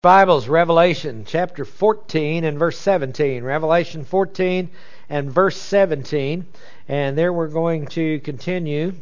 Bibles, 0.00 0.46
Revelation 0.46 1.24
chapter 1.26 1.64
14 1.64 2.44
and 2.44 2.56
verse 2.56 2.78
17. 2.78 3.42
Revelation 3.42 4.04
14 4.04 4.70
and 5.08 5.32
verse 5.32 5.56
17. 5.56 6.46
And 6.86 7.18
there 7.18 7.32
we're 7.32 7.48
going 7.48 7.88
to 7.88 8.20
continue 8.20 8.92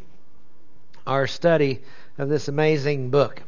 our 1.07 1.27
study 1.27 1.83
of 2.17 2.31
this 2.31 2.49
amazing 2.49 3.11
book. 3.11 3.43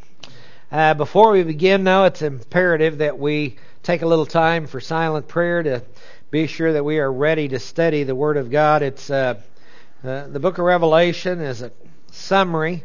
Uh, 0.71 0.93
before 0.93 1.31
we 1.31 1.43
begin, 1.43 1.85
though, 1.85 2.05
it's 2.05 2.21
imperative 2.21 2.99
that 2.99 3.19
we 3.19 3.57
take 3.83 4.03
a 4.03 4.07
little 4.07 4.27
time 4.27 4.67
for 4.67 4.79
silent 4.79 5.27
prayer 5.27 5.63
to 5.63 5.83
be 6.31 6.47
sure 6.47 6.75
that 6.75 6.85
we 6.85 6.99
are 6.99 7.11
ready 7.11 7.49
to 7.49 7.59
study 7.59 8.03
the 8.03 8.15
Word 8.15 8.37
of 8.37 8.51
God. 8.51 8.83
It's 8.83 9.09
uh, 9.09 9.41
uh, 10.05 10.27
the 10.27 10.39
book 10.39 10.59
of 10.59 10.67
Revelation 10.67 11.41
is 11.41 11.63
a 11.63 11.73
summary 12.13 12.83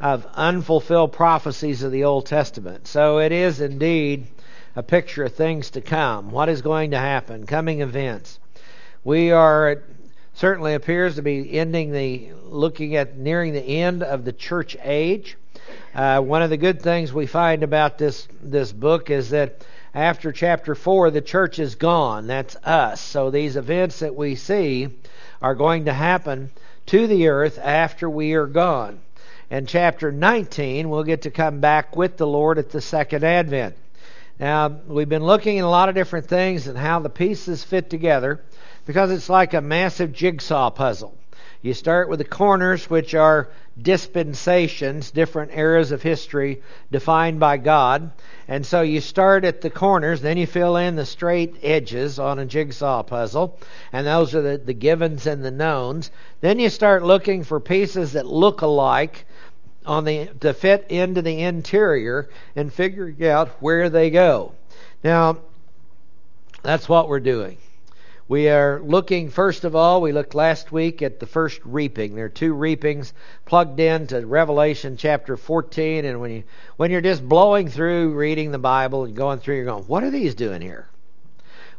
of 0.00 0.26
unfulfilled 0.34 1.12
prophecies 1.12 1.82
of 1.82 1.92
the 1.92 2.04
Old 2.04 2.26
Testament. 2.26 2.86
So 2.86 3.18
it 3.18 3.32
is 3.32 3.60
indeed 3.60 4.26
a 4.74 4.82
picture 4.82 5.24
of 5.24 5.34
things 5.34 5.70
to 5.70 5.80
come. 5.80 6.30
What 6.30 6.48
is 6.48 6.60
going 6.60 6.90
to 6.90 6.98
happen? 6.98 7.46
Coming 7.46 7.80
events. 7.80 8.38
We 9.04 9.30
are 9.30 9.70
it 9.70 9.84
certainly 10.34 10.74
appears 10.74 11.14
to 11.14 11.22
be 11.22 11.58
ending 11.58 11.92
the 11.92 12.28
looking 12.44 12.94
at 12.96 13.16
nearing 13.16 13.54
the 13.54 13.62
end 13.62 14.02
of 14.02 14.24
the 14.24 14.32
church 14.32 14.76
age. 14.82 15.36
Uh, 15.94 16.20
one 16.20 16.42
of 16.42 16.50
the 16.50 16.58
good 16.58 16.82
things 16.82 17.12
we 17.12 17.26
find 17.26 17.62
about 17.62 17.96
this 17.96 18.28
this 18.42 18.72
book 18.72 19.08
is 19.08 19.30
that 19.30 19.64
after 19.94 20.30
chapter 20.30 20.74
four, 20.74 21.10
the 21.10 21.22
church 21.22 21.58
is 21.58 21.74
gone. 21.74 22.26
That's 22.26 22.54
us. 22.56 23.00
So 23.00 23.30
these 23.30 23.56
events 23.56 24.00
that 24.00 24.14
we 24.14 24.34
see 24.34 24.88
are 25.40 25.54
going 25.54 25.86
to 25.86 25.92
happen 25.94 26.50
to 26.86 27.06
the 27.06 27.28
earth 27.28 27.58
after 27.58 28.10
we 28.10 28.34
are 28.34 28.46
gone. 28.46 29.00
And 29.48 29.68
chapter 29.68 30.10
19, 30.10 30.88
we'll 30.88 31.04
get 31.04 31.22
to 31.22 31.30
come 31.30 31.60
back 31.60 31.96
with 31.96 32.16
the 32.16 32.26
Lord 32.26 32.58
at 32.58 32.70
the 32.70 32.80
second 32.80 33.22
advent. 33.22 33.76
Now, 34.40 34.68
we've 34.68 35.08
been 35.08 35.24
looking 35.24 35.58
at 35.58 35.64
a 35.64 35.68
lot 35.68 35.88
of 35.88 35.94
different 35.94 36.26
things 36.26 36.66
and 36.66 36.76
how 36.76 36.98
the 36.98 37.08
pieces 37.08 37.62
fit 37.62 37.88
together 37.88 38.40
because 38.86 39.10
it's 39.10 39.28
like 39.28 39.54
a 39.54 39.60
massive 39.60 40.12
jigsaw 40.12 40.70
puzzle. 40.70 41.16
You 41.62 41.74
start 41.74 42.08
with 42.08 42.18
the 42.18 42.24
corners, 42.24 42.90
which 42.90 43.14
are 43.14 43.48
dispensations, 43.80 45.10
different 45.10 45.52
eras 45.54 45.90
of 45.90 46.02
history 46.02 46.62
defined 46.90 47.40
by 47.40 47.56
God. 47.56 48.10
And 48.48 48.64
so 48.64 48.82
you 48.82 49.00
start 49.00 49.44
at 49.44 49.60
the 49.60 49.70
corners, 49.70 50.20
then 50.20 50.36
you 50.36 50.46
fill 50.46 50.76
in 50.76 50.96
the 50.96 51.06
straight 51.06 51.56
edges 51.62 52.18
on 52.18 52.38
a 52.38 52.46
jigsaw 52.46 53.02
puzzle, 53.02 53.58
and 53.92 54.06
those 54.06 54.34
are 54.34 54.42
the, 54.42 54.58
the 54.58 54.74
givens 54.74 55.26
and 55.26 55.44
the 55.44 55.50
knowns. 55.50 56.10
Then 56.40 56.58
you 56.58 56.68
start 56.68 57.02
looking 57.02 57.42
for 57.42 57.58
pieces 57.58 58.12
that 58.12 58.26
look 58.26 58.62
alike 58.62 59.24
on 59.86 60.04
the 60.04 60.26
to 60.40 60.52
fit 60.52 60.86
into 60.90 61.22
the 61.22 61.42
interior 61.42 62.28
and 62.54 62.72
figuring 62.72 63.24
out 63.24 63.48
where 63.60 63.88
they 63.88 64.10
go. 64.10 64.52
Now, 65.02 65.38
that's 66.62 66.88
what 66.88 67.08
we're 67.08 67.20
doing. 67.20 67.58
We 68.28 68.48
are 68.48 68.80
looking, 68.80 69.30
first 69.30 69.62
of 69.62 69.76
all, 69.76 70.02
we 70.02 70.10
looked 70.10 70.34
last 70.34 70.72
week 70.72 71.00
at 71.00 71.20
the 71.20 71.26
first 71.26 71.60
reaping. 71.64 72.16
There 72.16 72.24
are 72.24 72.28
two 72.28 72.54
reapings 72.54 73.12
plugged 73.44 73.78
into 73.78 74.26
Revelation 74.26 74.96
chapter 74.96 75.36
14, 75.36 76.04
and 76.04 76.20
when, 76.20 76.32
you, 76.32 76.42
when 76.76 76.90
you're 76.90 77.00
just 77.00 77.26
blowing 77.26 77.68
through 77.68 78.14
reading 78.14 78.50
the 78.50 78.58
Bible 78.58 79.04
and 79.04 79.14
going 79.14 79.38
through, 79.38 79.54
you're 79.54 79.64
going, 79.64 79.84
what 79.84 80.02
are 80.02 80.10
these 80.10 80.34
doing 80.34 80.60
here? 80.60 80.88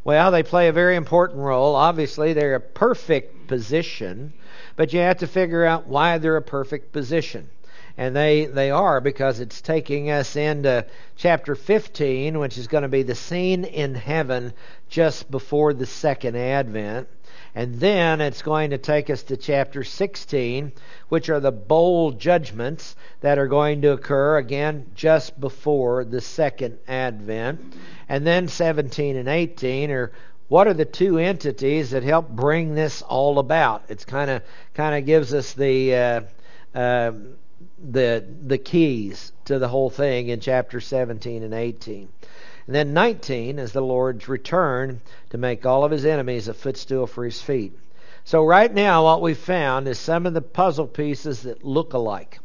Well, 0.06 0.32
they 0.32 0.42
play 0.42 0.70
a 0.70 0.72
very 0.72 0.96
important 0.96 1.40
role. 1.40 1.76
Obviously, 1.76 2.32
they're 2.32 2.56
a 2.56 2.62
perfect 2.62 3.50
position, 3.50 4.32
but 4.78 4.94
you 4.94 5.02
have 5.02 5.18
to 5.18 5.28
figure 5.28 5.66
out 5.66 5.88
why 5.88 6.18
they're 6.18 6.38
a 6.38 6.42
perfect 6.42 6.94
position 6.94 7.50
and 7.98 8.16
they 8.16 8.46
they 8.46 8.70
are 8.70 9.02
because 9.02 9.40
it's 9.40 9.62
taking 9.62 10.10
us 10.10 10.36
into 10.36 10.86
chapter 11.16 11.56
15 11.56 12.40
which 12.40 12.58
is 12.58 12.68
going 12.68 12.84
to 12.84 12.88
be 12.88 13.04
the 13.04 13.16
scene 13.16 13.64
in 13.64 13.96
heaven 13.96 14.54
just 14.88 15.30
before 15.32 15.74
the 15.74 15.86
second 15.86 16.38
advent 16.38 17.08
and 17.56 17.80
then 17.80 18.22
it's 18.22 18.44
going 18.44 18.70
to 18.70 18.78
take 18.78 19.10
us 19.10 19.24
to 19.24 19.36
chapter 19.36 19.84
16 19.84 20.72
which 21.10 21.30
are 21.30 21.40
the 21.40 21.52
bowl 21.52 22.12
judgments 22.12 22.96
that 23.22 23.40
are 23.40 23.48
going 23.48 23.82
to 23.82 23.92
occur 23.92 24.38
again 24.38 24.86
just 24.94 25.40
before 25.40 26.06
the 26.06 26.22
second 26.22 26.78
advent 26.88 27.60
and 28.08 28.26
then 28.26 28.48
17 28.48 29.16
and 29.16 29.28
18 29.28 29.92
are 29.92 30.12
what 30.50 30.68
are 30.68 30.74
the 30.74 30.86
two 30.86 31.18
entities 31.18 31.92
that 31.92 32.04
help 32.04 32.30
bring 32.30 32.74
this 32.74 33.02
all 33.02 33.38
about? 33.38 33.84
It's 33.90 34.06
kind 34.06 34.32
of 34.32 34.44
kind 34.74 34.96
of 34.96 35.06
gives 35.06 35.34
us 35.34 35.52
the 35.52 35.94
uh, 35.94 36.22
uh, 36.74 37.12
the 37.80 38.26
the 38.46 38.58
keys 38.58 39.32
to 39.46 39.60
the 39.60 39.68
whole 39.68 39.90
thing 39.90 40.30
in 40.30 40.40
chapter 40.40 40.80
17 40.80 41.44
and 41.44 41.54
18. 41.54 42.10
And 42.66 42.76
then 42.76 42.94
19 42.94 43.60
is 43.60 43.72
the 43.72 43.82
Lord's 43.82 44.28
return 44.28 45.02
to 45.30 45.38
make 45.38 45.66
all 45.66 45.86
of 45.86 45.92
his 45.92 46.06
enemies 46.06 46.48
a 46.48 46.54
footstool 46.54 47.08
for 47.08 47.24
his 47.24 47.42
feet. 47.42 47.74
So 48.26 48.44
right 48.44 48.74
now 48.74 49.06
what 49.06 49.22
we've 49.22 49.38
found 49.38 49.88
is 49.88 49.98
some 49.98 50.26
of 50.26 50.34
the 50.34 50.42
puzzle 50.42 50.88
pieces 50.88 51.44
that 51.44 51.64
look 51.64 51.94
alike 51.94 52.40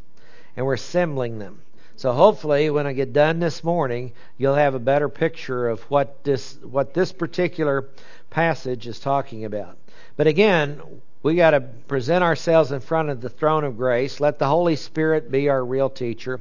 and 0.56 0.65
we're 0.65 0.75
assembling 0.75 1.38
them. 1.38 1.62
So 1.97 2.12
hopefully 2.12 2.71
when 2.71 2.87
I 2.87 2.92
get 2.92 3.12
done 3.12 3.41
this 3.41 3.65
morning, 3.65 4.12
you'll 4.38 4.54
have 4.54 4.75
a 4.75 4.81
better 4.81 5.09
picture 5.09 5.69
of 5.69 5.81
what 5.82 6.25
this 6.25 6.56
what 6.62 6.94
this 6.94 7.12
particular 7.12 7.88
passage 8.31 8.87
is 8.87 9.00
talking 9.00 9.44
about. 9.44 9.76
But 10.16 10.26
again, 10.26 10.81
we 11.22 11.37
got 11.37 11.50
to 11.50 11.60
present 11.60 12.25
ourselves 12.25 12.72
in 12.72 12.81
front 12.81 13.09
of 13.10 13.21
the 13.21 13.28
throne 13.28 13.65
of 13.65 13.77
grace. 13.77 14.19
Let 14.21 14.38
the 14.38 14.49
Holy 14.49 14.77
Spirit 14.77 15.31
be 15.31 15.49
our 15.49 15.65
real 15.65 15.88
teacher. 15.88 16.41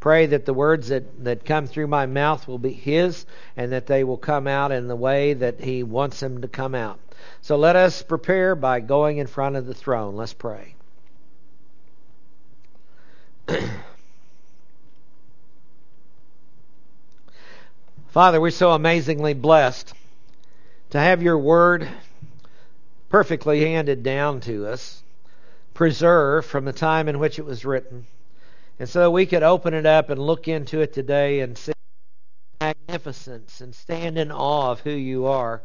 Pray 0.00 0.26
that 0.26 0.44
the 0.44 0.54
words 0.54 0.88
that, 0.88 1.24
that 1.24 1.44
come 1.44 1.66
through 1.66 1.86
my 1.86 2.06
mouth 2.06 2.48
will 2.48 2.58
be 2.58 2.72
His 2.72 3.24
and 3.56 3.72
that 3.72 3.86
they 3.86 4.04
will 4.04 4.16
come 4.16 4.46
out 4.46 4.72
in 4.72 4.88
the 4.88 4.96
way 4.96 5.34
that 5.34 5.60
He 5.60 5.82
wants 5.82 6.20
them 6.20 6.42
to 6.42 6.48
come 6.48 6.74
out. 6.74 6.98
So 7.40 7.56
let 7.56 7.76
us 7.76 8.02
prepare 8.02 8.54
by 8.54 8.80
going 8.80 9.18
in 9.18 9.26
front 9.26 9.56
of 9.56 9.66
the 9.66 9.74
throne. 9.74 10.16
Let's 10.16 10.32
pray. 10.32 10.74
Father, 18.08 18.40
we're 18.40 18.50
so 18.50 18.72
amazingly 18.72 19.34
blessed 19.34 19.92
to 20.90 20.98
have 20.98 21.22
your 21.22 21.38
word 21.38 21.88
perfectly 23.16 23.64
handed 23.72 24.02
down 24.02 24.40
to 24.40 24.66
us, 24.66 25.02
preserved 25.72 26.46
from 26.46 26.66
the 26.66 26.72
time 26.74 27.08
in 27.08 27.18
which 27.18 27.38
it 27.38 27.46
was 27.46 27.64
written. 27.64 28.06
And 28.78 28.86
so 28.86 29.10
we 29.10 29.24
could 29.24 29.42
open 29.42 29.72
it 29.72 29.86
up 29.86 30.10
and 30.10 30.20
look 30.20 30.48
into 30.48 30.82
it 30.82 30.92
today 30.92 31.40
and 31.40 31.56
see 31.56 31.72
magnificence 32.60 33.62
and 33.62 33.74
stand 33.74 34.18
in 34.18 34.30
awe 34.30 34.70
of 34.70 34.80
who 34.80 34.90
you 34.90 35.24
are, 35.24 35.62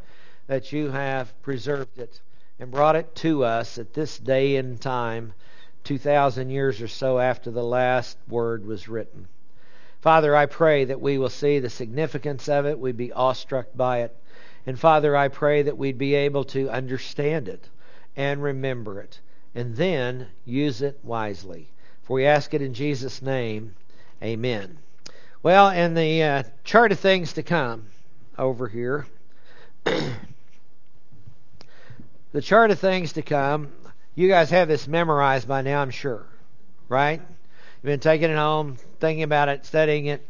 that 0.47 0.71
you 0.71 0.91
have 0.91 1.41
preserved 1.41 1.99
it 1.99 2.21
and 2.57 2.71
brought 2.71 2.95
it 2.95 3.13
to 3.15 3.43
us 3.43 3.77
at 3.77 3.93
this 3.93 4.17
day 4.17 4.55
and 4.55 4.79
time, 4.79 5.33
2,000 5.83 6.49
years 6.51 6.81
or 6.81 6.87
so 6.87 7.19
after 7.19 7.51
the 7.51 7.65
last 7.65 8.17
word 8.29 8.65
was 8.65 8.87
written. 8.87 9.27
Father, 9.99 10.33
I 10.33 10.45
pray 10.45 10.85
that 10.85 11.01
we 11.01 11.17
will 11.17 11.27
see 11.27 11.59
the 11.59 11.69
significance 11.69 12.47
of 12.47 12.65
it, 12.65 12.79
we 12.79 12.93
be 12.93 13.11
awestruck 13.11 13.67
by 13.75 14.03
it, 14.03 14.15
and 14.65 14.79
Father, 14.79 15.15
I 15.15 15.27
pray 15.27 15.63
that 15.63 15.77
we'd 15.77 15.97
be 15.97 16.13
able 16.13 16.43
to 16.45 16.69
understand 16.69 17.49
it 17.49 17.69
and 18.15 18.43
remember 18.43 18.99
it 18.99 19.19
and 19.55 19.75
then 19.75 20.27
use 20.45 20.81
it 20.81 20.99
wisely. 21.03 21.69
For 22.03 22.15
we 22.15 22.25
ask 22.25 22.53
it 22.53 22.61
in 22.61 22.73
Jesus' 22.73 23.21
name. 23.21 23.75
Amen. 24.23 24.77
Well, 25.43 25.69
in 25.69 25.93
the 25.93 26.23
uh, 26.23 26.43
chart 26.63 26.91
of 26.91 26.99
things 26.99 27.33
to 27.33 27.43
come 27.43 27.87
over 28.37 28.67
here, 28.67 29.07
the 29.83 30.13
chart 32.41 32.71
of 32.71 32.79
things 32.79 33.13
to 33.13 33.21
come, 33.21 33.71
you 34.13 34.27
guys 34.27 34.51
have 34.51 34.67
this 34.67 34.87
memorized 34.87 35.47
by 35.47 35.61
now, 35.61 35.81
I'm 35.81 35.89
sure. 35.89 36.25
Right? 36.87 37.19
You've 37.19 37.83
been 37.83 37.99
taking 37.99 38.29
it 38.29 38.37
home, 38.37 38.77
thinking 38.99 39.23
about 39.23 39.49
it, 39.49 39.65
studying 39.65 40.05
it. 40.05 40.25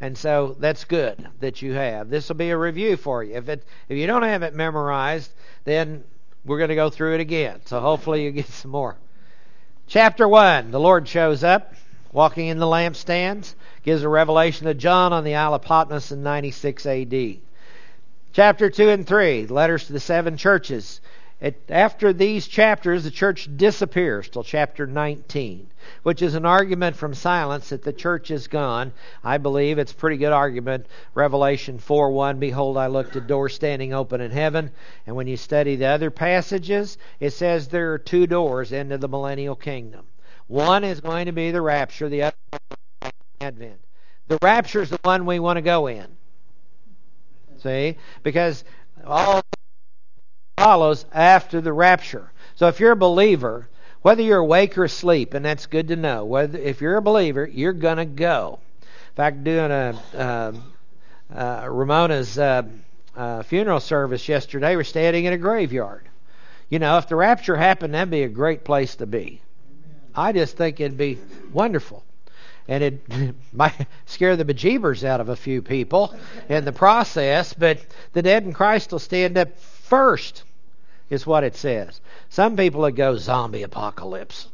And 0.00 0.16
so 0.18 0.56
that's 0.58 0.84
good 0.84 1.26
that 1.40 1.62
you 1.62 1.72
have. 1.72 2.10
This 2.10 2.28
will 2.28 2.36
be 2.36 2.50
a 2.50 2.58
review 2.58 2.96
for 2.96 3.22
you. 3.22 3.36
If 3.36 3.48
it 3.48 3.64
if 3.88 3.96
you 3.96 4.06
don't 4.06 4.22
have 4.22 4.42
it 4.42 4.54
memorized, 4.54 5.32
then 5.64 6.04
we're 6.44 6.58
going 6.58 6.68
to 6.68 6.74
go 6.74 6.90
through 6.90 7.14
it 7.14 7.20
again. 7.20 7.60
So 7.64 7.80
hopefully 7.80 8.24
you 8.24 8.30
get 8.30 8.46
some 8.48 8.70
more. 8.70 8.96
Chapter 9.86 10.26
1, 10.26 10.70
the 10.70 10.80
Lord 10.80 11.06
shows 11.06 11.44
up 11.44 11.74
walking 12.14 12.46
in 12.46 12.58
the 12.58 12.66
lampstands, 12.66 13.54
gives 13.82 14.02
a 14.02 14.08
revelation 14.08 14.66
to 14.66 14.74
John 14.74 15.12
on 15.12 15.24
the 15.24 15.34
Isle 15.34 15.54
of 15.54 15.62
Patmos 15.62 16.12
in 16.12 16.22
96 16.22 16.86
AD. 16.86 17.36
Chapter 18.32 18.70
2 18.70 18.88
and 18.88 19.06
3, 19.06 19.46
letters 19.48 19.86
to 19.86 19.92
the 19.92 20.00
seven 20.00 20.36
churches. 20.36 21.00
It, 21.44 21.60
after 21.68 22.12
these 22.12 22.48
chapters, 22.48 23.04
the 23.04 23.10
church 23.10 23.50
disappears 23.54 24.28
till 24.30 24.42
chapter 24.42 24.86
19 24.86 25.68
which 26.02 26.22
is 26.22 26.34
an 26.34 26.46
argument 26.46 26.96
from 26.96 27.12
silence 27.12 27.68
that 27.68 27.82
the 27.82 27.92
church 27.92 28.30
is 28.30 28.48
gone. 28.48 28.92
I 29.22 29.36
believe 29.36 29.78
it's 29.78 29.92
a 29.92 29.96
pretty 29.96 30.16
good 30.16 30.32
argument. 30.32 30.86
Revelation 31.14 31.78
4 31.78 32.10
1, 32.10 32.38
Behold, 32.38 32.78
I 32.78 32.86
looked 32.86 33.16
at 33.16 33.26
door 33.26 33.50
standing 33.50 33.92
open 33.92 34.22
in 34.22 34.30
heaven. 34.30 34.70
And 35.06 35.16
when 35.16 35.26
you 35.26 35.36
study 35.36 35.76
the 35.76 35.86
other 35.86 36.10
passages, 36.10 36.96
it 37.20 37.30
says 37.30 37.68
there 37.68 37.92
are 37.92 37.98
two 37.98 38.26
doors 38.26 38.72
into 38.72 38.96
the 38.96 39.08
millennial 39.08 39.56
kingdom. 39.56 40.06
One 40.46 40.84
is 40.84 41.02
going 41.02 41.26
to 41.26 41.32
be 41.32 41.50
the 41.50 41.60
rapture, 41.60 42.08
the 42.08 42.22
other 42.22 42.36
Advent. 43.42 43.80
The 44.28 44.38
rapture 44.40 44.80
is 44.80 44.90
the 44.90 44.98
one 45.02 45.26
we 45.26 45.38
want 45.38 45.58
to 45.58 45.62
go 45.62 45.86
in. 45.86 46.06
See? 47.58 47.96
Because 48.22 48.64
all 49.04 49.42
follows 50.56 51.04
after 51.12 51.60
the 51.60 51.72
rapture. 51.72 52.30
So 52.54 52.68
if 52.68 52.80
you're 52.80 52.92
a 52.92 52.96
believer, 52.96 53.68
whether 54.02 54.22
you're 54.22 54.38
awake 54.38 54.76
or 54.78 54.84
asleep, 54.84 55.34
and 55.34 55.44
that's 55.44 55.66
good 55.66 55.88
to 55.88 55.96
know, 55.96 56.24
whether 56.24 56.58
if 56.58 56.80
you're 56.80 56.96
a 56.96 57.02
believer, 57.02 57.46
you're 57.46 57.72
going 57.72 57.96
to 57.96 58.04
go. 58.04 58.60
In 58.82 59.16
fact, 59.16 59.44
doing 59.44 59.70
a 59.70 59.98
uh, 60.14 60.52
uh, 61.34 61.68
Ramona's 61.68 62.38
uh, 62.38 62.62
uh, 63.16 63.42
funeral 63.42 63.80
service 63.80 64.28
yesterday, 64.28 64.76
we're 64.76 64.84
standing 64.84 65.24
in 65.24 65.32
a 65.32 65.38
graveyard. 65.38 66.08
You 66.68 66.78
know, 66.78 66.98
if 66.98 67.08
the 67.08 67.16
rapture 67.16 67.56
happened, 67.56 67.94
that'd 67.94 68.10
be 68.10 68.22
a 68.22 68.28
great 68.28 68.64
place 68.64 68.96
to 68.96 69.06
be. 69.06 69.40
I 70.14 70.32
just 70.32 70.56
think 70.56 70.80
it'd 70.80 70.96
be 70.96 71.18
wonderful. 71.52 72.04
And 72.68 72.82
it 72.82 73.34
might 73.52 73.86
scare 74.06 74.36
the 74.36 74.44
bejeebers 74.44 75.04
out 75.04 75.20
of 75.20 75.28
a 75.28 75.36
few 75.36 75.60
people 75.60 76.14
in 76.48 76.64
the 76.64 76.72
process, 76.72 77.52
but 77.52 77.78
the 78.12 78.22
dead 78.22 78.44
in 78.44 78.52
Christ 78.52 78.92
will 78.92 78.98
stand 78.98 79.36
up 79.36 79.58
first, 79.58 80.43
is 81.10 81.26
what 81.26 81.44
it 81.44 81.56
says. 81.56 82.00
Some 82.28 82.56
people 82.56 82.80
would 82.82 82.96
go 82.96 83.16
zombie 83.16 83.62
apocalypse. 83.62 84.48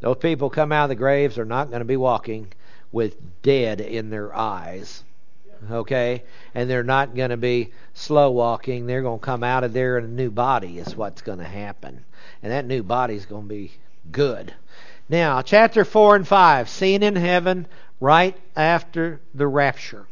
Those 0.00 0.18
people 0.18 0.50
come 0.50 0.70
out 0.70 0.84
of 0.84 0.88
the 0.90 0.94
graves 0.96 1.38
are 1.38 1.46
not 1.46 1.70
going 1.70 1.80
to 1.80 1.86
be 1.86 1.96
walking 1.96 2.52
with 2.92 3.16
dead 3.42 3.80
in 3.80 4.10
their 4.10 4.36
eyes. 4.36 5.02
Okay? 5.70 6.24
And 6.54 6.68
they're 6.68 6.84
not 6.84 7.14
going 7.14 7.30
to 7.30 7.38
be 7.38 7.72
slow 7.94 8.30
walking. 8.30 8.86
They're 8.86 9.02
going 9.02 9.18
to 9.18 9.24
come 9.24 9.42
out 9.42 9.64
of 9.64 9.72
there 9.72 9.96
in 9.96 10.04
a 10.04 10.08
new 10.08 10.30
body, 10.30 10.78
is 10.78 10.94
what's 10.94 11.22
going 11.22 11.38
to 11.38 11.44
happen. 11.44 12.04
And 12.42 12.52
that 12.52 12.66
new 12.66 12.82
body 12.82 13.14
is 13.14 13.24
going 13.24 13.44
to 13.44 13.48
be 13.48 13.72
good. 14.12 14.52
Now, 15.08 15.40
chapter 15.42 15.84
4 15.84 16.16
and 16.16 16.28
5, 16.28 16.68
seen 16.68 17.02
in 17.02 17.16
heaven 17.16 17.66
right 17.98 18.36
after 18.54 19.20
the 19.34 19.46
rapture. 19.46 20.06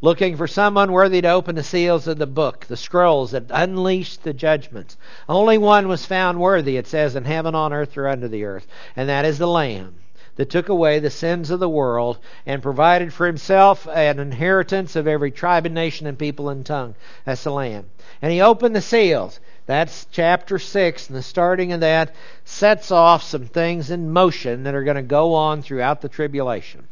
Looking 0.00 0.36
for 0.36 0.46
someone 0.46 0.92
worthy 0.92 1.20
to 1.22 1.28
open 1.28 1.56
the 1.56 1.64
seals 1.64 2.06
of 2.06 2.18
the 2.18 2.26
book, 2.26 2.66
the 2.66 2.76
scrolls 2.76 3.32
that 3.32 3.46
unleashed 3.50 4.22
the 4.22 4.32
judgments. 4.32 4.96
Only 5.28 5.58
one 5.58 5.88
was 5.88 6.06
found 6.06 6.38
worthy, 6.38 6.76
it 6.76 6.86
says, 6.86 7.16
in 7.16 7.24
heaven, 7.24 7.56
on 7.56 7.72
earth, 7.72 7.96
or 7.96 8.06
under 8.06 8.28
the 8.28 8.44
earth, 8.44 8.66
and 8.94 9.08
that 9.08 9.24
is 9.24 9.38
the 9.38 9.48
Lamb 9.48 9.96
that 10.38 10.48
took 10.48 10.68
away 10.68 11.00
the 11.00 11.10
sins 11.10 11.50
of 11.50 11.58
the 11.58 11.68
world 11.68 12.16
and 12.46 12.62
provided 12.62 13.12
for 13.12 13.26
himself 13.26 13.88
an 13.88 14.20
inheritance 14.20 14.94
of 14.94 15.08
every 15.08 15.32
tribe 15.32 15.66
and 15.66 15.74
nation 15.74 16.06
and 16.06 16.16
people 16.16 16.48
and 16.48 16.64
tongue. 16.64 16.94
That's 17.24 17.42
the 17.42 17.50
Lamb. 17.50 17.86
And 18.22 18.30
he 18.30 18.40
opened 18.40 18.76
the 18.76 18.80
seals. 18.80 19.40
That's 19.66 20.06
chapter 20.12 20.60
6, 20.60 21.08
and 21.08 21.16
the 21.16 21.22
starting 21.22 21.72
of 21.72 21.80
that 21.80 22.14
sets 22.44 22.92
off 22.92 23.24
some 23.24 23.46
things 23.46 23.90
in 23.90 24.12
motion 24.12 24.62
that 24.62 24.76
are 24.76 24.84
going 24.84 24.96
to 24.96 25.02
go 25.02 25.34
on 25.34 25.60
throughout 25.60 26.02
the 26.02 26.08
tribulation. 26.08 26.86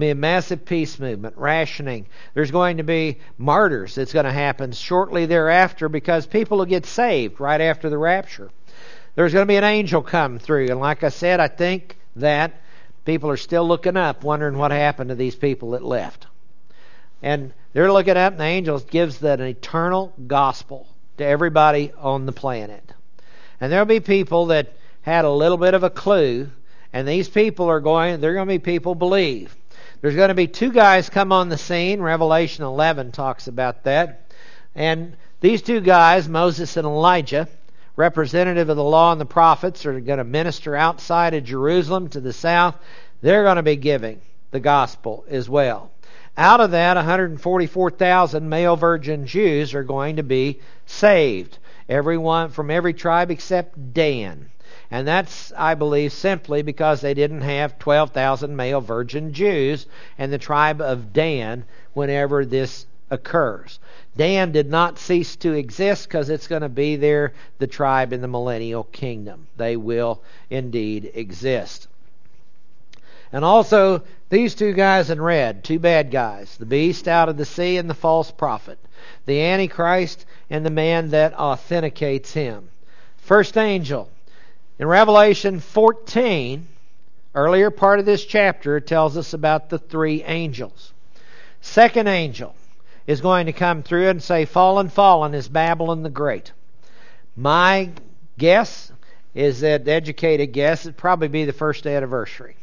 A 0.00 0.14
massive 0.14 0.64
peace 0.64 0.98
movement, 0.98 1.36
rationing. 1.38 2.06
There's 2.34 2.50
going 2.50 2.78
to 2.78 2.82
be 2.82 3.18
martyrs 3.38 3.94
that's 3.94 4.12
going 4.12 4.26
to 4.26 4.32
happen 4.32 4.72
shortly 4.72 5.26
thereafter 5.26 5.88
because 5.88 6.26
people 6.26 6.58
will 6.58 6.64
get 6.64 6.84
saved 6.84 7.40
right 7.40 7.60
after 7.60 7.88
the 7.88 7.98
rapture. 7.98 8.50
There's 9.14 9.32
going 9.32 9.44
to 9.44 9.50
be 9.50 9.56
an 9.56 9.64
angel 9.64 10.02
come 10.02 10.38
through, 10.40 10.66
and 10.70 10.80
like 10.80 11.04
I 11.04 11.10
said, 11.10 11.38
I 11.38 11.46
think 11.46 11.96
that 12.16 12.60
people 13.04 13.30
are 13.30 13.36
still 13.36 13.66
looking 13.66 13.96
up, 13.96 14.24
wondering 14.24 14.58
what 14.58 14.72
happened 14.72 15.10
to 15.10 15.14
these 15.14 15.36
people 15.36 15.70
that 15.72 15.84
left. 15.84 16.26
And 17.22 17.52
they're 17.72 17.92
looking 17.92 18.16
up, 18.16 18.32
and 18.32 18.40
the 18.40 18.44
angel 18.44 18.80
gives 18.80 19.20
that 19.20 19.40
an 19.40 19.46
eternal 19.46 20.12
gospel 20.26 20.88
to 21.18 21.24
everybody 21.24 21.92
on 21.96 22.26
the 22.26 22.32
planet. 22.32 22.92
And 23.60 23.72
there'll 23.72 23.86
be 23.86 24.00
people 24.00 24.46
that 24.46 24.72
had 25.02 25.24
a 25.24 25.30
little 25.30 25.58
bit 25.58 25.74
of 25.74 25.84
a 25.84 25.90
clue, 25.90 26.50
and 26.92 27.06
these 27.06 27.28
people 27.28 27.66
are 27.66 27.80
going, 27.80 28.20
they're 28.20 28.34
going 28.34 28.48
to 28.48 28.54
be 28.54 28.58
people 28.58 28.94
believe. 28.94 29.54
There's 30.04 30.16
going 30.16 30.28
to 30.28 30.34
be 30.34 30.48
two 30.48 30.70
guys 30.70 31.08
come 31.08 31.32
on 31.32 31.48
the 31.48 31.56
scene. 31.56 32.02
Revelation 32.02 32.62
11 32.62 33.10
talks 33.10 33.48
about 33.48 33.84
that. 33.84 34.30
And 34.74 35.16
these 35.40 35.62
two 35.62 35.80
guys, 35.80 36.28
Moses 36.28 36.76
and 36.76 36.84
Elijah, 36.86 37.48
representative 37.96 38.68
of 38.68 38.76
the 38.76 38.84
law 38.84 39.12
and 39.12 39.20
the 39.20 39.24
prophets, 39.24 39.86
are 39.86 39.98
going 39.98 40.18
to 40.18 40.24
minister 40.24 40.76
outside 40.76 41.32
of 41.32 41.44
Jerusalem 41.44 42.10
to 42.10 42.20
the 42.20 42.34
south. 42.34 42.76
They're 43.22 43.44
going 43.44 43.56
to 43.56 43.62
be 43.62 43.76
giving 43.76 44.20
the 44.50 44.60
gospel 44.60 45.24
as 45.26 45.48
well. 45.48 45.90
Out 46.36 46.60
of 46.60 46.72
that, 46.72 46.96
144,000 46.96 48.46
male 48.46 48.76
virgin 48.76 49.26
Jews 49.26 49.72
are 49.72 49.84
going 49.84 50.16
to 50.16 50.22
be 50.22 50.60
saved. 50.84 51.56
Everyone 51.88 52.50
from 52.50 52.70
every 52.70 52.92
tribe 52.92 53.30
except 53.30 53.94
Dan. 53.94 54.50
And 54.94 55.08
that's, 55.08 55.52
I 55.56 55.74
believe, 55.74 56.12
simply 56.12 56.62
because 56.62 57.00
they 57.00 57.14
didn't 57.14 57.40
have 57.40 57.80
12,000 57.80 58.54
male 58.54 58.80
virgin 58.80 59.32
Jews 59.32 59.86
and 60.16 60.32
the 60.32 60.38
tribe 60.38 60.80
of 60.80 61.12
Dan 61.12 61.64
whenever 61.94 62.44
this 62.44 62.86
occurs. 63.10 63.80
Dan 64.16 64.52
did 64.52 64.70
not 64.70 65.00
cease 65.00 65.34
to 65.34 65.52
exist 65.52 66.06
because 66.06 66.28
it's 66.28 66.46
going 66.46 66.62
to 66.62 66.68
be 66.68 66.94
there, 66.94 67.32
the 67.58 67.66
tribe 67.66 68.12
in 68.12 68.20
the 68.20 68.28
millennial 68.28 68.84
kingdom. 68.84 69.48
They 69.56 69.76
will 69.76 70.22
indeed 70.48 71.10
exist. 71.12 71.88
And 73.32 73.44
also, 73.44 74.00
these 74.28 74.54
two 74.54 74.74
guys 74.74 75.10
in 75.10 75.20
red, 75.20 75.64
two 75.64 75.80
bad 75.80 76.12
guys 76.12 76.56
the 76.56 76.66
beast 76.66 77.08
out 77.08 77.28
of 77.28 77.36
the 77.36 77.44
sea 77.44 77.78
and 77.78 77.90
the 77.90 77.94
false 77.94 78.30
prophet, 78.30 78.78
the 79.26 79.42
Antichrist 79.42 80.24
and 80.48 80.64
the 80.64 80.70
man 80.70 81.10
that 81.10 81.34
authenticates 81.34 82.34
him. 82.34 82.68
First 83.16 83.58
angel. 83.58 84.08
In 84.78 84.86
Revelation 84.88 85.60
14, 85.60 86.66
earlier 87.34 87.70
part 87.70 88.00
of 88.00 88.06
this 88.06 88.24
chapter, 88.24 88.76
it 88.76 88.86
tells 88.86 89.16
us 89.16 89.32
about 89.32 89.70
the 89.70 89.78
three 89.78 90.22
angels. 90.24 90.92
Second 91.60 92.08
angel 92.08 92.54
is 93.06 93.20
going 93.20 93.46
to 93.46 93.52
come 93.52 93.82
through 93.82 94.08
and 94.08 94.22
say, 94.22 94.44
Fallen, 94.44 94.88
fallen 94.88 95.34
is 95.34 95.48
Babylon 95.48 96.02
the 96.02 96.10
Great. 96.10 96.52
My 97.36 97.90
guess 98.38 98.90
is 99.34 99.60
that, 99.60 99.86
educated 99.86 100.52
guess, 100.52 100.86
it'd 100.86 100.96
probably 100.96 101.28
be 101.28 101.44
the 101.44 101.52
first 101.52 101.86
anniversary 101.86 102.56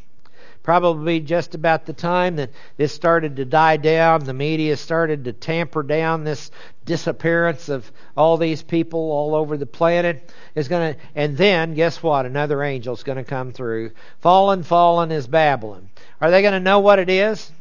probably 0.64 1.20
just 1.20 1.56
about 1.56 1.86
the 1.86 1.94
time 1.94 2.36
that 2.36 2.52
this 2.78 2.94
started 2.94 3.36
to 3.38 3.46
die 3.46 3.78
down, 3.78 4.24
the 4.24 4.34
media 4.34 4.78
started 4.78 5.26
to 5.26 5.34
tamper 5.34 5.84
down 5.84 6.24
this 6.24 6.52
disappearance 6.86 7.70
of 7.70 7.92
all 8.16 8.38
these 8.38 8.62
people 8.62 9.00
all 9.12 9.36
over 9.36 9.58
the 9.58 9.66
planet. 9.66 10.32
Is 10.54 10.68
going 10.68 10.94
to 10.94 11.00
and 11.16 11.38
then 11.38 11.74
guess 11.74 12.04
what? 12.04 12.26
Another 12.26 12.64
angel 12.64 12.94
is 12.94 13.04
going 13.04 13.18
to 13.18 13.24
come 13.24 13.52
through. 13.52 13.92
Fallen 14.20 14.64
fallen 14.64 15.12
is 15.12 15.28
babylon. 15.28 15.90
Are 16.20 16.32
they 16.32 16.42
going 16.42 16.54
to 16.54 16.60
know 16.60 16.80
what 16.80 17.00
it 17.00 17.10
is? 17.10 17.52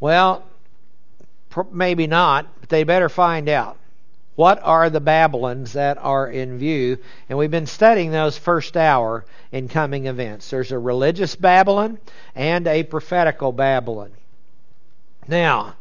Well 0.00 0.44
maybe 1.72 2.06
not 2.06 2.46
but 2.60 2.68
they 2.68 2.84
better 2.84 3.08
find 3.08 3.48
out 3.48 3.78
what 4.36 4.60
are 4.62 4.90
the 4.90 5.00
Babylons 5.00 5.72
that 5.72 5.98
are 5.98 6.28
in 6.28 6.58
view? 6.58 6.98
And 7.28 7.38
we've 7.38 7.50
been 7.50 7.66
studying 7.66 8.12
those 8.12 8.36
first 8.36 8.76
hour 8.76 9.24
in 9.50 9.68
coming 9.68 10.06
events. 10.06 10.50
There's 10.50 10.72
a 10.72 10.78
religious 10.78 11.34
Babylon 11.34 11.98
and 12.34 12.66
a 12.66 12.82
prophetical 12.82 13.50
Babylon. 13.50 14.12
Now, 15.26 15.74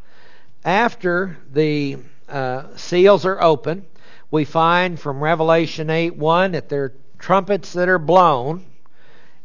after 0.63 1.37
the 1.51 1.97
uh, 2.29 2.75
seals 2.77 3.25
are 3.25 3.41
open, 3.41 3.85
we 4.31 4.45
find 4.45 4.99
from 4.99 5.21
Revelation 5.21 5.89
8 5.89 6.15
1 6.15 6.53
that 6.53 6.69
there 6.69 6.83
are 6.85 6.93
trumpets 7.19 7.73
that 7.73 7.89
are 7.89 7.99
blown, 7.99 8.65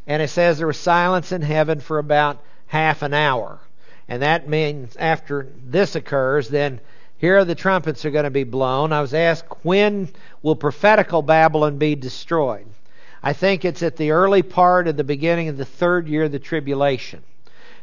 and 0.07 0.21
it 0.21 0.29
says 0.29 0.57
there 0.57 0.67
was 0.67 0.77
silence 0.77 1.31
in 1.31 1.41
heaven 1.41 1.81
for 1.81 1.99
about 1.99 2.41
half 2.67 3.01
an 3.01 3.13
hour. 3.13 3.59
And 4.07 4.21
that 4.21 4.47
means 4.47 4.95
after 4.95 5.47
this 5.63 5.95
occurs, 5.95 6.49
then 6.49 6.79
here 7.21 7.45
the 7.45 7.53
trumpets 7.53 8.03
are 8.03 8.09
going 8.09 8.23
to 8.23 8.31
be 8.31 8.43
blown. 8.43 8.91
I 8.91 8.99
was 8.99 9.13
asked, 9.13 9.45
when 9.61 10.09
will 10.41 10.55
prophetical 10.55 11.21
Babylon 11.21 11.77
be 11.77 11.93
destroyed? 11.93 12.65
I 13.21 13.33
think 13.33 13.63
it's 13.63 13.83
at 13.83 13.95
the 13.95 14.09
early 14.09 14.41
part 14.41 14.87
of 14.87 14.97
the 14.97 15.03
beginning 15.03 15.47
of 15.47 15.55
the 15.55 15.63
third 15.63 16.07
year 16.07 16.23
of 16.23 16.31
the 16.31 16.39
tribulation. 16.39 17.21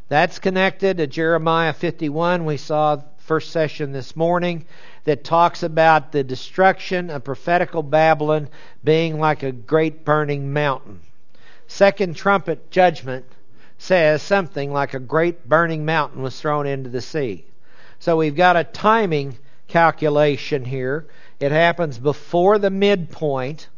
That's 0.09 0.41
connected 0.41 0.97
to 0.97 1.07
Jeremiah 1.07 1.73
51. 1.73 2.47
We 2.47 2.57
saw 2.57 3.01
first 3.19 3.53
session 3.53 3.93
this 3.93 4.17
morning 4.17 4.65
that 5.05 5.23
talks 5.23 5.63
about 5.63 6.11
the 6.11 6.25
destruction 6.25 7.09
of 7.09 7.23
prophetical 7.23 7.85
Babylon 7.85 8.49
being 8.83 9.21
like 9.21 9.45
a 9.45 9.53
great 9.53 10.05
burning 10.05 10.53
mountain. 10.53 10.99
Second 11.69 12.17
trumpet 12.17 12.73
judgment 12.73 13.25
says 13.79 14.21
something 14.21 14.73
like 14.73 14.95
a 14.95 14.99
great 14.99 15.49
burning 15.49 15.85
mountain 15.85 16.23
was 16.23 16.41
thrown 16.41 16.67
into 16.67 16.91
the 16.91 17.01
sea. 17.01 17.45
So 18.01 18.17
we've 18.17 18.37
got 18.37 18.57
a 18.57 18.65
timing 18.65 19.39
calculation 19.67 20.65
here. 20.65 21.07
It 21.41 21.53
happens 21.53 21.99
before 21.99 22.59
the 22.59 22.71
midpoint 22.71 23.69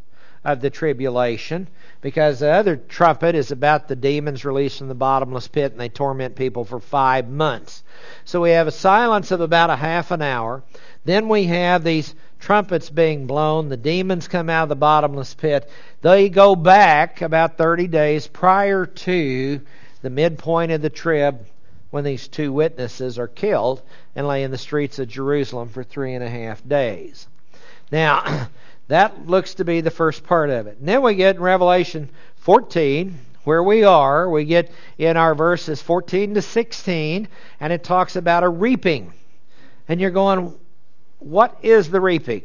of 0.44 0.60
the 0.60 0.70
tribulation 0.70 1.68
because 2.00 2.38
the 2.38 2.50
other 2.50 2.76
trumpet 2.76 3.34
is 3.34 3.50
about 3.50 3.88
the 3.88 3.96
demons 3.96 4.44
released 4.44 4.78
from 4.78 4.88
the 4.88 4.94
bottomless 4.94 5.48
pit 5.48 5.72
and 5.72 5.80
they 5.80 5.88
torment 5.88 6.34
people 6.34 6.64
for 6.64 6.80
five 6.80 7.28
months. 7.28 7.82
So 8.24 8.40
we 8.40 8.50
have 8.50 8.66
a 8.66 8.72
silence 8.72 9.30
of 9.30 9.40
about 9.40 9.68
a 9.68 9.76
half 9.76 10.10
an 10.10 10.22
hour. 10.22 10.62
Then 11.04 11.28
we 11.28 11.44
have 11.44 11.84
these 11.84 12.14
trumpets 12.38 12.88
being 12.88 13.26
blown. 13.26 13.68
The 13.68 13.76
demons 13.76 14.28
come 14.28 14.48
out 14.48 14.64
of 14.64 14.68
the 14.70 14.76
bottomless 14.76 15.34
pit. 15.34 15.68
They 16.00 16.30
go 16.30 16.56
back 16.56 17.20
about 17.20 17.58
30 17.58 17.88
days 17.88 18.26
prior 18.26 18.86
to 18.86 19.60
the 20.00 20.10
midpoint 20.10 20.72
of 20.72 20.80
the 20.80 20.88
trib 20.88 21.44
when 21.90 22.04
these 22.04 22.28
two 22.28 22.52
witnesses 22.52 23.18
are 23.18 23.28
killed 23.28 23.82
and 24.14 24.26
lay 24.26 24.42
in 24.42 24.50
the 24.50 24.58
streets 24.58 24.98
of 24.98 25.08
Jerusalem 25.08 25.68
for 25.68 25.84
three 25.84 26.14
and 26.14 26.24
a 26.24 26.30
half 26.30 26.66
days. 26.66 27.26
Now, 27.92 28.48
that 28.88 29.26
looks 29.26 29.54
to 29.54 29.64
be 29.64 29.80
the 29.80 29.90
first 29.90 30.24
part 30.24 30.50
of 30.50 30.66
it. 30.66 30.78
And 30.78 30.88
then 30.88 31.02
we 31.02 31.14
get 31.14 31.36
in 31.36 31.42
Revelation 31.42 32.10
14, 32.36 33.18
where 33.44 33.62
we 33.62 33.84
are, 33.84 34.28
we 34.28 34.44
get 34.44 34.70
in 34.98 35.16
our 35.16 35.34
verses 35.34 35.80
14 35.80 36.34
to 36.34 36.42
16, 36.42 37.28
and 37.60 37.72
it 37.72 37.84
talks 37.84 38.16
about 38.16 38.42
a 38.42 38.48
reaping. 38.48 39.12
And 39.88 40.00
you're 40.00 40.10
going, 40.10 40.54
what 41.18 41.58
is 41.62 41.90
the 41.90 42.00
reaping? 42.00 42.42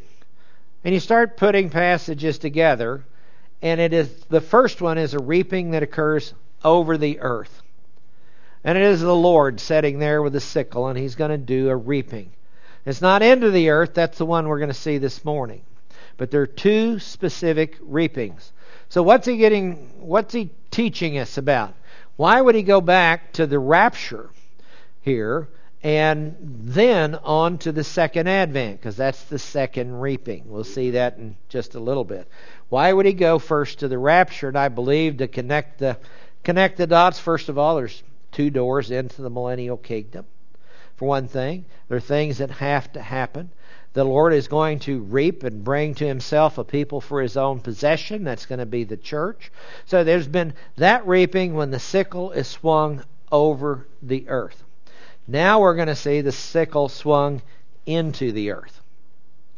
And 0.83 0.93
you 0.93 0.99
start 0.99 1.37
putting 1.37 1.69
passages 1.69 2.37
together, 2.37 3.03
and 3.61 3.81
it 3.81 3.93
is 3.93 4.09
the 4.29 4.41
first 4.41 4.81
one 4.81 4.97
is 4.97 5.13
a 5.13 5.19
reaping 5.19 5.71
that 5.71 5.81
occurs 5.81 6.33
over 6.63 6.97
the 6.97 7.19
earth. 7.21 7.63
And 8.65 8.79
it 8.79 8.83
is 8.83 8.99
the 8.99 9.15
Lord 9.15 9.59
sitting 9.59 9.99
there 9.99 10.23
with 10.23 10.35
a 10.35 10.41
sickle, 10.41 10.87
and 10.87 10.97
he's 10.97 11.13
going 11.13 11.29
to 11.29 11.37
do 11.37 11.69
a 11.69 11.75
reaping. 11.75 12.31
It's 12.83 12.99
not 12.99 13.21
into 13.21 13.51
the 13.51 13.69
earth, 13.69 13.93
that's 13.93 14.17
the 14.17 14.25
one 14.25 14.47
we're 14.47 14.57
going 14.57 14.69
to 14.69 14.73
see 14.73 14.97
this 14.97 15.23
morning. 15.23 15.61
But 16.17 16.31
there 16.31 16.41
are 16.41 16.47
two 16.47 16.97
specific 16.97 17.77
reapings. 17.81 18.51
So 18.89 19.03
what's 19.03 19.27
he 19.27 19.37
getting 19.37 19.91
what's 19.99 20.33
he 20.33 20.49
teaching 20.71 21.19
us 21.19 21.37
about? 21.37 21.75
Why 22.15 22.41
would 22.41 22.55
he 22.55 22.63
go 22.63 22.81
back 22.81 23.33
to 23.33 23.45
the 23.45 23.59
rapture 23.59 24.29
here 25.01 25.47
and 25.83 26.35
then 26.39 27.13
on 27.15 27.59
to 27.59 27.71
the 27.71 27.83
second 27.83 28.27
advent 28.27 28.79
because 28.79 28.95
that's 28.97 29.23
the 29.25 29.37
second 29.37 29.99
reaping. 29.99 30.43
We'll 30.47 30.63
see 30.63 30.91
that 30.91 31.17
in 31.17 31.35
just 31.49 31.75
a 31.75 31.79
little 31.79 32.03
bit. 32.03 32.27
Why 32.69 32.91
would 32.91 33.05
he 33.05 33.13
go 33.13 33.37
first 33.37 33.79
to 33.79 33.87
the 33.87 33.99
rapture? 33.99 34.47
And 34.47 34.57
I 34.57 34.69
believe 34.69 35.17
to 35.17 35.27
connect 35.27 35.79
the 35.79 35.97
connect 36.43 36.77
the 36.77 36.87
dots 36.87 37.19
first 37.19 37.49
of 37.49 37.57
all 37.57 37.75
there's 37.75 38.01
two 38.35 38.49
doors 38.49 38.91
into 38.91 39.21
the 39.21 39.29
millennial 39.29 39.77
kingdom. 39.77 40.25
For 40.97 41.07
one 41.07 41.29
thing, 41.29 41.63
there 41.87 41.97
are 41.97 42.01
things 42.01 42.39
that 42.39 42.51
have 42.51 42.91
to 42.91 43.01
happen. 43.01 43.49
The 43.93 44.03
Lord 44.03 44.33
is 44.33 44.49
going 44.49 44.79
to 44.79 44.99
reap 45.03 45.43
and 45.43 45.63
bring 45.63 45.95
to 45.95 46.05
himself 46.05 46.57
a 46.57 46.65
people 46.65 46.99
for 46.99 47.21
his 47.21 47.37
own 47.37 47.61
possession. 47.61 48.25
That's 48.25 48.45
going 48.45 48.59
to 48.59 48.65
be 48.65 48.83
the 48.83 48.97
church. 48.97 49.53
So 49.85 50.03
there's 50.03 50.27
been 50.27 50.53
that 50.75 51.07
reaping 51.07 51.53
when 51.53 51.71
the 51.71 51.79
sickle 51.79 52.31
is 52.31 52.47
swung 52.47 53.05
over 53.31 53.87
the 54.01 54.27
earth. 54.27 54.63
Now 55.29 55.61
we're 55.61 55.75
going 55.75 55.87
to 55.87 55.95
see 55.95 56.19
the 56.19 56.33
sickle 56.33 56.89
swung 56.89 57.41
into 57.85 58.33
the 58.33 58.51
earth. 58.51 58.81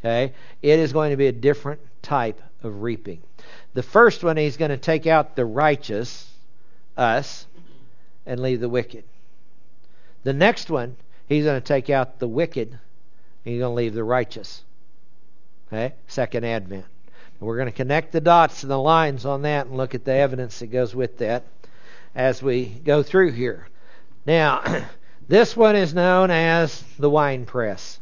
Okay? 0.00 0.34
It 0.62 0.78
is 0.78 0.92
going 0.92 1.10
to 1.10 1.16
be 1.16 1.26
a 1.26 1.32
different 1.32 1.80
type 2.00 2.40
of 2.62 2.82
reaping. 2.82 3.22
The 3.74 3.82
first 3.82 4.22
one, 4.22 4.36
he's 4.36 4.56
going 4.56 4.70
to 4.70 4.76
take 4.76 5.08
out 5.08 5.34
the 5.34 5.44
righteous, 5.44 6.30
us, 6.96 7.47
and 8.28 8.40
leave 8.40 8.60
the 8.60 8.68
wicked. 8.68 9.02
The 10.22 10.32
next 10.32 10.70
one, 10.70 10.96
he's 11.26 11.44
going 11.44 11.60
to 11.60 11.66
take 11.66 11.90
out 11.90 12.18
the 12.18 12.28
wicked 12.28 12.68
and 12.68 12.78
he's 13.42 13.60
going 13.60 13.72
to 13.72 13.76
leave 13.76 13.94
the 13.94 14.04
righteous. 14.04 14.62
Okay? 15.68 15.94
Second 16.06 16.44
advent. 16.44 16.84
We're 17.40 17.56
going 17.56 17.70
to 17.70 17.72
connect 17.72 18.12
the 18.12 18.20
dots 18.20 18.62
and 18.62 18.70
the 18.70 18.78
lines 18.78 19.24
on 19.24 19.42
that 19.42 19.66
and 19.66 19.76
look 19.76 19.94
at 19.94 20.04
the 20.04 20.12
evidence 20.12 20.58
that 20.58 20.66
goes 20.68 20.94
with 20.94 21.18
that 21.18 21.44
as 22.14 22.42
we 22.42 22.66
go 22.66 23.02
through 23.02 23.32
here. 23.32 23.68
Now, 24.26 24.84
this 25.28 25.56
one 25.56 25.76
is 25.76 25.94
known 25.94 26.30
as 26.30 26.82
the 26.98 27.10
wine 27.10 27.46
press. 27.46 28.00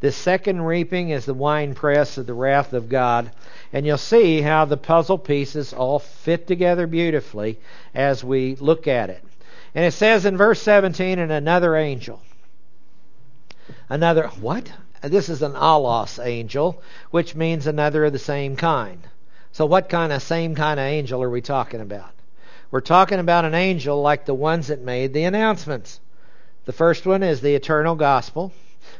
This 0.00 0.16
second 0.16 0.62
reaping 0.62 1.10
is 1.10 1.26
the 1.26 1.34
wine 1.34 1.74
press 1.74 2.18
of 2.18 2.26
the 2.26 2.34
wrath 2.34 2.72
of 2.72 2.88
God. 2.88 3.30
And 3.72 3.86
you'll 3.86 3.98
see 3.98 4.40
how 4.40 4.64
the 4.64 4.76
puzzle 4.76 5.18
pieces 5.18 5.72
all 5.72 6.00
fit 6.00 6.48
together 6.48 6.88
beautifully 6.88 7.60
as 7.94 8.24
we 8.24 8.56
look 8.56 8.88
at 8.88 9.10
it. 9.10 9.22
And 9.74 9.84
it 9.84 9.92
says 9.92 10.26
in 10.26 10.36
verse 10.36 10.60
17, 10.62 11.18
and 11.18 11.32
another 11.32 11.76
angel. 11.76 12.20
Another, 13.88 14.28
what? 14.40 14.72
This 15.02 15.28
is 15.28 15.42
an 15.42 15.54
allos 15.54 16.18
angel, 16.24 16.82
which 17.10 17.34
means 17.34 17.66
another 17.66 18.04
of 18.04 18.12
the 18.12 18.18
same 18.18 18.54
kind. 18.56 19.08
So, 19.50 19.66
what 19.66 19.88
kind 19.88 20.12
of 20.12 20.22
same 20.22 20.54
kind 20.54 20.78
of 20.78 20.84
angel 20.84 21.22
are 21.22 21.30
we 21.30 21.40
talking 21.40 21.80
about? 21.80 22.12
We're 22.70 22.80
talking 22.80 23.18
about 23.18 23.44
an 23.44 23.54
angel 23.54 24.00
like 24.00 24.24
the 24.24 24.34
ones 24.34 24.68
that 24.68 24.80
made 24.80 25.12
the 25.12 25.24
announcements. 25.24 26.00
The 26.64 26.72
first 26.72 27.04
one 27.04 27.22
is 27.22 27.40
the 27.40 27.54
eternal 27.54 27.94
gospel. 27.94 28.52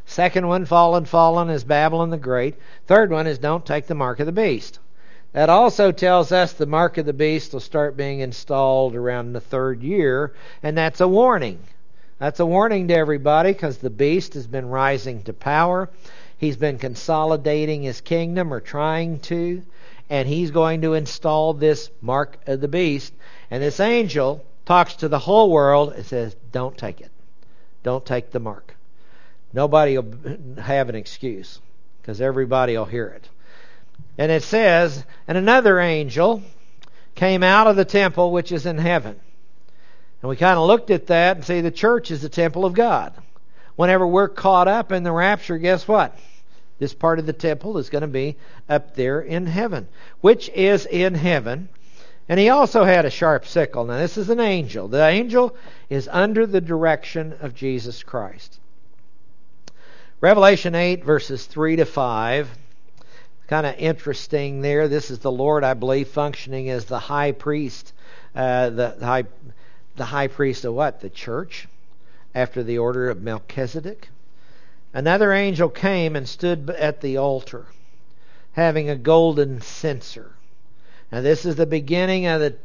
Second 0.05 0.49
one, 0.49 0.65
fallen, 0.65 1.05
fallen, 1.05 1.49
is 1.49 1.65
Babylon 1.65 2.11
the 2.11 2.19
Great. 2.19 2.57
Third 2.87 3.11
one 3.11 3.27
is 3.27 3.39
don't 3.39 3.65
take 3.65 3.87
the 3.87 3.95
mark 3.95 4.21
of 4.21 4.27
the 4.27 4.33
beast. 4.33 4.79
That 5.33 5.49
also 5.49 5.93
tells 5.93 6.31
us 6.31 6.53
the 6.53 6.67
mark 6.67 6.99
of 6.99 7.07
the 7.07 7.13
beast 7.15 7.53
will 7.53 7.61
start 7.61 7.97
being 7.97 8.21
installed 8.21 8.95
around 8.95 9.33
the 9.33 9.41
third 9.41 9.83
year, 9.83 10.35
and 10.63 10.77
that's 10.77 11.01
a 11.01 11.09
warning. 11.09 11.59
That's 12.19 12.41
a 12.41 12.47
warning 12.47 12.89
to 12.89 12.95
everybody 12.95 13.53
because 13.53 13.79
the 13.79 13.91
beast 13.91 14.35
has 14.35 14.47
been 14.47 14.69
rising 14.69 15.23
to 15.25 15.33
power. 15.33 15.89
He's 16.37 16.57
been 16.57 16.79
consolidating 16.79 17.83
his 17.83 18.01
kingdom 18.01 18.53
or 18.53 18.61
trying 18.61 19.21
to, 19.21 19.63
and 20.11 20.29
he's 20.29 20.51
going 20.51 20.83
to 20.83 20.95
install 20.95 21.55
this 21.55 21.91
mark 22.03 22.39
of 22.47 22.61
the 22.61 22.69
beast. 22.69 23.15
And 23.51 23.63
this 23.63 23.81
angel 23.81 24.45
talks 24.67 24.95
to 24.97 25.09
the 25.09 25.19
whole 25.19 25.51
world 25.51 25.95
and 25.95 26.05
says, 26.05 26.37
Don't 26.53 26.77
take 26.77 27.01
it. 27.01 27.11
Don't 27.83 28.05
take 28.05 28.33
the 28.33 28.41
mark. 28.41 28.75
Nobody 29.53 29.97
will 29.97 30.13
have 30.61 30.89
an 30.89 30.95
excuse 30.95 31.59
because 32.01 32.21
everybody 32.21 32.77
will 32.77 32.85
hear 32.85 33.07
it. 33.07 33.29
And 34.19 34.31
it 34.31 34.43
says, 34.43 35.05
And 35.27 35.39
another 35.39 35.81
angel 35.81 36.43
came 37.15 37.43
out 37.43 37.67
of 37.67 37.77
the 37.77 37.85
temple 37.85 38.33
which 38.33 38.53
is 38.53 38.67
in 38.67 38.79
heaven 38.79 39.21
and 40.23 40.29
we 40.29 40.37
kind 40.37 40.57
of 40.57 40.67
looked 40.67 40.91
at 40.91 41.09
that 41.09 41.37
and 41.37 41.45
see 41.45 41.61
the 41.61 41.73
church 41.73 42.13
is 42.13 42.23
the 42.23 42.29
temple 42.29 42.65
of 42.65 42.75
God. 42.75 43.13
Whenever 43.75 44.07
we're 44.07 44.29
caught 44.29 44.69
up 44.69 44.93
in 44.93 45.03
the 45.03 45.11
rapture, 45.11 45.59
guess 45.59 45.87
what? 45.89 46.17
This 46.79 46.95
part 46.95 47.19
of 47.19 47.27
the 47.27 47.33
temple 47.33 47.77
is 47.79 47.91
going 47.91 48.03
to 48.03 48.09
be 48.09 48.37
up 48.69 48.95
there 48.95 49.21
in 49.21 49.47
heaven, 49.47 49.89
which 50.21 50.49
is 50.51 50.87
in 50.87 51.15
heaven. 51.15 51.69
And 52.29 52.39
he 52.39 52.51
also 52.51 52.85
had 52.85 53.05
a 53.05 53.11
sharp 53.11 53.47
sickle. 53.47 53.85
Now, 53.85 53.99
this 53.99 54.17
is 54.17 54.31
an 54.31 54.39
angel. 54.39 54.87
The 54.87 55.05
angel 55.05 55.57
is 55.91 56.09
under 56.11 56.47
the 56.47 56.61
direction 56.61 57.35
of 57.41 57.55
Jesus 57.55 58.05
Christ. 58.05 58.61
Revelation 60.21 60.77
8, 60.77 61.05
verses 61.05 61.47
3 61.47 61.77
to 61.77 61.85
5. 61.85 62.49
Kind 63.49 63.67
of 63.67 63.75
interesting 63.79 64.63
there. 64.63 64.89
This 64.89 65.11
is 65.11 65.19
the 65.19 65.33
Lord, 65.33 65.65
I 65.65 65.75
believe, 65.75 66.09
functioning 66.09 66.71
as 66.71 66.85
the 66.85 66.99
high 66.99 67.33
priest, 67.33 67.93
uh, 68.35 68.71
the 68.71 68.97
high 69.01 69.25
the 69.97 70.05
high 70.07 70.29
priest 70.29 70.65
of 70.65 70.75
what? 70.75 71.01
The 71.01 71.11
church, 71.11 71.69
after 72.35 72.63
the 72.63 72.79
order 72.79 73.11
of 73.11 73.23
Melchizedek. 73.23 74.09
Another 74.95 75.33
angel 75.33 75.69
came 75.69 76.17
and 76.17 76.29
stood 76.29 76.71
at 76.71 77.01
the 77.01 77.17
altar, 77.17 77.67
having 78.53 78.89
a 78.89 78.97
golden 78.97 79.61
censer. 79.61 80.33
Now, 81.11 81.21
this 81.21 81.45
is 81.45 81.57
the 81.57 81.67
beginning 81.67 82.27
of 82.27 82.41
the 82.41 82.57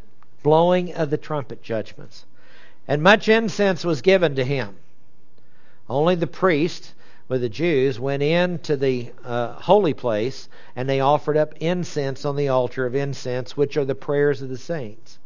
blowing 0.44 0.94
of 0.94 1.10
the 1.10 1.18
trumpet 1.18 1.62
judgments. 1.62 2.26
And 2.88 3.04
much 3.04 3.28
incense 3.28 3.84
was 3.84 4.02
given 4.02 4.36
to 4.36 4.46
him. 4.46 4.78
Only 5.90 6.16
the 6.16 6.28
priest 6.28 6.94
with 7.28 7.42
the 7.42 7.50
Jews 7.50 8.00
went 8.00 8.24
into 8.24 8.78
the 8.78 9.12
uh, 9.24 9.54
holy 9.54 9.94
place 9.94 10.50
and 10.76 10.90
they 10.90 11.00
offered 11.00 11.38
up 11.38 11.56
incense 11.60 12.26
on 12.26 12.36
the 12.36 12.50
altar 12.50 12.86
of 12.86 12.96
incense, 12.96 13.58
which 13.58 13.78
are 13.78 13.86
the 13.86 13.96
prayers 13.96 14.42
of 14.42 14.50
the 14.50 14.58
saints 14.58 15.20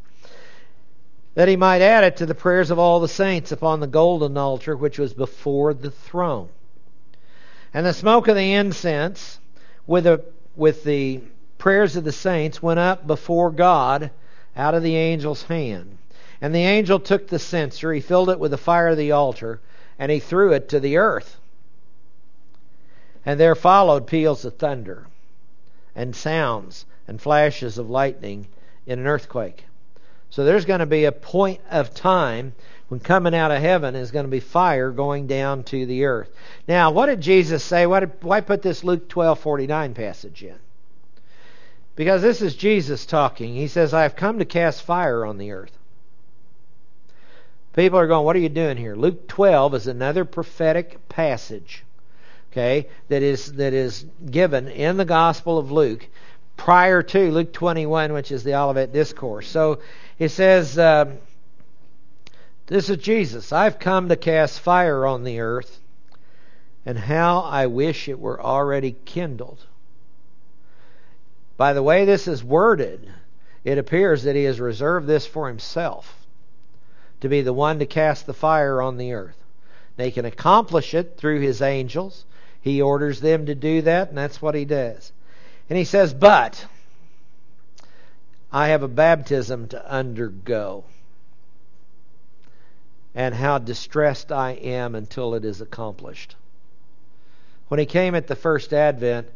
that 1.33 1.47
he 1.47 1.55
might 1.55 1.81
add 1.81 2.03
it 2.03 2.17
to 2.17 2.25
the 2.25 2.35
prayers 2.35 2.71
of 2.71 2.79
all 2.79 2.99
the 2.99 3.07
saints 3.07 3.51
upon 3.51 3.79
the 3.79 3.87
golden 3.87 4.37
altar 4.37 4.75
which 4.75 4.99
was 4.99 5.13
before 5.13 5.73
the 5.73 5.91
throne. 5.91 6.49
And 7.73 7.85
the 7.85 7.93
smoke 7.93 8.27
of 8.27 8.35
the 8.35 8.53
incense 8.53 9.39
with 9.87 10.03
the, 10.03 10.23
with 10.55 10.83
the 10.83 11.21
prayers 11.57 11.95
of 11.95 12.03
the 12.03 12.11
saints 12.11 12.61
went 12.61 12.79
up 12.79 13.07
before 13.07 13.51
God 13.51 14.11
out 14.57 14.75
of 14.75 14.83
the 14.83 14.97
angel's 14.97 15.43
hand. 15.43 15.97
And 16.41 16.53
the 16.53 16.59
angel 16.59 16.99
took 16.99 17.27
the 17.27 17.39
censer, 17.39 17.93
he 17.93 18.01
filled 18.01 18.29
it 18.29 18.39
with 18.39 18.51
the 18.51 18.57
fire 18.57 18.89
of 18.89 18.97
the 18.97 19.11
altar, 19.11 19.61
and 19.97 20.11
he 20.11 20.19
threw 20.19 20.51
it 20.51 20.67
to 20.69 20.79
the 20.79 20.97
earth. 20.97 21.37
And 23.25 23.39
there 23.39 23.55
followed 23.55 24.07
peals 24.07 24.45
of 24.45 24.55
thunder, 24.55 25.07
and 25.95 26.15
sounds, 26.15 26.85
and 27.07 27.21
flashes 27.21 27.77
of 27.77 27.89
lightning 27.89 28.47
in 28.85 28.99
an 28.99 29.07
earthquake. 29.07 29.65
So 30.29 30.45
there's 30.45 30.65
going 30.65 30.79
to 30.79 30.85
be 30.85 31.03
a 31.05 31.11
point 31.11 31.59
of 31.69 31.93
time 31.93 32.53
when 32.87 32.99
coming 32.99 33.35
out 33.35 33.51
of 33.51 33.61
heaven 33.61 33.95
is 33.95 34.11
going 34.11 34.25
to 34.25 34.31
be 34.31 34.39
fire 34.39 34.91
going 34.91 35.27
down 35.27 35.63
to 35.63 35.85
the 35.85 36.05
earth. 36.05 36.29
Now, 36.67 36.91
what 36.91 37.05
did 37.05 37.21
Jesus 37.21 37.63
say? 37.63 37.85
Why, 37.85 38.01
did, 38.01 38.11
why 38.21 38.41
put 38.41 38.61
this 38.61 38.83
Luke 38.83 39.07
12:49 39.07 39.93
passage 39.93 40.43
in? 40.43 40.55
Because 41.95 42.21
this 42.21 42.41
is 42.41 42.55
Jesus 42.55 43.05
talking. 43.05 43.53
He 43.53 43.67
says, 43.67 43.93
"I 43.93 44.03
have 44.03 44.15
come 44.15 44.39
to 44.39 44.45
cast 44.45 44.83
fire 44.83 45.25
on 45.25 45.37
the 45.37 45.51
earth." 45.51 45.77
People 47.73 47.99
are 47.99 48.07
going, 48.07 48.25
"What 48.25 48.35
are 48.35 48.39
you 48.39 48.49
doing 48.49 48.77
here?" 48.77 48.95
Luke 48.95 49.27
12 49.27 49.75
is 49.75 49.87
another 49.87 50.25
prophetic 50.25 51.07
passage, 51.09 51.83
okay, 52.51 52.87
that 53.07 53.23
is 53.23 53.53
that 53.53 53.73
is 53.73 54.05
given 54.29 54.67
in 54.67 54.97
the 54.97 55.05
Gospel 55.05 55.57
of 55.57 55.71
Luke 55.71 56.07
prior 56.57 57.01
to 57.01 57.31
Luke 57.31 57.53
21, 57.53 58.13
which 58.13 58.31
is 58.31 58.43
the 58.43 58.53
Olivet 58.53 58.93
Discourse. 58.93 59.47
So 59.47 59.79
it 60.19 60.29
says, 60.29 60.77
uh, 60.77 61.11
This 62.67 62.89
is 62.89 62.97
Jesus. 62.97 63.51
I've 63.51 63.79
come 63.79 64.09
to 64.09 64.15
cast 64.15 64.59
fire 64.59 65.05
on 65.05 65.23
the 65.23 65.39
earth, 65.39 65.79
and 66.85 66.99
how 66.99 67.39
I 67.39 67.65
wish 67.65 68.07
it 68.07 68.19
were 68.19 68.39
already 68.39 68.95
kindled. 69.05 69.65
By 71.57 71.73
the 71.73 71.83
way 71.83 72.05
this 72.05 72.27
is 72.27 72.43
worded, 72.43 73.11
it 73.63 73.77
appears 73.77 74.23
that 74.23 74.35
he 74.35 74.43
has 74.43 74.59
reserved 74.59 75.07
this 75.07 75.25
for 75.25 75.47
himself 75.47 76.25
to 77.21 77.29
be 77.29 77.41
the 77.41 77.53
one 77.53 77.79
to 77.79 77.85
cast 77.85 78.25
the 78.25 78.33
fire 78.33 78.81
on 78.81 78.97
the 78.97 79.13
earth. 79.13 79.37
They 79.95 80.11
can 80.11 80.25
accomplish 80.25 80.93
it 80.93 81.17
through 81.17 81.39
his 81.41 81.61
angels. 81.61 82.25
He 82.61 82.81
orders 82.81 83.19
them 83.19 83.47
to 83.47 83.55
do 83.55 83.81
that, 83.81 84.09
and 84.09 84.17
that's 84.17 84.41
what 84.41 84.55
he 84.55 84.65
does. 84.65 85.11
And 85.69 85.77
he 85.77 85.83
says, 85.83 86.13
But 86.13 86.65
I 88.51 88.67
have 88.69 88.83
a 88.83 88.87
baptism 88.87 89.67
to 89.69 89.91
undergo, 89.91 90.83
and 93.15 93.33
how 93.33 93.57
distressed 93.57 94.31
I 94.31 94.51
am 94.51 94.95
until 94.95 95.33
it 95.33 95.43
is 95.43 95.59
accomplished. 95.59 96.35
When 97.67 97.79
he 97.79 97.85
came 97.85 98.15
at 98.15 98.27
the 98.27 98.35
first 98.35 98.73
advent, 98.73 99.29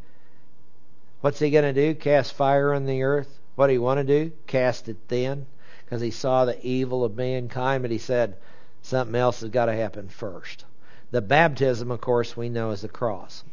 what's 1.22 1.40
he 1.40 1.50
going 1.50 1.74
to 1.74 1.94
do? 1.94 1.96
Cast 1.96 2.34
fire 2.34 2.74
on 2.74 2.86
the 2.86 3.04
earth? 3.04 3.40
What 3.56 3.68
do 3.68 3.74
he 3.74 3.80
want 3.80 4.00
to 4.00 4.04
do? 4.04 4.34
Cast 4.46 4.90
it 4.90 5.08
then? 5.08 5.46
Because 5.84 6.02
he 6.02 6.12
saw 6.12 6.46
the 6.46 6.64
evil 6.66 7.04
of 7.04 7.16
mankind, 7.16 7.82
but 7.82 7.92
he 7.92 7.98
said, 7.98 8.36
something 8.82 9.16
else 9.16 9.40
has 9.40 9.50
got 9.50 9.66
to 9.66 9.74
happen 9.74 10.10
first. 10.10 10.66
The 11.12 11.22
baptism, 11.22 11.92
of 11.92 12.02
course, 12.02 12.36
we 12.36 12.50
know 12.50 12.72
is 12.72 12.82
the 12.82 12.88
cross. 12.88 13.44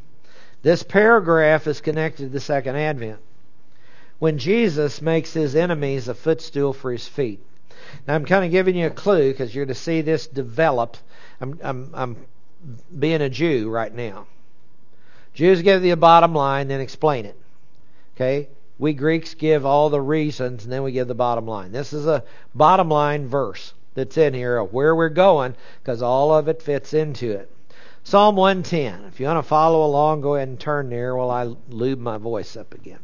This 0.63 0.83
paragraph 0.83 1.67
is 1.67 1.81
connected 1.81 2.25
to 2.25 2.29
the 2.29 2.41
second 2.41 2.77
advent 2.77 3.21
when 4.19 4.39
Jesus 4.39 5.03
makes 5.03 5.33
his 5.33 5.57
enemies 5.57 6.09
a 6.09 6.15
footstool 6.15 6.73
for 6.73 6.93
his 6.93 7.09
feet. 7.09 7.41
Now, 8.07 8.15
I'm 8.15 8.25
kind 8.25 8.45
of 8.45 8.53
giving 8.53 8.77
you 8.77 8.87
a 8.87 8.91
clue 8.91 9.33
because 9.33 9.55
you're 9.55 9.65
going 9.65 9.75
to 9.75 9.81
see 9.81 10.01
this 10.01 10.29
develop. 10.29 10.97
I'm, 11.41 11.59
I'm, 11.63 11.91
I'm 11.93 12.17
being 12.97 13.21
a 13.21 13.29
Jew 13.29 13.69
right 13.69 13.93
now. 13.93 14.27
Jews 15.35 15.63
give 15.63 15.85
you 15.85 15.93
a 15.93 15.97
bottom 15.97 16.35
line, 16.35 16.69
then 16.69 16.81
explain 16.81 17.27
it. 17.27 17.37
Okay? 18.15 18.49
We 18.79 18.93
Greeks 18.93 19.35
give 19.35 19.67
all 19.67 19.91
the 19.91 20.01
reasons, 20.01 20.65
and 20.65 20.73
then 20.73 20.85
we 20.85 20.93
give 20.93 21.09
the 21.09 21.15
bottom 21.15 21.47
line. 21.47 21.73
This 21.73 21.93
is 21.93 22.07
a 22.07 22.23
bottom 22.55 22.89
line 22.89 23.27
verse 23.27 23.75
that's 23.95 24.17
in 24.17 24.35
here 24.35 24.59
of 24.59 24.73
where 24.73 24.95
we're 24.95 25.09
going 25.09 25.55
because 25.83 26.03
all 26.03 26.35
of 26.35 26.49
it 26.49 26.63
fits 26.63 26.95
into 26.95 27.33
it. 27.33 27.51
Psalm 28.05 28.37
110. 28.37 29.05
If 29.05 29.21
you 29.21 29.27
want 29.27 29.39
to 29.39 29.49
follow 29.49 29.85
along, 29.85 30.23
go 30.23 30.35
ahead 30.35 30.49
and 30.49 30.59
turn 30.59 30.91
there 30.91 31.15
while 31.15 31.31
I 31.31 31.55
lube 31.69 32.01
my 32.01 32.19
voice 32.19 32.57
up 32.57 32.75
again. 32.75 32.99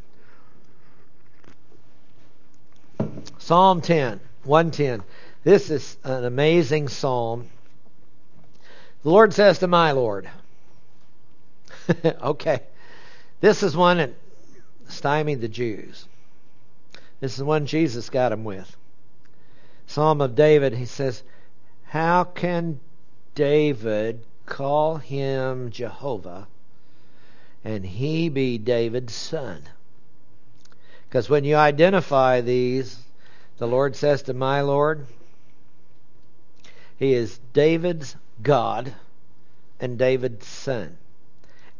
Psalm 3.38 3.80
10, 3.80 4.20
110. 4.44 5.02
This 5.44 5.70
is 5.70 5.96
an 6.04 6.24
amazing 6.24 6.88
psalm. 6.88 7.48
The 9.02 9.10
Lord 9.10 9.32
says 9.32 9.60
to 9.60 9.68
my 9.68 9.92
Lord, 9.92 10.28
okay, 12.04 12.60
this 13.40 13.62
is 13.62 13.76
one 13.76 13.98
that 13.98 14.12
stymied 14.88 15.40
the 15.40 15.48
Jews. 15.48 16.06
This 17.20 17.36
is 17.36 17.42
one 17.42 17.66
Jesus 17.66 18.10
got 18.10 18.30
them 18.30 18.44
with. 18.44 18.76
Psalm 19.88 20.20
of 20.20 20.34
David, 20.34 20.74
he 20.74 20.84
says, 20.84 21.22
How 21.86 22.22
can 22.22 22.78
David 23.34 24.22
call 24.44 24.98
him 24.98 25.70
Jehovah 25.70 26.46
and 27.64 27.86
he 27.86 28.28
be 28.28 28.58
David's 28.58 29.14
son? 29.14 29.62
Because 31.08 31.30
when 31.30 31.44
you 31.44 31.56
identify 31.56 32.42
these, 32.42 32.98
the 33.56 33.66
Lord 33.66 33.96
says 33.96 34.22
to 34.24 34.34
my 34.34 34.60
Lord, 34.60 35.06
He 36.98 37.14
is 37.14 37.40
David's 37.54 38.14
God 38.42 38.92
and 39.80 39.96
David's 39.96 40.46
son. 40.46 40.98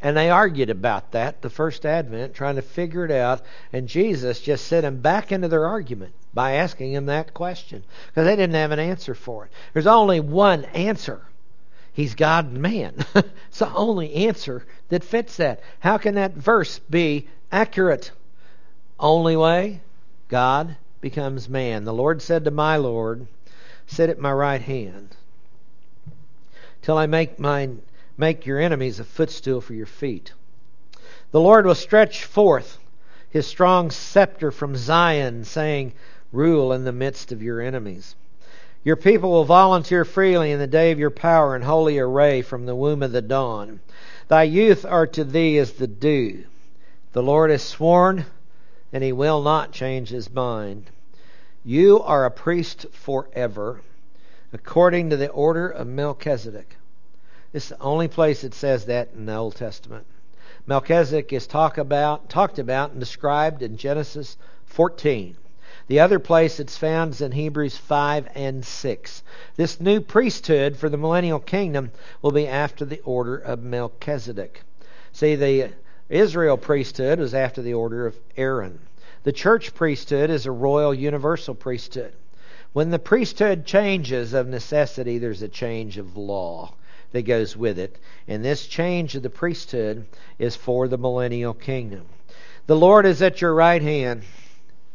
And 0.01 0.17
they 0.17 0.31
argued 0.31 0.71
about 0.71 1.13
that 1.13 1.43
the 1.43 1.51
first 1.51 1.85
advent, 1.85 2.35
trying 2.35 2.57
to 2.57 2.63
figure 2.63 3.05
it 3.05 3.11
out. 3.11 3.43
And 3.73 3.89
Jesus 3.89 4.41
just 4.41 4.67
sent 4.67 4.83
them 4.83 5.01
back 5.01 5.33
into 5.33 5.49
their 5.49 5.67
argument 5.67 6.15
by 6.33 6.53
asking 6.53 6.93
him 6.93 7.07
that 7.07 7.35
question 7.35 7.83
because 8.07 8.25
they 8.25 8.37
didn't 8.37 8.55
have 8.55 8.71
an 8.71 8.79
answer 8.79 9.15
for 9.15 9.47
it. 9.47 9.53
There's 9.73 9.87
only 9.87 10.21
one 10.21 10.65
answer. 10.67 11.23
He's 11.93 12.15
God 12.15 12.47
and 12.47 12.63
man. 12.63 12.95
it's 13.15 13.59
the 13.59 13.75
only 13.75 14.15
answer 14.15 14.65
that 14.89 15.03
fits 15.03 15.37
that. 15.39 15.61
How 15.81 15.99
can 15.99 16.15
that 16.15 16.35
verse 16.35 16.79
be 16.79 17.27
accurate? 17.51 18.13
Only 19.01 19.37
way 19.37 19.81
God 20.29 20.77
becomes 21.01 21.49
man. 21.49 21.85
The 21.85 21.93
Lord 21.93 22.23
said 22.23 22.45
to 22.45 22.53
my 22.53 22.77
Lord, 22.77 23.27
Sit 23.89 24.11
at 24.11 24.21
my 24.21 24.33
right 24.33 24.61
hand 24.61 25.17
till 26.83 26.97
I 26.97 27.07
make 27.07 27.39
mine 27.39 27.83
make 28.19 28.45
your 28.45 28.59
enemies 28.59 29.01
a 29.01 29.05
footstool 29.05 29.63
for 29.63 29.73
your 29.73 29.87
feet. 29.87 30.33
The 31.31 31.41
Lord 31.41 31.65
will 31.65 31.75
stretch 31.75 32.25
forth 32.25 32.79
his 33.31 33.47
strong 33.47 33.91
scepter 33.91 34.51
from 34.51 34.77
Zion, 34.77 35.45
saying, 35.45 35.93
Rule 36.33 36.73
in 36.73 36.85
the 36.85 36.93
midst 36.93 37.33
of 37.33 37.43
your 37.43 37.61
enemies. 37.61 38.17
Your 38.85 38.97
people 38.97 39.31
will 39.31 39.45
volunteer 39.45 40.05
freely 40.05 40.51
in 40.51 40.59
the 40.59 40.67
day 40.67 40.93
of 40.93 40.99
your 40.99 41.11
power 41.11 41.55
in 41.55 41.63
holy 41.63 41.99
array 41.99 42.43
from 42.43 42.67
the 42.67 42.75
womb 42.75 43.03
of 43.03 43.13
the 43.13 43.23
dawn. 43.23 43.81
Thy 44.29 44.45
youth 44.45 44.85
are 44.85 45.07
to 45.07 45.25
thee 45.25 45.59
as 45.59 45.73
the 45.73 45.87
dew. 45.87 46.45
The 47.13 47.23
Lord 47.23 47.51
has 47.51 47.63
sworn 47.63 48.27
and 48.93 49.05
he 49.05 49.13
will 49.13 49.43
not 49.43 49.73
change 49.73 50.09
his 50.09 50.33
mind. 50.33 50.91
You 51.65 52.01
are 52.01 52.25
a 52.25 52.31
priest 52.31 52.87
forever, 52.93 53.83
according 54.53 55.11
to 55.11 55.17
the 55.17 55.29
order 55.29 55.69
of 55.69 55.87
Melchizedek. 55.87 56.78
Is 57.51 57.71
the 57.71 57.81
only 57.81 58.09
place 58.09 58.45
it 58.45 58.53
says 58.53 58.85
that 58.85 59.09
in 59.15 59.25
the 59.25 59.35
Old 59.35 59.57
Testament. 59.57 60.05
Melchizedek 60.67 61.33
is 61.33 61.47
talk 61.47 61.79
about, 61.79 62.29
talked 62.29 62.59
about 62.59 62.91
and 62.91 63.01
described 63.01 63.63
in 63.63 63.79
Genesis 63.79 64.37
14. 64.67 65.35
The 65.87 66.01
other 66.01 66.19
place 66.19 66.61
it's 66.61 66.77
found 66.77 67.15
is 67.15 67.23
in 67.23 67.33
Hebrews 67.33 67.79
5 67.79 68.29
and 68.35 68.63
6. 68.63 69.23
This 69.57 69.81
new 69.81 70.03
priesthood 70.03 70.77
for 70.77 70.91
the 70.91 70.99
millennial 70.99 71.39
kingdom 71.39 71.91
will 72.21 72.33
be 72.33 72.47
after 72.47 72.85
the 72.85 73.01
order 73.01 73.39
of 73.39 73.63
Melchizedek. 73.63 74.61
See, 75.13 75.35
the 75.35 75.71
Israel 76.11 76.59
priesthood 76.59 77.19
was 77.19 77.33
after 77.33 77.63
the 77.63 77.73
order 77.73 78.07
of 78.07 78.17
Aaron. 78.37 78.79
The 79.23 79.33
church 79.33 79.75
priesthood 79.75 80.29
is 80.29 80.45
a 80.45 80.53
royal 80.53 80.93
universal 80.93 81.55
priesthood. 81.55 82.13
When 82.75 82.91
the 82.91 82.99
priesthood 82.99 83.65
changes 83.65 84.35
of 84.35 84.47
necessity, 84.47 85.17
there's 85.17 85.41
a 85.41 85.49
change 85.49 85.97
of 85.97 86.15
law 86.15 86.75
that 87.13 87.23
goes 87.23 87.57
with 87.57 87.79
it. 87.79 87.99
And 88.27 88.45
this 88.45 88.67
change 88.67 89.15
of 89.15 89.23
the 89.23 89.31
priesthood 89.31 90.07
is 90.39 90.57
for 90.57 90.89
the 90.89 90.99
millennial 90.99 91.55
kingdom. 91.55 92.07
The 92.67 92.77
Lord 92.77 93.07
is 93.07 93.23
at 93.23 93.41
your 93.41 93.55
right 93.55 93.81
hand. 93.81 94.23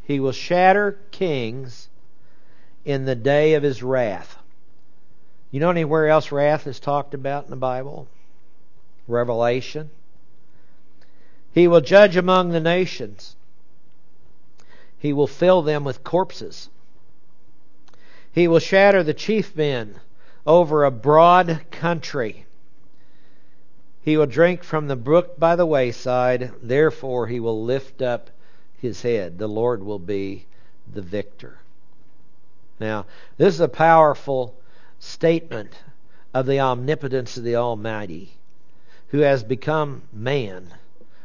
He 0.03 0.19
will 0.19 0.31
shatter 0.31 0.99
kings 1.11 1.89
in 2.85 3.05
the 3.05 3.15
day 3.15 3.55
of 3.55 3.63
his 3.63 3.81
wrath. 3.81 4.37
You 5.49 5.59
know 5.59 5.69
anywhere 5.69 6.07
else 6.07 6.31
wrath 6.31 6.67
is 6.67 6.79
talked 6.79 7.13
about 7.13 7.45
in 7.45 7.49
the 7.49 7.55
Bible? 7.55 8.07
Revelation. 9.07 9.89
He 11.53 11.67
will 11.67 11.81
judge 11.81 12.17
among 12.17 12.49
the 12.49 12.59
nations. 12.59 13.35
He 14.97 15.13
will 15.13 15.27
fill 15.27 15.61
them 15.61 15.83
with 15.83 16.03
corpses. 16.03 16.69
He 18.31 18.47
will 18.47 18.59
shatter 18.59 19.03
the 19.03 19.13
chief 19.13 19.55
men 19.55 19.99
over 20.45 20.83
a 20.83 20.91
broad 20.91 21.65
country. 21.71 22.45
He 24.01 24.17
will 24.17 24.25
drink 24.25 24.63
from 24.63 24.87
the 24.87 24.95
brook 24.95 25.39
by 25.39 25.55
the 25.55 25.65
wayside. 25.65 26.51
Therefore, 26.61 27.27
he 27.27 27.39
will 27.39 27.63
lift 27.63 28.01
up 28.01 28.29
his 28.77 29.01
head. 29.01 29.37
The 29.37 29.47
Lord 29.47 29.83
will 29.83 29.99
be 29.99 30.45
the 30.91 31.01
victor. 31.01 31.59
Now, 32.79 33.05
this 33.37 33.53
is 33.53 33.61
a 33.61 33.69
powerful 33.69 34.55
statement 34.99 35.73
of 36.33 36.45
the 36.45 36.59
omnipotence 36.59 37.37
of 37.37 37.43
the 37.43 37.55
Almighty, 37.55 38.33
who 39.09 39.19
has 39.19 39.43
become 39.43 40.01
man 40.11 40.73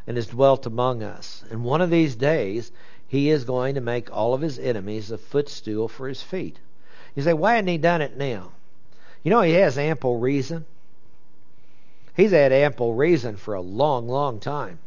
and 0.07 0.17
has 0.17 0.29
dwelt 0.29 0.67
among 0.67 1.03
us. 1.03 1.43
And 1.51 1.65
one 1.65 1.81
of 1.81 1.91
these 1.91 2.15
days, 2.15 2.71
he 3.09 3.31
is 3.31 3.45
going 3.45 3.75
to 3.75 3.81
make 3.81 4.15
all 4.15 4.35
of 4.35 4.41
his 4.41 4.59
enemies 4.59 5.11
a 5.11 5.19
footstool 5.19 5.89
for 5.89 6.07
his 6.07 6.23
feet. 6.23 6.59
You 7.17 7.23
say, 7.23 7.33
why 7.33 7.55
hadn't 7.55 7.69
he 7.69 7.79
done 7.79 8.03
it 8.03 8.17
now? 8.17 8.53
You 9.23 9.31
know, 9.31 9.43
he 9.43 9.53
has 9.55 9.77
ample 9.77 10.19
reason. 10.19 10.65
He's 12.17 12.31
had 12.31 12.53
ample 12.53 12.95
reason 12.95 13.37
for 13.37 13.55
a 13.55 13.61
long, 13.61 14.09
long 14.09 14.41
time. 14.41 14.79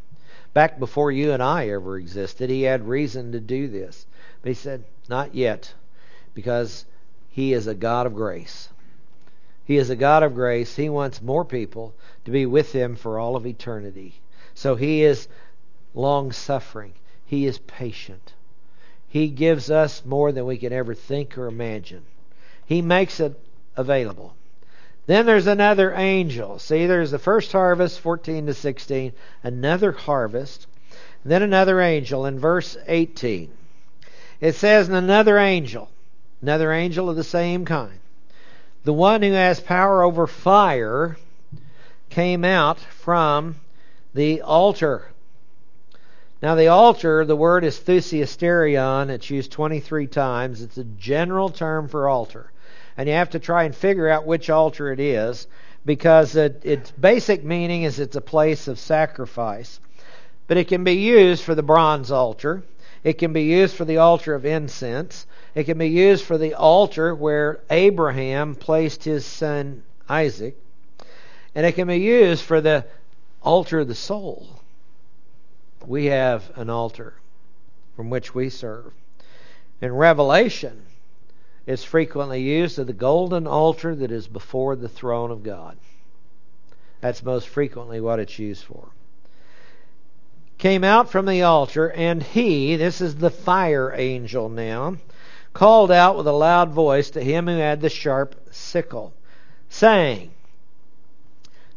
Back 0.54 0.80
before 0.80 1.12
you 1.12 1.32
and 1.32 1.42
I 1.42 1.70
ever 1.70 1.98
existed, 1.98 2.50
he 2.50 2.64
had 2.64 2.88
reason 2.88 3.32
to 3.32 3.40
do 3.40 3.68
this. 3.68 4.06
But 4.42 4.50
he 4.50 4.54
said, 4.54 4.84
not 5.08 5.34
yet, 5.34 5.74
because 6.34 6.86
he 7.30 7.54
is 7.54 7.68
a 7.68 7.76
God 7.76 8.06
of 8.06 8.16
grace. 8.16 8.70
He 9.64 9.78
is 9.78 9.90
a 9.90 9.96
God 9.96 10.24
of 10.24 10.36
grace. 10.36 10.76
He 10.76 10.90
wants 10.90 11.22
more 11.22 11.46
people 11.46 11.94
to 12.26 12.32
be 12.32 12.46
with 12.46 12.74
him 12.74 12.96
for 12.96 13.18
all 13.18 13.36
of 13.36 13.46
eternity. 13.46 14.20
So 14.54 14.76
he 14.76 15.04
is 15.04 15.30
long 15.94 16.32
suffering. 16.32 16.94
He 17.26 17.46
is 17.46 17.60
patient. 17.60 18.34
He 19.08 19.30
gives 19.30 19.72
us 19.72 20.04
more 20.06 20.32
than 20.32 20.46
we 20.46 20.58
can 20.58 20.74
ever 20.74 20.94
think 20.94 21.38
or 21.38 21.48
imagine. 21.48 22.04
He 22.66 22.82
makes 22.82 23.20
it 23.20 23.40
available. 23.76 24.36
Then 25.08 25.26
there's 25.26 25.48
another 25.48 25.94
angel. 25.94 26.60
See, 26.60 26.86
there's 26.86 27.12
the 27.12 27.20
first 27.20 27.52
harvest, 27.52 28.00
14 28.00 28.46
to 28.46 28.54
16, 28.54 29.14
another 29.44 29.92
harvest, 29.92 30.68
then 31.26 31.42
another 31.42 31.82
angel 31.82 32.26
in 32.26 32.40
verse 32.40 32.78
18. 32.88 33.52
It 34.40 34.56
says, 34.56 34.88
and 34.88 34.98
another 34.98 35.38
angel, 35.38 35.90
another 36.42 36.72
angel 36.72 37.10
of 37.10 37.16
the 37.16 37.24
same 37.24 37.66
kind, 37.66 38.00
the 38.84 38.94
one 38.94 39.22
who 39.22 39.32
has 39.32 39.60
power 39.60 40.04
over 40.04 40.28
fire, 40.28 41.18
came 42.10 42.44
out 42.44 42.80
from 42.80 43.56
the 44.14 44.42
altar. 44.42 45.08
Now, 46.42 46.56
the 46.56 46.68
altar, 46.68 47.24
the 47.24 47.36
word 47.36 47.64
is 47.64 47.78
thusiasterion. 47.80 49.10
It's 49.10 49.30
used 49.30 49.52
23 49.52 50.08
times. 50.08 50.62
It's 50.62 50.78
a 50.78 50.84
general 50.84 51.50
term 51.50 51.88
for 51.88 52.10
altar. 52.10 52.52
And 53.02 53.08
you 53.08 53.16
have 53.16 53.32
to 53.32 53.40
try 53.40 53.64
and 53.64 53.74
figure 53.76 54.08
out 54.08 54.28
which 54.28 54.52
altar 54.52 54.92
it 54.92 55.00
is 55.00 55.48
because 55.84 56.36
it, 56.36 56.62
its 56.64 56.92
basic 56.92 57.44
meaning 57.44 57.82
is 57.82 57.98
it's 57.98 58.16
a 58.16 58.22
place 58.22 58.68
of 58.68 58.78
sacrifice. 58.78 59.80
But 60.46 60.58
it 60.58 60.68
can 60.68 60.84
be 60.84 60.94
used 60.94 61.44
for 61.44 61.56
the 61.56 61.64
bronze 61.64 62.12
altar. 62.12 62.62
It 63.04 63.14
can 63.14 63.34
be 63.34 63.42
used 63.42 63.76
for 63.76 63.86
the 63.86 63.98
altar 63.98 64.36
of 64.36 64.46
incense. 64.46 65.26
It 65.56 65.64
can 65.64 65.80
be 65.80 65.88
used 65.88 66.24
for 66.24 66.38
the 66.38 66.54
altar 66.54 67.16
where 67.16 67.62
Abraham 67.72 68.54
placed 68.54 69.04
his 69.04 69.26
son 69.26 69.82
Isaac. 70.08 70.56
And 71.56 71.66
it 71.66 71.72
can 71.72 71.88
be 71.88 72.02
used 72.02 72.44
for 72.44 72.62
the 72.62 72.86
altar 73.42 73.80
of 73.80 73.88
the 73.88 73.96
soul. 73.96 74.62
We 75.88 76.06
have 76.06 76.52
an 76.56 76.70
altar 76.70 77.16
from 77.96 78.12
which 78.12 78.36
we 78.36 78.52
serve. 78.52 78.94
In 79.82 79.92
Revelation, 79.92 80.84
it's 81.66 81.84
frequently 81.84 82.42
used 82.42 82.80
of 82.80 82.88
the 82.88 82.94
golden 82.94 83.48
altar 83.48 83.96
that 83.96 84.12
is 84.12 84.28
before 84.28 84.76
the 84.76 84.90
throne 84.90 85.32
of 85.32 85.44
God. 85.44 85.78
That's 87.02 87.24
most 87.24 87.48
frequently 87.48 88.00
what 88.00 88.20
it's 88.20 88.40
used 88.40 88.64
for. 88.64 88.90
Came 90.58 90.84
out 90.84 91.10
from 91.10 91.26
the 91.26 91.42
altar, 91.42 91.90
and 91.90 92.22
he, 92.22 92.76
this 92.76 93.02
is 93.02 93.16
the 93.16 93.32
fire 93.32 93.92
angel 93.96 94.50
now, 94.50 94.98
called 95.54 95.92
out 95.92 96.16
with 96.16 96.28
a 96.28 96.32
loud 96.32 96.70
voice 96.70 97.10
to 97.12 97.24
him 97.24 97.48
who 97.48 97.58
had 97.58 97.82
the 97.82 97.90
sharp 97.90 98.36
sickle, 98.52 99.14
saying, 99.70 100.32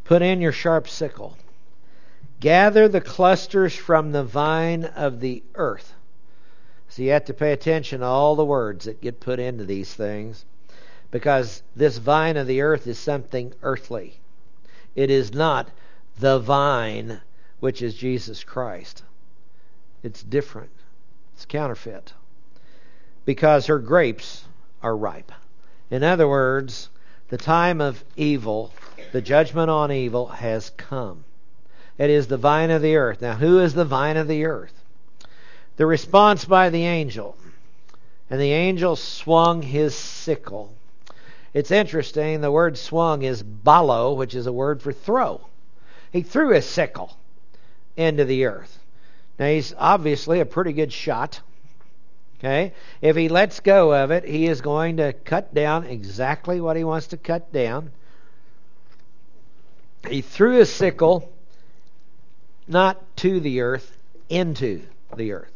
Put 0.05 0.21
in 0.21 0.43
your 0.43 0.53
sharp 0.53 0.87
sickle. 0.87 1.39
Gather 2.41 2.89
the 2.89 3.01
clusters 3.01 3.75
from 3.75 4.13
the 4.13 4.23
vine 4.23 4.85
of 4.85 5.21
the 5.21 5.43
earth. 5.55 5.94
So 6.95 7.03
you 7.03 7.11
have 7.11 7.25
to 7.25 7.35
pay 7.35 7.51
attention 7.51 8.03
to 8.03 8.07
all 8.07 8.37
the 8.37 8.45
words 8.45 8.85
that 8.85 9.01
get 9.01 9.19
put 9.19 9.41
into 9.41 9.65
these 9.65 9.93
things 9.93 10.45
because 11.11 11.65
this 11.75 11.99
vine 11.99 12.37
of 12.37 12.47
the 12.47 12.61
earth 12.61 12.87
is 12.87 13.01
something 13.01 13.53
earthly. 13.65 14.21
It 14.95 15.11
is 15.11 15.35
not 15.35 15.73
the 16.21 16.39
vine, 16.39 17.21
which 17.59 17.83
is 17.83 17.97
Jesus 17.97 18.45
Christ. 18.45 19.03
It's 20.05 20.23
different, 20.23 20.71
it's 21.33 21.45
counterfeit 21.47 22.13
because 23.25 23.67
her 23.67 23.81
grapes 23.81 24.45
are 24.81 24.97
ripe. 24.97 25.33
In 25.91 26.05
other 26.05 26.29
words, 26.29 26.91
the 27.27 27.39
time 27.39 27.81
of 27.81 28.05
evil 28.15 28.73
the 29.11 29.21
judgment 29.21 29.69
on 29.69 29.91
evil 29.91 30.29
has 30.29 30.71
come. 30.77 31.25
It 31.99 32.11
is 32.11 32.29
the 32.29 32.37
vine 32.37 32.71
of 32.71 32.83
the 32.83 32.95
earth. 32.95 33.21
Now, 33.21 33.35
who 33.35 33.59
is 33.59 33.75
the 33.75 33.85
vine 33.85 34.17
of 34.17 34.29
the 34.29 34.45
earth? 34.45 34.84
The 35.77 35.87
response 35.87 36.45
by 36.45 36.71
the 36.71 36.85
angel. 36.85 37.37
And 38.31 38.41
the 38.41 38.53
angel 38.53 38.97
swung 38.97 39.63
his 39.63 39.95
sickle. 39.95 40.73
It's 41.53 41.71
interesting. 41.71 42.41
The 42.41 42.51
word 42.51 42.79
swung 42.79 43.23
is 43.23 43.43
balo, 43.43 44.17
which 44.17 44.35
is 44.35 44.47
a 44.47 44.53
word 44.53 44.83
for 44.83 44.93
throw. 44.93 45.41
He 46.13 46.23
threw 46.23 46.55
his 46.55 46.67
sickle 46.67 47.17
into 47.97 48.25
the 48.25 48.47
earth. 48.47 48.79
Now, 49.39 49.47
he's 49.47 49.75
obviously 49.77 50.41
a 50.41 50.47
pretty 50.47 50.73
good 50.73 50.93
shot. 50.93 51.41
Okay? 52.39 52.73
If 53.01 53.17
he 53.17 53.29
lets 53.29 53.61
go 53.61 53.95
of 53.95 54.11
it, 54.11 54.25
he 54.25 54.47
is 54.47 54.61
going 54.61 54.99
to 54.99 55.13
cut 55.13 55.55
down 55.55 55.85
exactly 55.85 56.61
what 56.61 56.77
he 56.77 56.85
wants 56.85 57.09
to 57.09 57.17
cut 57.17 57.53
down 57.53 57.91
he 60.09 60.21
threw 60.21 60.59
his 60.59 60.73
sickle 60.73 61.31
not 62.67 63.17
to 63.17 63.41
the 63.41 63.61
earth, 63.61 63.97
into 64.29 64.83
the 65.17 65.33
earth. 65.33 65.53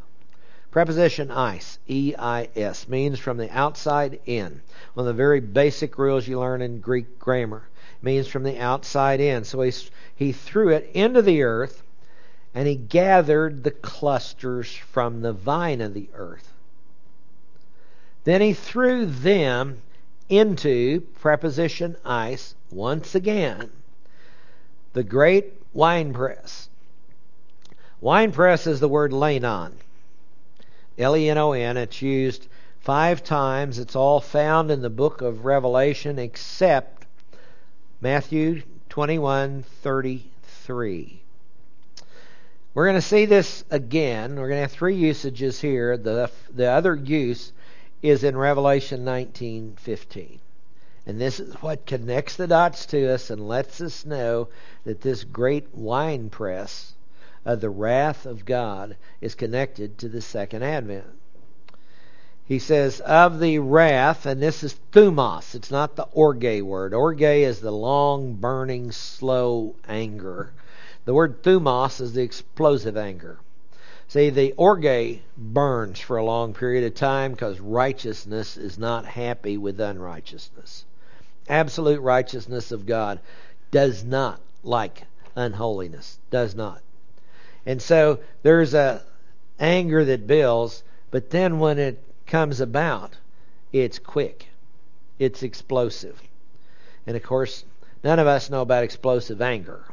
Preposition 0.79 1.29
eis, 1.33 1.81
E 1.89 2.15
I 2.17 2.51
S, 2.55 2.89
means 2.89 3.19
from 3.19 3.37
the 3.37 3.51
outside 3.51 4.21
in. 4.27 4.63
One 4.95 5.03
of 5.03 5.07
the 5.07 5.13
very 5.13 5.41
basic 5.41 5.99
rules 5.99 6.29
you 6.29 6.39
learn 6.39 6.63
in 6.63 6.79
Greek 6.79 7.19
grammar. 7.19 7.69
means 8.01 8.29
from 8.29 8.45
the 8.45 8.61
outside 8.61 9.19
in. 9.19 9.43
So 9.43 9.61
he, 9.63 9.73
he 10.15 10.31
threw 10.31 10.69
it 10.69 10.89
into 10.95 11.21
the 11.21 11.43
earth 11.43 11.83
and 12.55 12.69
he 12.69 12.77
gathered 12.77 13.65
the 13.65 13.73
clusters 13.73 14.73
from 14.73 15.21
the 15.21 15.33
vine 15.33 15.81
of 15.81 15.95
the 15.95 16.09
earth. 16.15 16.53
Then 18.23 18.41
he 18.41 18.53
threw 18.53 19.05
them 19.05 19.83
into 20.29 21.01
preposition 21.21 21.97
eis 22.05 22.55
once 22.71 23.17
again 23.17 23.73
the 24.93 25.03
great 25.03 25.55
winepress. 25.73 26.69
Winepress 28.01 28.69
is 28.69 28.79
the 28.79 28.87
word 28.87 29.13
lenon. 29.13 29.77
L 30.99 31.17
E 31.17 31.31
N 31.31 31.39
O 31.39 31.53
N. 31.53 31.77
It's 31.77 32.03
used 32.03 32.49
five 32.81 33.23
times. 33.23 33.79
It's 33.79 33.95
all 33.95 34.21
found 34.21 34.73
in 34.73 34.83
the 34.83 34.91
book 34.91 35.23
of 35.23 35.45
Revelation 35.45 36.19
except 36.19 37.07
Matthew 38.01 38.63
21:33. 38.91 41.21
We're 42.75 42.85
going 42.85 42.97
to 42.97 43.03
see 43.03 43.27
this 43.27 43.63
again. 43.71 44.35
We're 44.35 44.49
going 44.49 44.59
to 44.59 44.63
have 44.63 44.73
three 44.73 44.97
usages 44.97 45.61
here. 45.61 45.97
The 45.97 46.33
the 46.53 46.67
other 46.67 46.97
use 46.97 47.53
is 48.03 48.25
in 48.25 48.37
Revelation 48.37 49.05
19:15. 49.05 50.41
And 51.07 51.21
this 51.21 51.39
is 51.39 51.55
what 51.63 51.87
connects 51.87 52.35
the 52.35 52.49
dots 52.49 52.87
to 52.87 53.15
us 53.15 53.31
and 53.31 53.47
lets 53.47 53.81
us 53.81 54.05
know 54.05 54.49
that 54.83 55.03
this 55.03 55.23
great 55.23 55.73
wine 55.73 56.29
press 56.29 56.95
of 57.49 57.61
the 57.61 57.69
wrath 57.69 58.27
of 58.27 58.45
God 58.45 58.97
is 59.21 59.35
connected 59.35 59.99
to 59.99 60.09
the 60.09 60.21
second 60.21 60.63
advent. 60.63 61.07
He 62.45 62.61
says, 62.61 63.01
of 63.01 63.41
the 63.41 63.59
wrath, 63.59 64.25
and 64.25 64.41
this 64.41 64.63
is 64.63 64.77
thumos. 64.93 65.57
It's 65.57 65.73
not 65.73 65.97
the 65.97 66.07
orge 66.13 66.63
word. 66.63 66.95
Orge 66.95 67.23
is 67.23 67.61
the 67.61 67.73
long, 67.73 68.35
burning, 68.35 68.93
slow 68.93 69.75
anger. 69.89 70.53
The 71.05 71.15
word 71.15 71.43
thumos 71.43 72.01
is 72.01 72.13
the 72.13 72.23
explosive 72.23 72.97
anger. 72.97 73.41
See, 74.07 74.31
the 74.31 74.53
orge 74.53 75.21
burns 75.37 75.99
for 75.99 76.17
a 76.17 76.25
long 76.25 76.55
period 76.55 76.85
of 76.85 76.95
time 76.95 77.33
because 77.33 77.59
righteousness 77.59 78.57
is 78.57 78.79
not 78.79 79.05
happy 79.05 79.59
with 79.59 79.81
unrighteousness 79.81 80.85
absolute 81.49 82.01
righteousness 82.01 82.73
of 82.73 82.87
God 82.87 83.21
does 83.71 84.05
not 84.05 84.41
like 84.63 85.05
unholiness. 85.35 86.19
Does 86.31 86.55
not. 86.55 86.83
And 87.69 87.83
so 87.83 88.21
there's 88.43 88.73
a 88.73 89.03
anger 89.61 90.03
that 90.03 90.27
builds, 90.27 90.83
but 91.11 91.29
then 91.29 91.59
when 91.59 91.79
it 91.79 92.03
comes 92.27 92.61
about, 92.61 93.13
it's 93.75 93.99
quick. 93.99 94.49
It's 95.19 95.43
explosive. 95.43 96.19
And 97.07 97.15
of 97.15 97.23
course, 97.23 97.67
none 98.03 98.19
of 98.19 98.27
us 98.27 98.49
know 98.49 98.63
about 98.63 98.85
explosive 98.85 99.43
anger. 99.43 99.85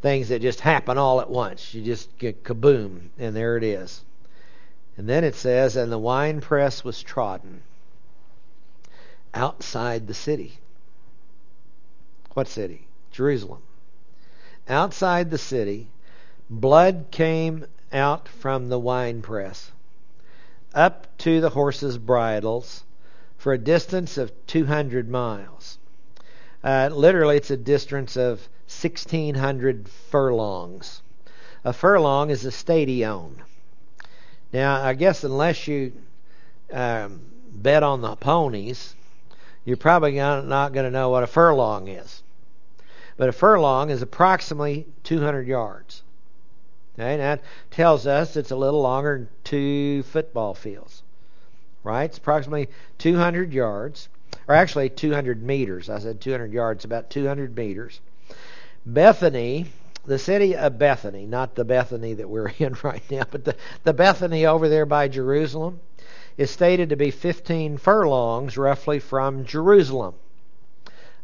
Things 0.00 0.30
that 0.30 0.40
just 0.40 0.60
happen 0.60 0.96
all 0.96 1.20
at 1.20 1.28
once. 1.28 1.74
You 1.74 1.82
just 1.82 2.16
get 2.16 2.44
kaboom, 2.44 3.10
and 3.18 3.36
there 3.36 3.58
it 3.58 3.62
is. 3.62 4.02
And 4.96 5.06
then 5.06 5.22
it 5.22 5.34
says, 5.34 5.76
and 5.76 5.92
the 5.92 5.98
winepress 5.98 6.82
was 6.82 7.02
trodden 7.02 7.62
outside 9.34 10.06
the 10.06 10.14
city. 10.14 10.56
What 12.32 12.48
city? 12.48 12.86
Jerusalem. 13.12 13.60
Outside 14.68 15.30
the 15.30 15.38
city, 15.38 15.88
blood 16.48 17.06
came 17.10 17.66
out 17.92 18.28
from 18.28 18.68
the 18.68 18.78
winepress 18.78 19.72
up 20.74 21.06
to 21.18 21.40
the 21.40 21.50
horses' 21.50 21.98
bridles 21.98 22.82
for 23.36 23.52
a 23.52 23.58
distance 23.58 24.18
of 24.18 24.32
200 24.46 25.08
miles. 25.08 25.78
Uh, 26.62 26.88
literally, 26.90 27.36
it's 27.36 27.50
a 27.50 27.56
distance 27.56 28.16
of 28.16 28.48
1,600 28.68 29.88
furlongs. 29.88 31.02
A 31.62 31.72
furlong 31.72 32.30
is 32.30 32.44
a 32.44 32.50
stadion. 32.50 33.42
Now, 34.52 34.82
I 34.82 34.94
guess 34.94 35.24
unless 35.24 35.68
you 35.68 35.92
um, 36.72 37.20
bet 37.52 37.82
on 37.82 38.00
the 38.00 38.16
ponies, 38.16 38.94
you're 39.64 39.76
probably 39.76 40.12
not 40.12 40.72
going 40.72 40.84
to 40.84 40.90
know 40.90 41.10
what 41.10 41.22
a 41.22 41.26
furlong 41.26 41.88
is. 41.88 42.22
But 43.16 43.28
a 43.28 43.32
furlong 43.32 43.90
is 43.90 44.02
approximately 44.02 44.86
200 45.04 45.46
yards. 45.46 46.02
Okay, 46.94 47.16
that 47.16 47.42
tells 47.70 48.06
us 48.06 48.36
it's 48.36 48.50
a 48.50 48.56
little 48.56 48.82
longer 48.82 49.18
than 49.18 49.28
two 49.44 50.02
football 50.04 50.54
fields. 50.54 51.02
Right? 51.84 52.04
It's 52.04 52.18
approximately 52.18 52.68
200 52.98 53.52
yards. 53.52 54.08
or 54.48 54.54
actually 54.54 54.88
200 54.90 55.42
meters. 55.42 55.88
I 55.88 55.98
said 56.00 56.20
200 56.20 56.52
yards, 56.52 56.84
about 56.84 57.10
200 57.10 57.56
meters. 57.56 58.00
Bethany, 58.84 59.66
the 60.04 60.18
city 60.18 60.56
of 60.56 60.78
Bethany, 60.78 61.24
not 61.24 61.54
the 61.54 61.64
Bethany 61.64 62.14
that 62.14 62.28
we're 62.28 62.48
in 62.58 62.76
right 62.82 63.02
now, 63.10 63.24
but 63.30 63.44
the, 63.44 63.56
the 63.84 63.92
Bethany 63.92 64.44
over 64.44 64.68
there 64.68 64.86
by 64.86 65.08
Jerusalem, 65.08 65.80
is 66.36 66.50
stated 66.50 66.88
to 66.88 66.96
be 66.96 67.10
15 67.10 67.78
furlongs 67.78 68.56
roughly 68.56 68.98
from 68.98 69.44
Jerusalem, 69.44 70.14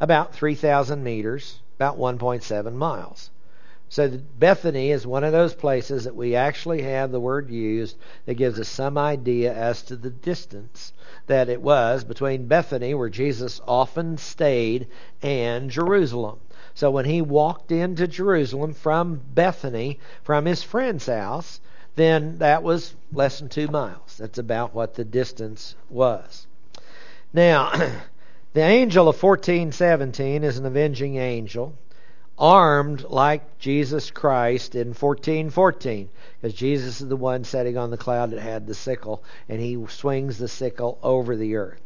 about 0.01 0.35
3,000 0.35 1.03
meters, 1.03 1.61
about 1.81 1.99
1.7 1.99 2.75
miles. 2.75 3.31
So 3.89 4.21
Bethany 4.39 4.91
is 4.91 5.07
one 5.07 5.25
of 5.25 5.33
those 5.33 5.55
places 5.55 6.05
that 6.05 6.15
we 6.15 6.37
actually 6.37 6.83
have 6.83 7.11
the 7.11 7.19
word 7.19 7.49
used 7.49 7.97
that 8.27 8.35
gives 8.35 8.61
us 8.61 8.69
some 8.69 8.99
idea 8.99 9.55
as 9.55 9.81
to 9.85 9.97
the 9.97 10.11
distance 10.11 10.93
that 11.27 11.49
it 11.49 11.63
was 11.63 12.05
between 12.05 12.49
Bethany, 12.49 12.93
where 12.93 13.09
Jesus 13.09 13.63
often 13.67 14.19
stayed, 14.19 14.89
and 15.23 15.71
Jerusalem. 15.71 16.41
So 16.75 16.91
when 16.91 17.07
he 17.07 17.23
walked 17.23 17.73
into 17.73 18.07
Jerusalem 18.07 18.75
from 18.75 19.23
Bethany, 19.33 19.99
from 20.23 20.45
his 20.45 20.63
friend's 20.63 21.07
house, 21.07 21.61
then 21.97 22.37
that 22.41 22.63
was 22.63 22.95
less 23.11 23.39
than 23.39 23.49
two 23.49 23.69
miles. 23.69 24.19
That's 24.19 24.39
about 24.39 24.75
what 24.75 24.97
the 24.97 25.05
distance 25.05 25.77
was. 25.89 26.47
Now, 27.33 27.73
the 28.53 28.63
angel 28.63 29.09
of 29.09 29.23
1417 29.23 30.43
is 30.43 30.59
an 30.59 30.67
avenging 30.67 31.17
angel 31.17 31.79
armed 32.37 33.03
like 33.05 33.59
Jesus 33.59 34.11
Christ 34.11 34.75
in 34.75 34.89
1414 34.89 36.09
because 36.41 36.57
Jesus 36.57 37.01
is 37.01 37.09
the 37.09 37.15
one 37.15 37.45
sitting 37.45 37.77
on 37.77 37.91
the 37.91 37.97
cloud 37.99 38.31
that 38.31 38.41
had 38.41 38.67
the 38.67 38.75
sickle 38.75 39.23
and 39.49 39.61
he 39.61 39.79
swings 39.89 40.39
the 40.39 40.49
sickle 40.49 40.99
over 41.03 41.37
the 41.37 41.55
earth. 41.55 41.81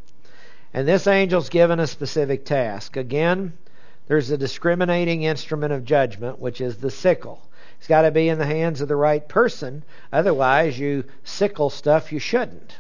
And 0.73 0.89
this 0.89 1.07
angel's 1.07 1.49
given 1.49 1.81
a 1.81 1.87
specific 1.87 2.45
task. 2.45 2.97
Again, 2.97 3.53
there's 4.07 4.31
a 4.31 4.39
discriminating 4.39 5.25
instrument 5.25 5.73
of 5.73 5.85
judgment 5.85 6.39
which 6.39 6.61
is 6.61 6.77
the 6.77 6.91
sickle. 6.91 7.43
It's 7.79 7.89
got 7.89 8.03
to 8.03 8.11
be 8.11 8.29
in 8.29 8.39
the 8.39 8.47
hands 8.47 8.81
of 8.81 8.89
the 8.89 8.97
right 8.97 9.29
person, 9.29 9.83
otherwise 10.13 10.79
you 10.79 11.05
sickle 11.25 11.69
stuff 11.69 12.13
you 12.13 12.21
shouldn't. 12.21 12.79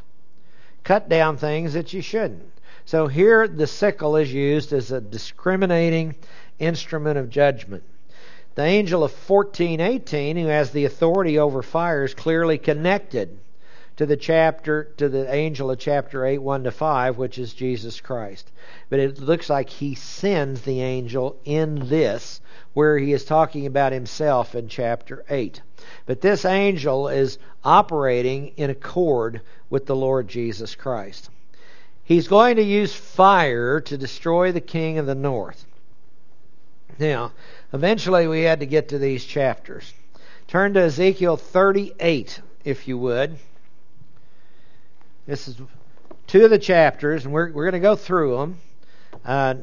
Cut 0.84 1.08
down 1.08 1.36
things 1.36 1.74
that 1.74 1.92
you 1.92 2.00
shouldn't. 2.00 2.53
So 2.86 3.06
here 3.06 3.48
the 3.48 3.66
sickle 3.66 4.16
is 4.16 4.32
used 4.32 4.72
as 4.72 4.92
a 4.92 5.00
discriminating 5.00 6.16
instrument 6.58 7.18
of 7.18 7.30
judgment. 7.30 7.82
The 8.56 8.62
angel 8.62 9.02
of 9.02 9.10
1418, 9.10 10.36
who 10.36 10.46
has 10.46 10.70
the 10.70 10.84
authority 10.84 11.38
over 11.38 11.62
fire, 11.62 12.04
is 12.04 12.14
clearly 12.14 12.58
connected 12.58 13.38
to 13.96 14.06
the 14.06 14.16
chapter 14.16 14.84
to 14.96 15.08
the 15.08 15.32
angel 15.32 15.70
of 15.70 15.78
chapter 15.78 16.26
8 16.26 16.38
1 16.38 16.64
to 16.64 16.70
5 16.70 17.16
which 17.16 17.38
is 17.38 17.54
Jesus 17.54 18.00
Christ. 18.00 18.50
But 18.90 19.00
it 19.00 19.18
looks 19.18 19.48
like 19.48 19.70
he 19.70 19.94
sends 19.94 20.62
the 20.62 20.82
angel 20.82 21.36
in 21.44 21.88
this 21.88 22.40
where 22.72 22.98
he 22.98 23.12
is 23.12 23.24
talking 23.24 23.66
about 23.66 23.92
himself 23.92 24.54
in 24.54 24.68
chapter 24.68 25.24
8 25.30 25.62
but 26.06 26.20
this 26.20 26.44
angel 26.44 27.08
is 27.08 27.38
operating 27.62 28.48
in 28.56 28.70
accord 28.70 29.40
with 29.70 29.86
the 29.86 29.96
Lord 29.96 30.28
Jesus 30.28 30.74
Christ 30.74 31.30
he's 32.04 32.28
going 32.28 32.56
to 32.56 32.62
use 32.62 32.94
fire 32.94 33.80
to 33.80 33.98
destroy 33.98 34.52
the 34.52 34.60
king 34.60 34.98
of 34.98 35.06
the 35.06 35.14
north 35.14 35.64
now, 36.98 37.32
eventually 37.72 38.26
we 38.26 38.42
had 38.42 38.60
to 38.60 38.66
get 38.66 38.88
to 38.88 38.98
these 38.98 39.24
chapters. 39.24 39.92
Turn 40.46 40.74
to 40.74 40.80
Ezekiel 40.80 41.36
38, 41.36 42.40
if 42.64 42.86
you 42.86 42.98
would. 42.98 43.36
This 45.26 45.48
is 45.48 45.56
two 46.26 46.44
of 46.44 46.50
the 46.50 46.58
chapters, 46.58 47.24
and 47.24 47.32
we're, 47.32 47.50
we're 47.50 47.64
going 47.64 47.80
to 47.80 47.86
go 47.86 47.96
through 47.96 48.36
them. 48.36 48.58
Uh, 49.24 49.54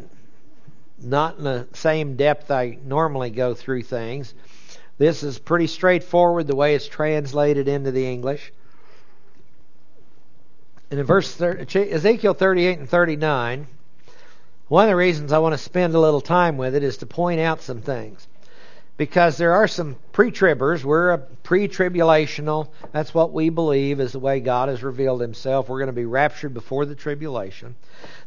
not 1.01 1.37
in 1.37 1.43
the 1.43 1.67
same 1.73 2.15
depth 2.15 2.51
I 2.51 2.77
normally 2.83 3.29
go 3.29 3.53
through 3.53 3.83
things. 3.83 4.33
This 4.97 5.23
is 5.23 5.39
pretty 5.39 5.67
straightforward 5.67 6.47
the 6.47 6.55
way 6.55 6.75
it's 6.75 6.87
translated 6.87 7.67
into 7.67 7.91
the 7.91 8.05
English. 8.05 8.51
In 10.91 11.01
verse 11.03 11.33
30, 11.33 11.89
Ezekiel 11.89 12.33
38 12.33 12.79
and 12.79 12.89
39, 12.89 13.65
one 14.67 14.83
of 14.83 14.89
the 14.89 14.95
reasons 14.97 15.31
I 15.31 15.39
want 15.39 15.53
to 15.53 15.57
spend 15.57 15.95
a 15.95 15.99
little 15.99 16.19
time 16.19 16.57
with 16.57 16.75
it 16.75 16.83
is 16.83 16.97
to 16.97 17.05
point 17.05 17.39
out 17.39 17.61
some 17.61 17.81
things. 17.81 18.27
Because 18.97 19.37
there 19.37 19.53
are 19.53 19.69
some 19.69 19.95
pre 20.11 20.31
tribbers. 20.31 20.83
We're 20.83 21.11
a 21.11 21.17
pre 21.17 21.69
tribulational. 21.69 22.67
That's 22.91 23.13
what 23.13 23.31
we 23.31 23.47
believe 23.47 24.01
is 24.01 24.11
the 24.11 24.19
way 24.19 24.41
God 24.41 24.67
has 24.67 24.83
revealed 24.83 25.21
himself. 25.21 25.69
We're 25.69 25.79
going 25.79 25.87
to 25.87 25.93
be 25.93 26.05
raptured 26.05 26.53
before 26.53 26.85
the 26.85 26.93
tribulation. 26.93 27.75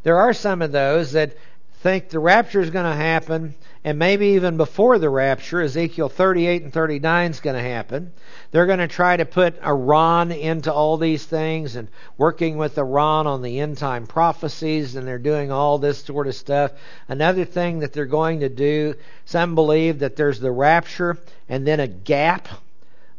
There 0.03 0.17
are 0.17 0.33
some 0.33 0.63
of 0.63 0.73
those 0.73 1.13
that 1.13 1.37
think 1.85 2.09
the 2.09 2.19
rapture 2.19 2.63
is 2.63 2.71
going 2.71 2.91
to 2.91 2.97
happen, 2.97 3.55
and 3.85 3.99
maybe 3.99 4.29
even 4.29 4.57
before 4.57 4.99
the 4.99 5.11
rapture, 5.11 5.61
Ezekiel 5.61 6.09
38 6.09 6.63
and 6.63 6.73
39 6.73 7.31
is 7.31 7.41
going 7.41 7.57
to 7.57 7.63
happen. 7.63 8.11
They're 8.51 8.65
going 8.65 8.79
to 8.79 8.89
try 8.89 9.19
to 9.19 9.27
put 9.27 9.63
Iran 9.63 10.33
into 10.33 10.73
all 10.73 10.97
these 10.97 11.27
things 11.27 11.77
and 11.77 11.89
working 12.17 12.57
with 12.57 12.79
Iran 12.79 13.27
on 13.27 13.43
the 13.43 13.61
end 13.61 13.77
time 13.77 14.07
prophecies, 14.07 14.97
and 14.97 15.07
they're 15.07 15.19
doing 15.19 15.53
all 15.53 15.77
this 15.77 16.03
sort 16.03 16.27
of 16.27 16.35
stuff. 16.35 16.73
Another 17.07 17.45
thing 17.45 17.81
that 17.81 17.93
they're 17.93 18.07
going 18.07 18.41
to 18.41 18.49
do, 18.49 18.95
some 19.27 19.55
believe 19.55 19.99
that 19.99 20.17
there's 20.17 20.41
the 20.41 20.53
rapture 20.53 21.19
and 21.51 21.67
then 21.67 21.81
a 21.81 21.87
gap 21.87 22.49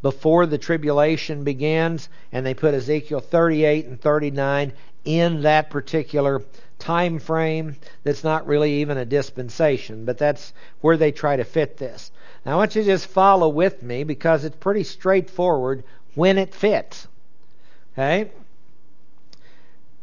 before 0.01 0.47
the 0.47 0.57
tribulation 0.57 1.43
begins, 1.43 2.09
and 2.31 2.43
they 2.43 2.55
put 2.55 2.73
Ezekiel 2.73 3.19
38 3.19 3.85
and 3.85 4.01
39 4.01 4.73
in 5.05 5.43
that 5.43 5.69
particular 5.69 6.41
time 6.79 7.19
frame 7.19 7.75
that's 8.03 8.23
not 8.23 8.47
really 8.47 8.81
even 8.81 8.97
a 8.97 9.05
dispensation, 9.05 10.05
but 10.05 10.17
that's 10.17 10.53
where 10.81 10.97
they 10.97 11.11
try 11.11 11.35
to 11.35 11.43
fit 11.43 11.77
this. 11.77 12.11
Now 12.45 12.53
I 12.53 12.55
want 12.55 12.75
you 12.75 12.83
to 12.83 12.87
just 12.87 13.07
follow 13.07 13.49
with 13.49 13.81
me 13.81 14.03
because 14.03 14.43
it's 14.43 14.57
pretty 14.57 14.83
straightforward 14.83 15.83
when 16.13 16.37
it 16.37 16.53
fits. 16.53 17.07
Okay? 17.93 18.31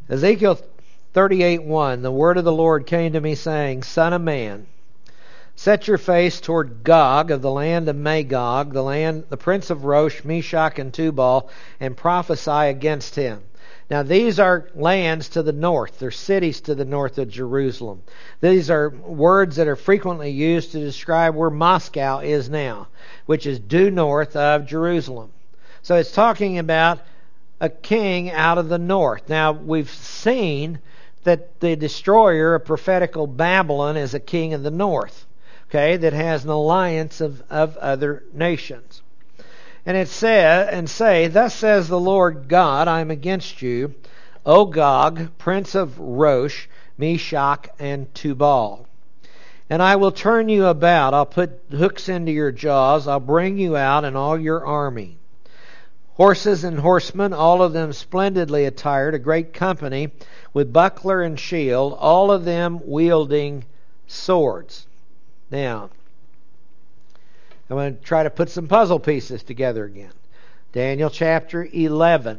Ezekiel 0.09 0.59
38:1 1.15 2.03
The 2.03 2.11
word 2.11 2.39
of 2.39 2.45
the 2.45 2.53
Lord 2.53 2.87
came 2.87 3.13
to 3.13 3.21
me 3.21 3.35
saying, 3.35 3.83
Son 3.83 4.13
of 4.13 4.23
man, 4.23 4.67
set 5.55 5.87
your 5.87 5.99
face 5.99 6.41
toward 6.41 6.85
Gog 6.85 7.31
of 7.31 7.43
the 7.43 7.51
land 7.51 7.89
of 7.89 7.97
Magog, 7.97 8.73
the 8.73 8.83
land 8.83 9.25
the 9.29 9.37
prince 9.37 9.71
of 9.71 9.85
Rosh, 9.85 10.25
Meshech 10.25 10.79
and 10.79 10.93
Tubal, 10.93 11.51
and 11.79 11.97
prophesy 11.97 12.51
against 12.51 13.15
him 13.15 13.43
now, 13.91 14.03
these 14.03 14.39
are 14.39 14.69
lands 14.75 15.29
to 15.31 15.43
the 15.43 15.53
north. 15.53 15.99
They're 15.99 16.11
cities 16.11 16.61
to 16.63 16.75
the 16.75 16.85
north 16.85 17.19
of 17.19 17.29
Jerusalem. 17.29 18.03
These 18.41 18.71
are 18.71 18.89
words 18.89 19.57
that 19.57 19.69
are 19.69 19.77
frequently 19.77 20.31
used 20.31 20.73
to 20.73 20.79
describe 20.79 21.35
where 21.35 21.51
Moscow 21.51 22.21
is 22.21 22.49
now, 22.49 22.89
which 23.27 23.47
is 23.47 23.59
due 23.59 23.91
north 23.91 24.35
of 24.37 24.67
Jerusalem. 24.67 25.31
So 25.83 25.97
it's 25.97 26.13
talking 26.13 26.59
about 26.59 27.01
a 27.61 27.69
king 27.69 28.31
out 28.31 28.59
of 28.59 28.69
the 28.69 28.79
north. 28.79 29.29
Now, 29.29 29.53
we've 29.53 29.91
seen 29.91 30.79
that 31.25 31.61
the 31.61 31.77
destroyer 31.77 32.55
of 32.55 32.65
prophetical 32.65 33.27
Babylon 33.27 33.97
is 33.97 34.15
a 34.15 34.21
king 34.21 34.55
of 34.55 34.63
the 34.63 34.71
north, 34.71 35.27
okay, 35.69 35.97
that 35.97 36.13
has 36.13 36.45
an 36.45 36.51
alliance 36.51 37.21
of, 37.21 37.43
of 37.51 37.77
other 37.77 38.25
nations. 38.33 39.03
And 39.85 39.97
it 39.97 40.09
said, 40.09 40.73
and 40.73 40.89
say, 40.89 41.27
Thus 41.27 41.55
says 41.55 41.89
the 41.89 41.99
Lord 41.99 42.47
God, 42.49 42.87
I 42.87 43.01
am 43.01 43.11
against 43.11 43.63
you, 43.63 43.95
O 44.47 44.65
Gog, 44.65 45.37
prince 45.39 45.75
of 45.75 45.99
Rosh, 45.99 46.67
Meshech, 46.97 47.75
and 47.79 48.13
Tubal. 48.15 48.87
And 49.69 49.83
I 49.83 49.97
will 49.97 50.13
turn 50.13 50.49
you 50.49 50.67
about. 50.67 51.15
I'll 51.15 51.27
put 51.27 51.63
hooks 51.71 52.09
into 52.09 52.31
your 52.31 52.53
jaws. 52.53 53.09
I'll 53.09 53.21
bring 53.21 53.59
you 53.59 53.77
out 53.77 54.05
and 54.05 54.17
all 54.17 54.39
your 54.39 54.65
army. 54.65 55.17
Horses 56.15 56.63
and 56.63 56.79
horsemen, 56.79 57.33
all 57.33 57.63
of 57.63 57.73
them 57.73 57.93
splendidly 57.93 58.67
attired, 58.67 59.15
a 59.15 59.19
great 59.19 59.53
company, 59.53 60.11
with 60.53 60.73
buckler 60.73 61.23
and 61.23 61.41
shield, 61.41 61.97
all 61.99 62.31
of 62.31 62.45
them 62.45 62.81
wielding 62.85 63.65
swords. 64.07 64.87
Now, 65.51 65.91
I'm 67.73 67.79
going 67.79 67.97
to 67.97 68.03
try 68.03 68.23
to 68.23 68.29
put 68.29 68.51
some 68.51 68.69
puzzle 68.69 68.99
pieces 68.99 69.43
together 69.43 69.87
again. 69.87 70.13
Daniel 70.73 71.09
chapter 71.09 71.67
11. 71.73 72.39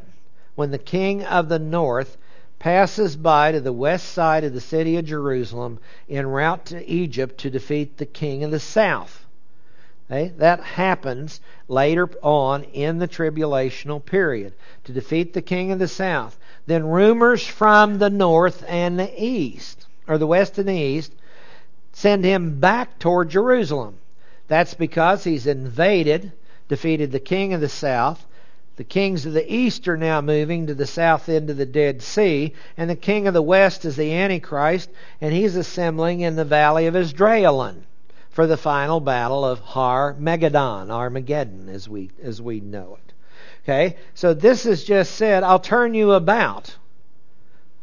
When 0.53 0.69
the 0.69 0.77
king 0.77 1.23
of 1.23 1.49
the 1.49 1.57
north 1.57 2.17
passes 2.59 3.15
by 3.15 3.51
to 3.51 3.59
the 3.59 3.73
west 3.73 4.09
side 4.09 4.43
of 4.43 4.53
the 4.53 4.61
city 4.61 4.95
of 4.95 5.05
Jerusalem 5.05 5.79
en 6.07 6.27
route 6.27 6.67
to 6.67 6.87
Egypt 6.87 7.39
to 7.39 7.49
defeat 7.49 7.97
the 7.97 8.05
king 8.05 8.43
of 8.43 8.51
the 8.51 8.59
south. 8.59 9.25
Okay? 10.05 10.31
That 10.37 10.59
happens 10.59 11.41
later 11.67 12.11
on 12.21 12.65
in 12.65 12.99
the 12.99 13.07
tribulational 13.07 14.05
period 14.05 14.53
to 14.83 14.93
defeat 14.93 15.33
the 15.33 15.41
king 15.41 15.71
of 15.71 15.79
the 15.79 15.87
south. 15.87 16.37
Then 16.67 16.85
rumors 16.85 17.47
from 17.47 17.97
the 17.97 18.11
north 18.11 18.63
and 18.67 18.99
the 18.99 19.11
east, 19.17 19.87
or 20.07 20.19
the 20.19 20.27
west 20.27 20.59
and 20.59 20.69
the 20.69 20.73
east, 20.73 21.11
send 21.91 22.23
him 22.23 22.59
back 22.59 22.99
toward 22.99 23.29
Jerusalem. 23.29 23.97
That's 24.47 24.73
because 24.73 25.23
he's 25.23 25.47
invaded, 25.47 26.31
defeated 26.67 27.11
the 27.11 27.19
king 27.19 27.53
of 27.53 27.61
the 27.61 27.69
south, 27.69 28.25
The 28.75 28.83
kings 28.83 29.27
of 29.27 29.33
the 29.33 29.53
east 29.53 29.87
are 29.87 29.97
now 29.97 30.19
moving 30.19 30.65
to 30.65 30.73
the 30.73 30.87
south 30.87 31.29
end 31.29 31.51
of 31.51 31.57
the 31.57 31.65
Dead 31.65 32.01
Sea, 32.01 32.53
and 32.75 32.89
the 32.89 32.95
king 32.95 33.27
of 33.27 33.35
the 33.35 33.41
west 33.41 33.85
is 33.85 33.95
the 33.95 34.11
Antichrist, 34.11 34.89
and 35.21 35.31
he's 35.31 35.55
assembling 35.55 36.21
in 36.21 36.35
the 36.35 36.43
valley 36.43 36.87
of 36.87 36.95
Esdraelon 36.95 37.83
for 38.31 38.47
the 38.47 38.57
final 38.57 38.99
battle 38.99 39.45
of 39.45 39.59
Har 39.59 40.15
Megaddon, 40.15 40.89
Armageddon, 40.89 41.69
as 41.69 41.87
we 41.87 42.09
as 42.23 42.41
we 42.41 42.61
know 42.61 42.97
it. 43.05 43.13
Okay, 43.63 43.95
so 44.15 44.33
this 44.33 44.65
is 44.65 44.83
just 44.83 45.13
said, 45.13 45.43
I'll 45.43 45.59
turn 45.59 45.93
you 45.93 46.13
about. 46.13 46.75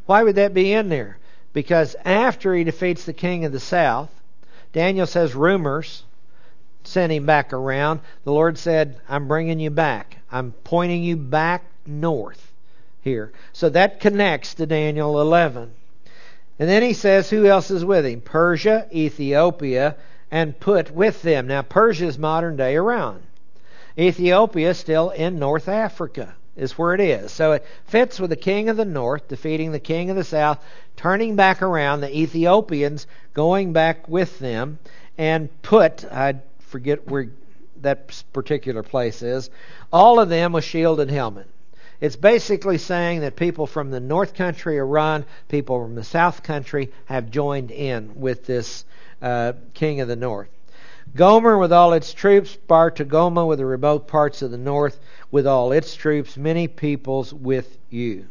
Why 0.07 0.25
would 0.25 0.35
that 0.35 0.53
be 0.53 0.73
in 0.73 0.89
there? 0.89 1.19
Because 1.53 1.95
after 2.05 2.53
he 2.53 2.65
defeats 2.65 3.05
the 3.05 3.13
king 3.13 3.45
of 3.45 3.53
the 3.53 3.61
south, 3.61 4.11
Daniel 4.73 5.07
says 5.07 5.37
rumors 5.37 6.03
sent 6.85 7.13
him 7.13 7.27
back 7.27 7.53
around. 7.53 8.01
The 8.25 8.33
Lord 8.33 8.59
said, 8.59 9.01
I'm 9.09 9.29
bringing 9.29 9.61
you 9.61 9.71
back. 9.71 10.19
I'm 10.31 10.53
pointing 10.65 11.03
you 11.03 11.17
back 11.17 11.65
north 11.87 12.53
here. 13.03 13.33
So 13.53 13.69
that 13.71 14.01
connects 14.01 14.55
to 14.55 14.67
Daniel 14.67 15.21
11. 15.21 15.73
And 16.59 16.69
then 16.69 16.83
he 16.83 16.93
says, 16.93 17.31
who 17.31 17.47
else 17.47 17.71
is 17.71 17.85
with 17.85 18.05
him? 18.05 18.21
Persia, 18.21 18.87
Ethiopia, 18.93 19.97
and 20.31 20.59
Put 20.61 20.91
with 20.91 21.23
them. 21.23 21.47
Now, 21.47 21.63
Persia 21.63 22.07
is 22.07 22.19
modern 22.19 22.57
day 22.57 22.75
Iran. 22.75 23.23
Ethiopia 23.99 24.71
is 24.71 24.79
still 24.79 25.11
in 25.11 25.39
North 25.39 25.69
Africa, 25.69 26.35
is 26.57 26.79
where 26.79 26.95
it 26.95 27.01
is. 27.01 27.33
So 27.33 27.53
it 27.53 27.67
fits 27.87 28.21
with 28.21 28.31
the 28.31 28.37
king 28.37 28.69
of 28.69 28.77
the 28.77 28.85
north 28.85 29.27
defeating 29.29 29.73
the 29.73 29.81
king 29.81 30.11
of 30.11 30.17
the 30.17 30.25
south, 30.25 30.63
turning 30.97 31.35
back 31.35 31.63
around, 31.63 32.01
the 32.01 32.17
Ethiopians 32.17 33.07
going 33.35 33.73
back 33.73 34.09
with 34.09 34.39
them, 34.39 34.79
and 35.19 35.49
Put, 35.63 36.05
I 36.05 36.37
forget 36.71 37.07
where 37.09 37.29
that 37.83 38.23
particular 38.33 38.83
place 38.83 39.23
is, 39.23 39.51
all 39.93 40.21
of 40.21 40.29
them 40.29 40.53
with 40.53 40.65
shield 40.65 41.01
and 41.01 41.11
helmet. 41.11 41.47
It's 42.01 42.17
basically 42.17 42.79
saying 42.79 43.21
that 43.21 43.37
people 43.37 43.67
from 43.67 43.91
the 43.91 44.01
north 44.01 44.35
country, 44.35 44.79
Iran, 44.79 45.27
people 45.49 45.83
from 45.83 45.95
the 45.95 46.05
south 46.05 46.43
country 46.43 46.91
have 47.07 47.31
joined 47.31 47.71
in 47.71 48.19
with 48.19 48.47
this 48.47 48.85
uh, 49.21 49.53
king 49.75 50.01
of 50.01 50.09
the 50.09 50.17
north. 50.17 50.49
Gomer 51.15 51.59
with 51.59 51.73
all 51.73 51.93
its 51.93 52.15
troops, 52.15 52.57
Bar 52.57 52.95
with 52.97 53.59
the 53.59 53.67
remote 53.67 54.07
parts 54.07 54.43
of 54.43 54.51
the 54.51 54.59
north 54.59 54.99
with 55.31 55.47
all 55.47 55.73
its 55.73 55.95
troops, 55.95 56.37
many 56.37 56.69
peoples 56.69 57.35
with 57.35 57.77
you. 57.91 58.29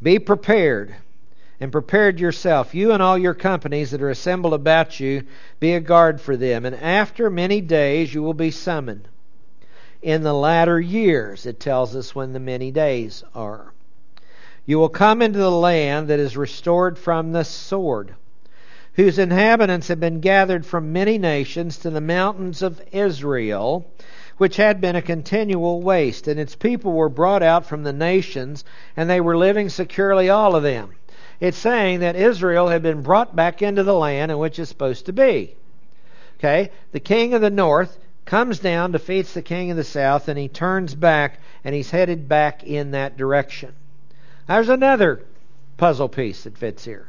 Be 0.00 0.18
prepared 0.18 0.94
and 1.62 1.70
prepared 1.70 2.18
yourself, 2.18 2.74
you 2.74 2.90
and 2.90 3.00
all 3.00 3.16
your 3.16 3.34
companies 3.34 3.92
that 3.92 4.02
are 4.02 4.10
assembled 4.10 4.52
about 4.52 4.98
you, 4.98 5.22
be 5.60 5.74
a 5.74 5.80
guard 5.80 6.20
for 6.20 6.36
them. 6.36 6.66
And 6.66 6.74
after 6.74 7.30
many 7.30 7.60
days 7.60 8.12
you 8.12 8.20
will 8.20 8.34
be 8.34 8.50
summoned. 8.50 9.06
In 10.02 10.24
the 10.24 10.34
latter 10.34 10.80
years, 10.80 11.46
it 11.46 11.60
tells 11.60 11.94
us 11.94 12.16
when 12.16 12.32
the 12.32 12.40
many 12.40 12.72
days 12.72 13.22
are. 13.32 13.72
You 14.66 14.80
will 14.80 14.88
come 14.88 15.22
into 15.22 15.38
the 15.38 15.52
land 15.52 16.08
that 16.08 16.18
is 16.18 16.36
restored 16.36 16.98
from 16.98 17.30
the 17.30 17.44
sword, 17.44 18.16
whose 18.94 19.20
inhabitants 19.20 19.86
have 19.86 20.00
been 20.00 20.18
gathered 20.18 20.66
from 20.66 20.92
many 20.92 21.16
nations 21.16 21.78
to 21.78 21.90
the 21.90 22.00
mountains 22.00 22.62
of 22.62 22.82
Israel, 22.90 23.88
which 24.36 24.56
had 24.56 24.80
been 24.80 24.96
a 24.96 25.02
continual 25.02 25.80
waste, 25.80 26.26
and 26.26 26.40
its 26.40 26.56
people 26.56 26.90
were 26.90 27.08
brought 27.08 27.44
out 27.44 27.66
from 27.66 27.84
the 27.84 27.92
nations, 27.92 28.64
and 28.96 29.08
they 29.08 29.20
were 29.20 29.36
living 29.36 29.68
securely, 29.68 30.28
all 30.28 30.56
of 30.56 30.64
them. 30.64 30.90
It's 31.42 31.58
saying 31.58 31.98
that 32.00 32.14
Israel 32.14 32.68
had 32.68 32.84
been 32.84 33.02
brought 33.02 33.34
back 33.34 33.62
into 33.62 33.82
the 33.82 33.96
land 33.96 34.30
in 34.30 34.38
which 34.38 34.60
it's 34.60 34.68
supposed 34.68 35.06
to 35.06 35.12
be. 35.12 35.56
Okay? 36.38 36.70
The 36.92 37.00
king 37.00 37.34
of 37.34 37.40
the 37.40 37.50
north 37.50 37.98
comes 38.24 38.60
down, 38.60 38.92
defeats 38.92 39.34
the 39.34 39.42
king 39.42 39.68
of 39.72 39.76
the 39.76 39.82
south, 39.82 40.28
and 40.28 40.38
he 40.38 40.46
turns 40.46 40.94
back 40.94 41.40
and 41.64 41.74
he's 41.74 41.90
headed 41.90 42.28
back 42.28 42.62
in 42.62 42.92
that 42.92 43.16
direction. 43.16 43.74
There's 44.46 44.68
another 44.68 45.24
puzzle 45.78 46.08
piece 46.08 46.44
that 46.44 46.56
fits 46.56 46.84
here. 46.84 47.08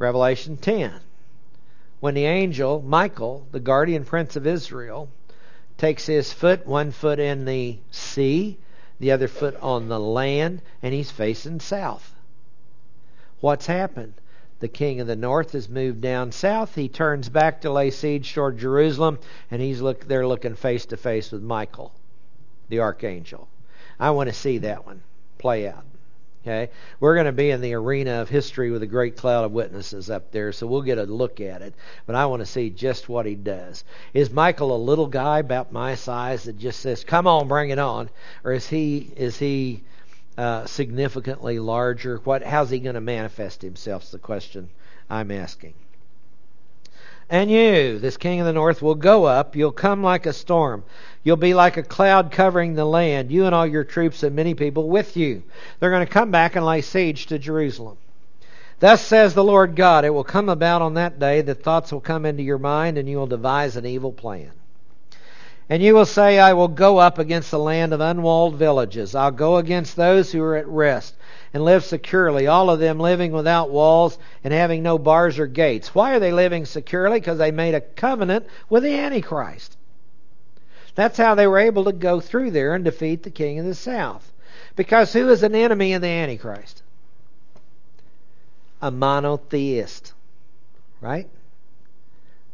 Revelation 0.00 0.56
10. 0.56 0.92
When 2.00 2.14
the 2.14 2.24
angel, 2.24 2.82
Michael, 2.82 3.46
the 3.52 3.60
guardian 3.60 4.04
prince 4.04 4.34
of 4.34 4.44
Israel, 4.44 5.08
takes 5.78 6.06
his 6.06 6.32
foot, 6.32 6.66
one 6.66 6.90
foot 6.90 7.20
in 7.20 7.44
the 7.44 7.78
sea, 7.92 8.58
the 8.98 9.12
other 9.12 9.28
foot 9.28 9.54
on 9.62 9.86
the 9.86 10.00
land, 10.00 10.62
and 10.82 10.92
he's 10.92 11.12
facing 11.12 11.60
south. 11.60 12.12
What's 13.40 13.66
happened? 13.66 14.14
The 14.60 14.68
king 14.68 15.00
of 15.00 15.06
the 15.06 15.16
north 15.16 15.52
has 15.52 15.68
moved 15.68 16.02
down 16.02 16.32
south. 16.32 16.74
He 16.74 16.88
turns 16.88 17.30
back 17.30 17.62
to 17.62 17.72
lay 17.72 17.90
siege 17.90 18.34
toward 18.34 18.58
Jerusalem, 18.58 19.18
and 19.50 19.62
he's 19.62 19.80
look 19.80 20.06
they're 20.06 20.26
looking 20.26 20.54
face 20.54 20.84
to 20.86 20.98
face 20.98 21.32
with 21.32 21.42
Michael, 21.42 21.92
the 22.68 22.80
archangel. 22.80 23.48
I 23.98 24.10
want 24.10 24.28
to 24.28 24.34
see 24.34 24.58
that 24.58 24.84
one 24.84 25.02
play 25.38 25.66
out. 25.66 25.84
Okay? 26.42 26.70
We're 27.00 27.14
going 27.14 27.26
to 27.26 27.32
be 27.32 27.50
in 27.50 27.60
the 27.60 27.74
arena 27.74 28.20
of 28.20 28.28
history 28.28 28.70
with 28.70 28.82
a 28.82 28.86
great 28.86 29.16
cloud 29.16 29.44
of 29.44 29.52
witnesses 29.52 30.08
up 30.08 30.30
there, 30.32 30.52
so 30.52 30.66
we'll 30.66 30.82
get 30.82 30.98
a 30.98 31.04
look 31.04 31.40
at 31.40 31.60
it. 31.60 31.74
But 32.06 32.16
I 32.16 32.26
want 32.26 32.40
to 32.40 32.46
see 32.46 32.70
just 32.70 33.08
what 33.08 33.26
he 33.26 33.34
does. 33.34 33.84
Is 34.14 34.30
Michael 34.30 34.74
a 34.74 34.78
little 34.78 35.06
guy 35.06 35.38
about 35.38 35.72
my 35.72 35.94
size 35.94 36.44
that 36.44 36.58
just 36.58 36.80
says, 36.80 37.04
"Come 37.04 37.26
on, 37.26 37.48
bring 37.48 37.70
it 37.70 37.78
on," 37.78 38.10
or 38.44 38.52
is 38.52 38.68
he 38.68 39.12
is 39.16 39.38
he 39.38 39.82
uh, 40.40 40.64
significantly 40.64 41.58
larger? 41.58 42.16
What? 42.24 42.42
How's 42.42 42.70
he 42.70 42.78
going 42.78 42.94
to 42.94 43.00
manifest 43.00 43.60
himself? 43.60 44.04
Is 44.04 44.10
the 44.10 44.18
question 44.18 44.70
I'm 45.10 45.30
asking. 45.30 45.74
And 47.28 47.50
you, 47.50 47.98
this 47.98 48.16
king 48.16 48.40
of 48.40 48.46
the 48.46 48.52
north, 48.52 48.80
will 48.80 48.94
go 48.94 49.24
up. 49.24 49.54
You'll 49.54 49.70
come 49.70 50.02
like 50.02 50.24
a 50.24 50.32
storm. 50.32 50.82
You'll 51.22 51.36
be 51.36 51.52
like 51.52 51.76
a 51.76 51.82
cloud 51.82 52.32
covering 52.32 52.74
the 52.74 52.86
land, 52.86 53.30
you 53.30 53.44
and 53.44 53.54
all 53.54 53.66
your 53.66 53.84
troops 53.84 54.22
and 54.22 54.34
many 54.34 54.54
people 54.54 54.88
with 54.88 55.16
you. 55.16 55.42
They're 55.78 55.90
going 55.90 56.06
to 56.06 56.12
come 56.12 56.30
back 56.30 56.56
and 56.56 56.64
lay 56.64 56.80
siege 56.80 57.26
to 57.26 57.38
Jerusalem. 57.38 57.98
Thus 58.80 59.02
says 59.02 59.34
the 59.34 59.44
Lord 59.44 59.76
God, 59.76 60.06
it 60.06 60.10
will 60.10 60.24
come 60.24 60.48
about 60.48 60.80
on 60.80 60.94
that 60.94 61.18
day 61.18 61.42
that 61.42 61.62
thoughts 61.62 61.92
will 61.92 62.00
come 62.00 62.24
into 62.24 62.42
your 62.42 62.58
mind 62.58 62.96
and 62.96 63.08
you 63.08 63.18
will 63.18 63.26
devise 63.26 63.76
an 63.76 63.84
evil 63.84 64.12
plan. 64.12 64.52
And 65.70 65.80
you 65.80 65.94
will 65.94 66.04
say, 66.04 66.40
I 66.40 66.54
will 66.54 66.66
go 66.66 66.98
up 66.98 67.20
against 67.20 67.52
the 67.52 67.58
land 67.58 67.94
of 67.94 68.00
unwalled 68.00 68.56
villages. 68.56 69.14
I'll 69.14 69.30
go 69.30 69.56
against 69.56 69.94
those 69.94 70.32
who 70.32 70.42
are 70.42 70.56
at 70.56 70.66
rest 70.66 71.14
and 71.54 71.64
live 71.64 71.84
securely, 71.84 72.48
all 72.48 72.70
of 72.70 72.80
them 72.80 72.98
living 72.98 73.30
without 73.30 73.70
walls 73.70 74.18
and 74.42 74.52
having 74.52 74.82
no 74.82 74.98
bars 74.98 75.38
or 75.38 75.46
gates. 75.46 75.94
Why 75.94 76.16
are 76.16 76.18
they 76.18 76.32
living 76.32 76.66
securely? 76.66 77.20
Because 77.20 77.38
they 77.38 77.52
made 77.52 77.76
a 77.76 77.80
covenant 77.80 78.46
with 78.68 78.82
the 78.82 78.98
Antichrist. 78.98 79.76
That's 80.96 81.16
how 81.16 81.36
they 81.36 81.46
were 81.46 81.60
able 81.60 81.84
to 81.84 81.92
go 81.92 82.18
through 82.18 82.50
there 82.50 82.74
and 82.74 82.84
defeat 82.84 83.22
the 83.22 83.30
king 83.30 83.60
of 83.60 83.64
the 83.64 83.76
south. 83.76 84.32
Because 84.74 85.12
who 85.12 85.28
is 85.28 85.44
an 85.44 85.54
enemy 85.54 85.92
of 85.92 86.02
the 86.02 86.08
Antichrist? 86.08 86.82
A 88.82 88.90
monotheist. 88.90 90.14
Right? 91.00 91.28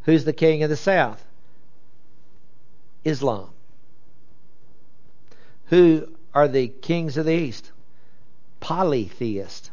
Who's 0.03 0.27
the 0.27 0.35
king 0.35 0.63
of 0.63 0.69
the 0.69 0.77
south? 0.77 1.25
Islam. 3.07 3.49
Who 5.67 6.09
are 6.35 6.49
the 6.49 6.69
kings 6.69 7.17
of 7.17 7.27
the 7.27 7.33
East? 7.33 7.71
Polytheist. 8.59 9.71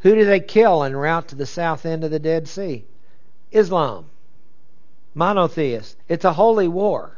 Who 0.00 0.14
do 0.14 0.26
they 0.26 0.40
kill 0.40 0.84
en 0.84 0.94
route 0.94 1.28
to 1.28 1.34
the 1.34 1.46
south 1.46 1.86
end 1.86 2.04
of 2.04 2.10
the 2.10 2.18
Dead 2.18 2.46
Sea? 2.46 2.84
Islam. 3.50 4.04
Monotheist. 5.14 5.96
It's 6.08 6.26
a 6.26 6.32
holy 6.34 6.68
war. 6.68 7.16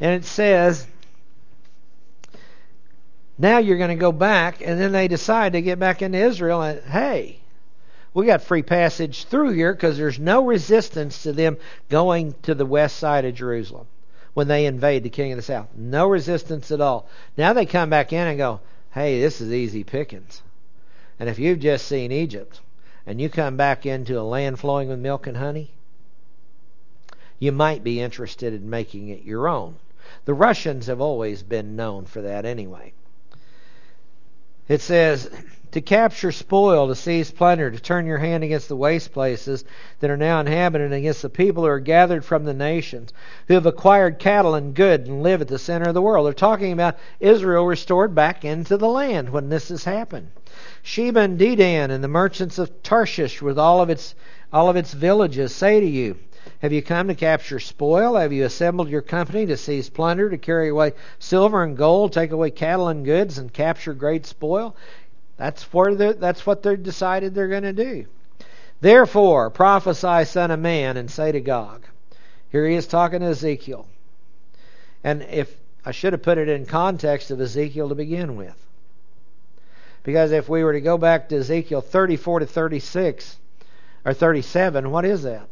And 0.00 0.14
it 0.14 0.24
says, 0.24 0.86
now 3.38 3.58
you're 3.58 3.76
going 3.76 3.90
to 3.90 3.96
go 3.96 4.12
back, 4.12 4.60
and 4.60 4.80
then 4.80 4.92
they 4.92 5.08
decide 5.08 5.54
to 5.54 5.62
get 5.62 5.80
back 5.80 6.00
into 6.00 6.18
Israel, 6.18 6.62
and 6.62 6.80
hey, 6.84 7.40
we 8.14 8.24
got 8.24 8.42
free 8.42 8.62
passage 8.62 9.24
through 9.24 9.50
here 9.50 9.74
because 9.74 9.98
there's 9.98 10.18
no 10.18 10.44
resistance 10.44 11.24
to 11.24 11.32
them 11.32 11.56
going 11.88 12.34
to 12.42 12.54
the 12.54 12.64
west 12.64 12.96
side 12.96 13.24
of 13.24 13.34
Jerusalem 13.34 13.88
when 14.36 14.48
they 14.48 14.66
invade 14.66 15.02
the 15.02 15.08
king 15.08 15.32
of 15.32 15.36
the 15.36 15.42
south. 15.42 15.66
No 15.74 16.06
resistance 16.06 16.70
at 16.70 16.78
all. 16.78 17.08
Now 17.38 17.54
they 17.54 17.64
come 17.64 17.88
back 17.88 18.12
in 18.12 18.26
and 18.26 18.36
go, 18.36 18.60
hey, 18.92 19.18
this 19.18 19.40
is 19.40 19.50
easy 19.50 19.82
pickings. 19.82 20.42
And 21.18 21.30
if 21.30 21.38
you've 21.38 21.58
just 21.58 21.86
seen 21.86 22.12
Egypt 22.12 22.60
and 23.06 23.18
you 23.18 23.30
come 23.30 23.56
back 23.56 23.86
into 23.86 24.20
a 24.20 24.20
land 24.20 24.60
flowing 24.60 24.90
with 24.90 24.98
milk 24.98 25.26
and 25.26 25.38
honey, 25.38 25.70
you 27.38 27.50
might 27.50 27.82
be 27.82 27.98
interested 27.98 28.52
in 28.52 28.68
making 28.68 29.08
it 29.08 29.22
your 29.22 29.48
own. 29.48 29.76
The 30.26 30.34
Russians 30.34 30.86
have 30.86 31.00
always 31.00 31.42
been 31.42 31.74
known 31.74 32.04
for 32.04 32.20
that 32.20 32.44
anyway. 32.44 32.92
It 34.68 34.80
says, 34.80 35.30
to 35.72 35.80
capture 35.80 36.32
spoil, 36.32 36.88
to 36.88 36.94
seize 36.94 37.30
plunder, 37.30 37.70
to 37.70 37.78
turn 37.78 38.06
your 38.06 38.18
hand 38.18 38.42
against 38.42 38.68
the 38.68 38.76
waste 38.76 39.12
places 39.12 39.64
that 40.00 40.10
are 40.10 40.16
now 40.16 40.40
inhabited, 40.40 40.92
against 40.92 41.22
the 41.22 41.28
people 41.28 41.64
who 41.64 41.68
are 41.68 41.80
gathered 41.80 42.24
from 42.24 42.44
the 42.44 42.54
nations, 42.54 43.12
who 43.46 43.54
have 43.54 43.66
acquired 43.66 44.18
cattle 44.18 44.54
and 44.54 44.74
goods 44.74 45.08
and 45.08 45.22
live 45.22 45.42
at 45.42 45.48
the 45.48 45.58
center 45.58 45.88
of 45.88 45.94
the 45.94 46.00
world. 46.00 46.24
They're 46.26 46.32
talking 46.32 46.72
about 46.72 46.96
Israel 47.20 47.66
restored 47.66 48.14
back 48.14 48.44
into 48.44 48.76
the 48.76 48.88
land 48.88 49.28
when 49.28 49.50
this 49.50 49.68
has 49.68 49.84
happened. 49.84 50.30
Sheba 50.82 51.20
and 51.20 51.38
Dedan 51.38 51.90
and 51.90 52.02
the 52.02 52.08
merchants 52.08 52.58
of 52.58 52.82
Tarshish 52.82 53.42
with 53.42 53.58
all 53.58 53.82
of 53.82 53.90
its 53.90 54.14
all 54.52 54.70
of 54.70 54.76
its 54.76 54.94
villages 54.94 55.54
say 55.54 55.80
to 55.80 55.86
you, 55.86 56.16
Have 56.60 56.72
you 56.72 56.82
come 56.82 57.08
to 57.08 57.14
capture 57.14 57.60
spoil? 57.60 58.16
Have 58.16 58.32
you 58.32 58.44
assembled 58.44 58.88
your 58.88 59.02
company 59.02 59.46
to 59.46 59.56
seize 59.56 59.88
plunder, 59.88 60.30
to 60.30 60.38
carry 60.38 60.68
away 60.68 60.92
silver 61.18 61.62
and 61.62 61.76
gold, 61.76 62.12
take 62.12 62.30
away 62.30 62.50
cattle 62.50 62.88
and 62.88 63.04
goods, 63.04 63.38
and 63.38 63.52
capture 63.52 63.94
great 63.94 64.26
spoil? 64.26 64.74
That's 65.36 65.62
where 65.72 65.94
that's 65.94 66.46
what 66.46 66.62
they're 66.62 66.76
decided 66.76 67.34
they're 67.34 67.48
going 67.48 67.62
to 67.62 67.72
do. 67.72 68.06
Therefore, 68.80 69.50
prophesy, 69.50 70.24
son 70.24 70.50
of 70.50 70.60
man, 70.60 70.96
and 70.96 71.10
say 71.10 71.32
to 71.32 71.40
Gog. 71.40 71.84
Here 72.50 72.66
he 72.66 72.74
is 72.74 72.86
talking 72.86 73.20
to 73.20 73.26
Ezekiel. 73.26 73.86
And 75.02 75.22
if 75.22 75.54
I 75.84 75.92
should 75.92 76.12
have 76.12 76.22
put 76.22 76.38
it 76.38 76.48
in 76.48 76.66
context 76.66 77.30
of 77.30 77.40
Ezekiel 77.40 77.88
to 77.88 77.94
begin 77.94 78.36
with. 78.36 78.56
Because 80.02 80.32
if 80.32 80.48
we 80.48 80.64
were 80.64 80.72
to 80.72 80.80
go 80.80 80.98
back 80.98 81.28
to 81.28 81.36
Ezekiel 81.36 81.80
34 81.80 82.40
to 82.40 82.46
36 82.46 83.36
or 84.04 84.14
37, 84.14 84.90
what 84.90 85.04
is 85.04 85.22
that? 85.24 85.48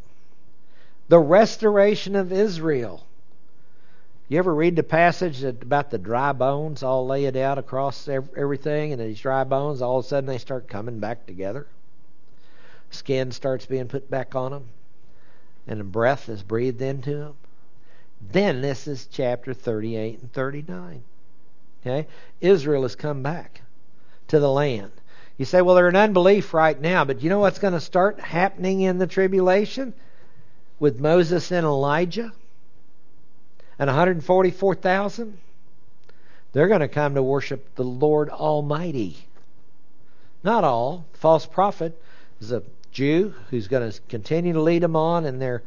The 1.09 1.19
restoration 1.19 2.17
of 2.17 2.33
Israel. 2.33 3.07
You 4.29 4.39
ever 4.39 4.55
read 4.55 4.77
the 4.77 4.83
passage 4.83 5.45
about 5.45 5.91
the 5.91 5.99
dry 5.99 6.33
bones 6.33 6.83
all 6.83 7.07
laid 7.07 7.37
out 7.37 7.59
across 7.59 8.09
everything, 8.09 8.93
and 8.93 9.01
these 9.01 9.21
dry 9.21 9.45
bones 9.45 9.83
all 9.83 9.99
of 9.99 10.07
a 10.07 10.09
sudden 10.09 10.27
they 10.27 10.39
start 10.39 10.67
coming 10.67 10.99
back 10.99 11.27
together? 11.27 11.67
Skin 12.91 13.33
starts 13.33 13.67
being 13.67 13.89
put 13.89 14.11
back 14.11 14.35
on 14.35 14.53
them, 14.53 14.65
and 15.67 15.79
the 15.81 15.85
breath 15.85 16.29
is 16.31 16.43
breathed 16.43 16.81
into 16.81 17.17
them. 17.17 17.35
Then 18.33 18.63
this 18.63 18.87
is 18.89 19.07
chapter 19.07 19.53
38 19.53 20.21
and 20.21 20.33
39. 20.33 21.03
Okay? 21.83 22.09
Israel 22.41 22.83
has 22.83 22.97
come 22.97 23.23
back 23.23 23.61
to 24.29 24.41
the 24.41 24.51
land. 24.51 24.93
You 25.37 25.45
say, 25.45 25.61
well, 25.61 25.75
they're 25.75 25.89
in 25.89 25.97
unbelief 25.97 26.55
right 26.55 26.81
now, 26.81 27.05
but 27.05 27.21
you 27.23 27.29
know 27.29 27.41
what's 27.41 27.59
going 27.59 27.75
to 27.75 27.81
start 27.81 28.21
happening 28.21 28.81
in 28.81 28.97
the 28.97 29.07
tribulation? 29.07 29.93
With 30.79 31.01
Moses 31.01 31.51
and 31.51 31.65
Elijah 31.65 32.33
and 33.79 33.89
144,000? 33.89 35.39
They're 36.53 36.69
going 36.69 36.81
to 36.81 36.89
come 36.89 37.15
to 37.15 37.23
worship 37.23 37.75
the 37.75 37.85
Lord 37.85 38.31
Almighty. 38.31 39.27
Not 40.43 40.63
all. 40.63 41.05
False 41.15 41.47
prophet 41.47 42.01
is 42.41 42.53
a 42.53 42.63
Jew 42.93 43.35
who's 43.51 43.67
going 43.67 43.91
to 43.91 44.01
continue 44.09 44.53
to 44.53 44.63
lead 44.63 44.83
them 44.83 44.95
on 44.95 45.25
in 45.27 45.39
their 45.39 45.63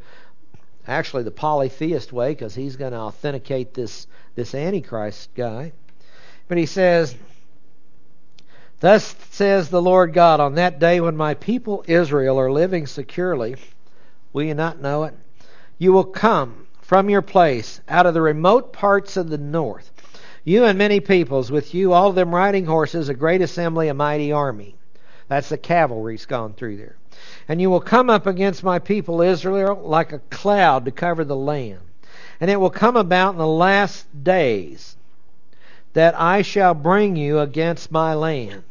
actually 0.86 1.22
the 1.22 1.30
polytheist 1.30 2.12
way 2.12 2.30
because 2.30 2.54
he's 2.54 2.76
going 2.76 2.92
to 2.92 2.98
authenticate 2.98 3.74
this 3.74 4.06
this 4.34 4.54
antichrist 4.54 5.28
guy. 5.34 5.72
But 6.46 6.56
he 6.58 6.64
says, 6.64 7.14
Thus 8.80 9.14
says 9.30 9.68
the 9.68 9.82
Lord 9.82 10.14
God, 10.14 10.40
on 10.40 10.54
that 10.54 10.78
day 10.78 11.00
when 11.00 11.16
my 11.16 11.34
people 11.34 11.84
Israel 11.86 12.38
are 12.38 12.50
living 12.50 12.86
securely, 12.86 13.56
will 14.32 14.44
you 14.44 14.54
not 14.54 14.80
know 14.80 15.04
it? 15.04 15.14
You 15.78 15.92
will 15.92 16.04
come 16.04 16.66
from 16.80 17.10
your 17.10 17.22
place 17.22 17.80
out 17.88 18.06
of 18.06 18.14
the 18.14 18.22
remote 18.22 18.72
parts 18.72 19.16
of 19.16 19.28
the 19.28 19.38
north, 19.38 19.90
you 20.44 20.64
and 20.64 20.78
many 20.78 21.00
peoples, 21.00 21.50
with 21.50 21.74
you, 21.74 21.92
all 21.92 22.08
of 22.08 22.14
them 22.14 22.34
riding 22.34 22.64
horses, 22.64 23.08
a 23.08 23.14
great 23.14 23.42
assembly, 23.42 23.88
a 23.88 23.94
mighty 23.94 24.32
army. 24.32 24.74
That's 25.28 25.50
the 25.50 25.58
cavalry's 25.58 26.24
gone 26.24 26.54
through 26.54 26.78
there. 26.78 26.96
And 27.48 27.60
you 27.60 27.68
will 27.68 27.80
come 27.80 28.08
up 28.08 28.26
against 28.26 28.64
my 28.64 28.78
people 28.78 29.20
Israel 29.20 29.80
like 29.84 30.12
a 30.12 30.20
cloud 30.30 30.86
to 30.86 30.90
cover 30.90 31.24
the 31.24 31.36
land. 31.36 31.80
And 32.40 32.50
it 32.50 32.58
will 32.58 32.70
come 32.70 32.96
about 32.96 33.32
in 33.32 33.38
the 33.38 33.46
last 33.46 34.06
days 34.24 34.96
that 35.92 36.18
I 36.18 36.42
shall 36.42 36.74
bring 36.74 37.16
you 37.16 37.40
against 37.40 37.90
my 37.90 38.14
land. 38.14 38.62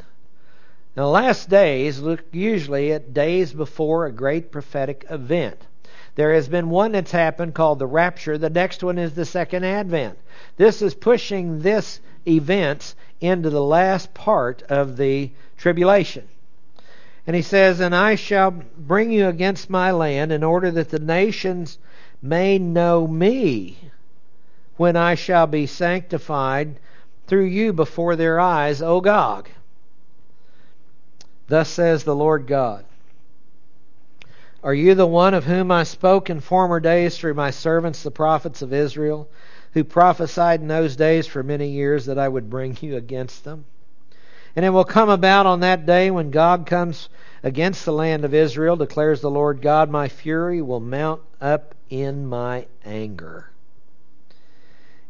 Now, 0.98 1.04
the 1.04 1.10
last 1.10 1.48
days 1.48 2.00
look 2.00 2.24
usually 2.32 2.92
at 2.92 3.14
days 3.14 3.54
before 3.54 4.08
a 4.08 4.12
great 4.12 4.52
prophetic 4.52 5.06
event. 5.12 5.68
There 6.16 6.34
has 6.34 6.50
been 6.50 6.72
one 6.72 6.94
that's 6.94 7.12
happened 7.12 7.54
called 7.54 7.78
the 7.78 7.86
rapture. 7.86 8.40
The 8.40 8.50
next 8.50 8.84
one 8.84 8.98
is 8.98 9.14
the 9.14 9.24
second 9.24 9.64
advent. 9.64 10.18
This 10.56 10.82
is 10.82 10.96
pushing 10.96 11.60
this 11.60 12.00
event 12.28 12.96
into 13.22 13.52
the 13.52 13.62
last 13.62 14.16
part 14.16 14.64
of 14.70 14.98
the 14.98 15.30
tribulation. 15.56 16.28
And 17.28 17.36
he 17.36 17.44
says, 17.44 17.80
And 17.80 17.94
I 17.94 18.16
shall 18.16 18.50
bring 18.50 19.12
you 19.12 19.28
against 19.28 19.70
my 19.70 19.92
land 19.92 20.32
in 20.32 20.44
order 20.44 20.72
that 20.72 20.90
the 20.90 20.98
nations 20.98 21.78
may 22.24 22.58
know 22.58 23.06
me 23.06 23.78
when 24.78 24.96
I 24.96 25.14
shall 25.14 25.46
be 25.46 25.68
sanctified 25.68 26.80
through 27.28 27.46
you 27.46 27.72
before 27.72 28.16
their 28.16 28.40
eyes, 28.40 28.82
O 28.82 29.00
Gog. 29.00 29.48
Thus 31.48 31.70
says 31.70 32.04
the 32.04 32.16
Lord 32.16 32.48
Gog. 32.48 32.84
Are 34.64 34.74
you 34.74 34.96
the 34.96 35.08
one 35.08 35.34
of 35.34 35.46
whom 35.46 35.72
I 35.72 35.84
spoke 35.84 36.30
in 36.30 36.40
former 36.40 36.80
days 36.80 37.18
through 37.18 37.36
my 37.36 37.52
servants, 37.52 38.04
the 38.04 38.12
prophets 38.12 38.62
of 38.62 38.74
Israel, 38.74 39.30
who 39.74 39.84
prophesied 39.84 40.62
in 40.62 40.68
those 40.68 40.96
days 40.96 41.28
for 41.28 41.44
many 41.44 41.70
years 41.70 42.06
that 42.08 42.18
I 42.18 42.28
would 42.28 42.50
bring 42.50 42.78
you 42.82 42.98
against 42.98 43.44
them? 43.44 43.66
And 44.56 44.66
it 44.66 44.72
will 44.72 44.84
come 44.84 45.10
about 45.10 45.46
on 45.46 45.60
that 45.60 45.86
day 45.86 46.10
when 46.10 46.32
God 46.32 46.66
comes 46.66 47.10
against 47.44 47.86
the 47.86 47.94
land 47.94 48.26
of 48.26 48.34
Israel, 48.34 48.76
declares 48.76 49.22
the 49.22 49.30
Lord 49.30 49.62
God, 49.62 49.90
my 49.90 50.10
fury 50.10 50.62
will 50.62 50.80
mount 50.80 51.22
up 51.40 51.76
in 51.90 52.26
my 52.26 52.66
anger. 52.84 53.52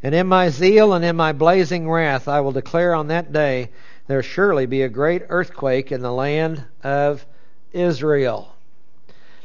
And 0.03 0.13
in 0.13 0.27
my 0.27 0.49
zeal 0.49 0.93
and 0.93 1.03
in 1.03 1.15
my 1.15 1.31
blazing 1.31 1.89
wrath, 1.89 2.27
I 2.27 2.41
will 2.41 2.51
declare 2.51 2.93
on 2.93 3.07
that 3.07 3.31
day 3.31 3.69
there 4.07 4.23
surely 4.23 4.65
be 4.65 4.81
a 4.81 4.89
great 4.89 5.23
earthquake 5.29 5.91
in 5.91 6.01
the 6.01 6.11
land 6.11 6.65
of 6.83 7.25
Israel. 7.73 8.55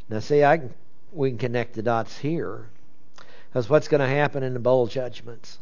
Now, 0.09 0.21
see, 0.21 0.45
I 0.45 0.63
we 1.13 1.31
can 1.31 1.39
connect 1.39 1.75
the 1.75 1.83
dots 1.83 2.19
here. 2.19 2.69
Because 3.49 3.69
what's 3.69 3.89
going 3.89 4.01
to 4.01 4.07
happen 4.07 4.43
in 4.43 4.55
the 4.55 4.61
bowl 4.61 4.87
judgments? 4.87 5.59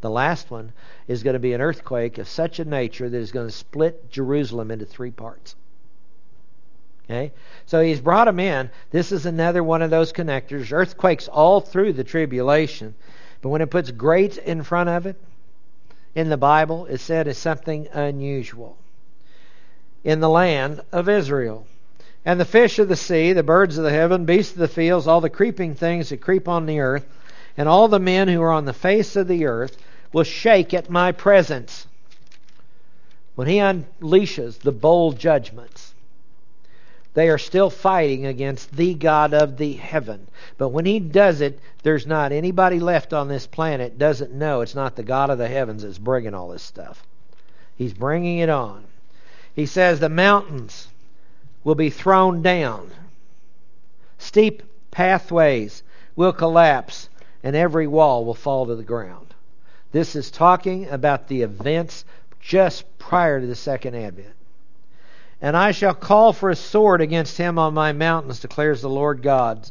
The 0.00 0.10
last 0.10 0.50
one 0.50 0.72
is 1.06 1.22
going 1.22 1.34
to 1.34 1.40
be 1.40 1.52
an 1.52 1.60
earthquake 1.60 2.18
of 2.18 2.26
such 2.26 2.58
a 2.58 2.64
nature 2.64 3.08
that 3.08 3.16
is 3.16 3.32
going 3.32 3.46
to 3.46 3.52
split 3.52 4.10
Jerusalem 4.10 4.70
into 4.70 4.84
three 4.84 5.10
parts. 5.10 5.54
Okay? 7.04 7.32
So 7.66 7.80
he's 7.80 8.00
brought 8.00 8.24
them 8.24 8.40
in. 8.40 8.70
This 8.90 9.12
is 9.12 9.26
another 9.26 9.62
one 9.62 9.82
of 9.82 9.90
those 9.90 10.12
connectors. 10.12 10.72
Earthquakes 10.72 11.28
all 11.28 11.60
through 11.60 11.92
the 11.92 12.04
tribulation. 12.04 12.94
But 13.42 13.50
when 13.50 13.62
it 13.62 13.70
puts 13.70 13.90
great 13.90 14.38
in 14.38 14.62
front 14.62 14.88
of 14.88 15.06
it, 15.06 15.16
in 16.14 16.28
the 16.28 16.36
Bible, 16.36 16.86
it 16.86 16.98
said 16.98 17.28
as 17.28 17.38
something 17.38 17.88
unusual. 17.92 18.76
In 20.02 20.20
the 20.20 20.28
land 20.28 20.80
of 20.92 21.08
Israel. 21.08 21.66
And 22.24 22.38
the 22.38 22.44
fish 22.44 22.78
of 22.78 22.88
the 22.88 22.96
sea, 22.96 23.32
the 23.32 23.42
birds 23.42 23.78
of 23.78 23.84
the 23.84 23.90
heaven, 23.90 24.24
beasts 24.24 24.52
of 24.52 24.58
the 24.58 24.68
fields, 24.68 25.06
all 25.06 25.20
the 25.20 25.30
creeping 25.30 25.74
things 25.74 26.10
that 26.10 26.20
creep 26.20 26.48
on 26.48 26.66
the 26.66 26.80
earth, 26.80 27.06
and 27.56 27.68
all 27.68 27.88
the 27.88 27.98
men 27.98 28.28
who 28.28 28.42
are 28.42 28.52
on 28.52 28.64
the 28.64 28.72
face 28.72 29.16
of 29.16 29.28
the 29.28 29.46
earth 29.46 29.76
will 30.12 30.24
shake 30.24 30.74
at 30.74 30.90
my 30.90 31.12
presence 31.12 31.86
when 33.34 33.48
he 33.48 33.56
unleashes 33.56 34.58
the 34.58 34.72
bowl 34.72 35.12
judgments. 35.12 35.89
They 37.14 37.28
are 37.28 37.38
still 37.38 37.70
fighting 37.70 38.26
against 38.26 38.76
the 38.76 38.94
God 38.94 39.34
of 39.34 39.56
the 39.56 39.72
heaven. 39.72 40.28
But 40.58 40.68
when 40.68 40.84
he 40.84 41.00
does 41.00 41.40
it, 41.40 41.58
there's 41.82 42.06
not 42.06 42.30
anybody 42.30 42.78
left 42.78 43.12
on 43.12 43.28
this 43.28 43.46
planet 43.46 43.98
doesn't 43.98 44.32
know 44.32 44.60
it's 44.60 44.74
not 44.74 44.94
the 44.94 45.02
God 45.02 45.30
of 45.30 45.38
the 45.38 45.48
heavens 45.48 45.82
that's 45.82 45.98
bringing 45.98 46.34
all 46.34 46.50
this 46.50 46.62
stuff. 46.62 47.02
He's 47.76 47.94
bringing 47.94 48.38
it 48.38 48.48
on. 48.48 48.84
He 49.54 49.66
says 49.66 49.98
the 49.98 50.08
mountains 50.08 50.88
will 51.64 51.74
be 51.74 51.90
thrown 51.90 52.42
down. 52.42 52.90
Steep 54.18 54.62
pathways 54.90 55.82
will 56.14 56.32
collapse 56.32 57.08
and 57.42 57.56
every 57.56 57.86
wall 57.86 58.24
will 58.24 58.34
fall 58.34 58.66
to 58.66 58.76
the 58.76 58.84
ground. 58.84 59.34
This 59.92 60.14
is 60.14 60.30
talking 60.30 60.88
about 60.88 61.26
the 61.26 61.42
events 61.42 62.04
just 62.40 62.84
prior 62.98 63.40
to 63.40 63.46
the 63.46 63.56
second 63.56 63.96
advent. 63.96 64.34
And 65.42 65.56
I 65.56 65.70
shall 65.72 65.94
call 65.94 66.32
for 66.32 66.50
a 66.50 66.56
sword 66.56 67.00
against 67.00 67.38
him 67.38 67.58
on 67.58 67.72
my 67.72 67.92
mountains, 67.92 68.40
declares 68.40 68.82
the 68.82 68.90
Lord 68.90 69.22
God. 69.22 69.70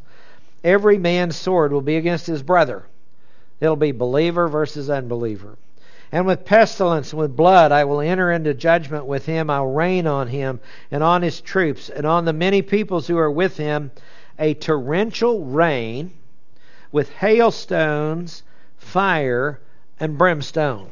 Every 0.63 0.97
man's 0.97 1.35
sword 1.35 1.71
will 1.71 1.81
be 1.81 1.95
against 1.95 2.27
his 2.27 2.41
brother. 2.41 2.85
It'll 3.59 3.75
be 3.75 3.91
believer 3.91 4.47
versus 4.47 4.89
unbeliever. 4.89 5.57
And 6.11 6.25
with 6.25 6.45
pestilence 6.45 7.11
and 7.11 7.19
with 7.19 7.35
blood 7.35 7.71
I 7.71 7.85
will 7.85 8.01
enter 8.01 8.31
into 8.31 8.53
judgment 8.53 9.05
with 9.05 9.25
him. 9.25 9.49
I'll 9.49 9.67
rain 9.67 10.07
on 10.07 10.27
him 10.27 10.59
and 10.89 11.03
on 11.03 11.21
his 11.21 11.39
troops 11.39 11.89
and 11.89 12.05
on 12.05 12.25
the 12.25 12.33
many 12.33 12.61
peoples 12.63 13.05
who 13.07 13.17
are 13.17 13.31
with 13.31 13.57
him 13.57 13.91
a 14.39 14.55
torrential 14.55 15.45
rain 15.45 16.13
with 16.91 17.11
hailstones, 17.11 18.41
fire, 18.77 19.59
and 19.99 20.17
brimstone. 20.17 20.89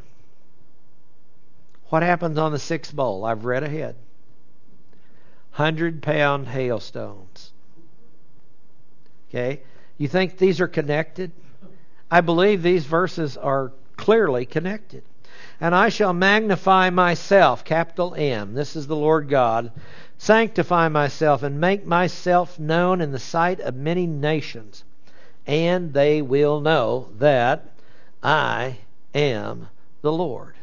What 1.89 2.03
happens 2.03 2.37
on 2.37 2.51
the 2.51 2.59
sixth 2.59 2.95
bowl? 2.95 3.25
I've 3.25 3.45
read 3.45 3.63
ahead. 3.63 3.95
Hundred 5.57 6.03
pound 6.03 6.47
hailstones. 6.47 7.51
Okay? 9.27 9.61
You 9.97 10.07
think 10.07 10.37
these 10.37 10.61
are 10.61 10.67
connected? 10.67 11.31
I 12.11 12.21
believe 12.21 12.61
these 12.61 12.85
verses 12.85 13.37
are 13.37 13.71
clearly 13.95 14.45
connected. 14.45 15.01
And 15.59 15.73
I 15.73 15.89
shall 15.89 16.13
magnify 16.13 16.91
myself, 16.91 17.65
capital 17.65 18.13
M. 18.15 18.53
This 18.53 18.75
is 18.75 18.85
the 18.85 18.95
Lord 18.95 19.29
God. 19.29 19.71
Sanctify 20.19 20.89
myself 20.89 21.41
and 21.41 21.59
make 21.59 21.87
myself 21.87 22.59
known 22.59 23.01
in 23.01 23.11
the 23.11 23.17
sight 23.17 23.59
of 23.59 23.73
many 23.73 24.05
nations. 24.05 24.83
And 25.47 25.91
they 25.91 26.21
will 26.21 26.61
know 26.61 27.09
that 27.17 27.73
I 28.21 28.77
am 29.15 29.69
the 30.03 30.11
Lord. 30.11 30.53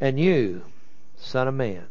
And 0.00 0.18
you, 0.18 0.62
Son 1.18 1.46
of 1.46 1.52
Man, 1.52 1.88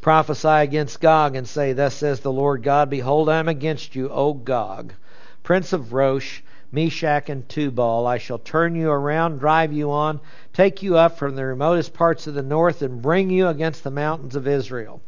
prophesy 0.00 0.48
against 0.48 1.00
Gog 1.00 1.36
and 1.36 1.46
say, 1.46 1.72
Thus 1.72 1.94
says 1.94 2.20
the 2.20 2.32
Lord 2.32 2.62
God, 2.62 2.88
Behold, 2.90 3.28
I 3.28 3.38
am 3.38 3.48
against 3.48 3.94
you, 3.94 4.08
O 4.08 4.32
Gog, 4.32 4.94
prince 5.42 5.72
of 5.72 5.92
Rosh, 5.92 6.40
Meshech, 6.72 7.28
and 7.28 7.48
Tubal. 7.48 8.06
I 8.06 8.18
shall 8.18 8.38
turn 8.38 8.74
you 8.74 8.90
around, 8.90 9.38
drive 9.38 9.72
you 9.72 9.90
on, 9.90 10.20
take 10.52 10.82
you 10.82 10.96
up 10.96 11.18
from 11.18 11.36
the 11.36 11.44
remotest 11.44 11.92
parts 11.92 12.26
of 12.26 12.34
the 12.34 12.42
north, 12.42 12.80
and 12.82 13.02
bring 13.02 13.30
you 13.30 13.48
against 13.48 13.84
the 13.84 13.90
mountains 13.90 14.36
of 14.36 14.46
Israel. 14.46 15.02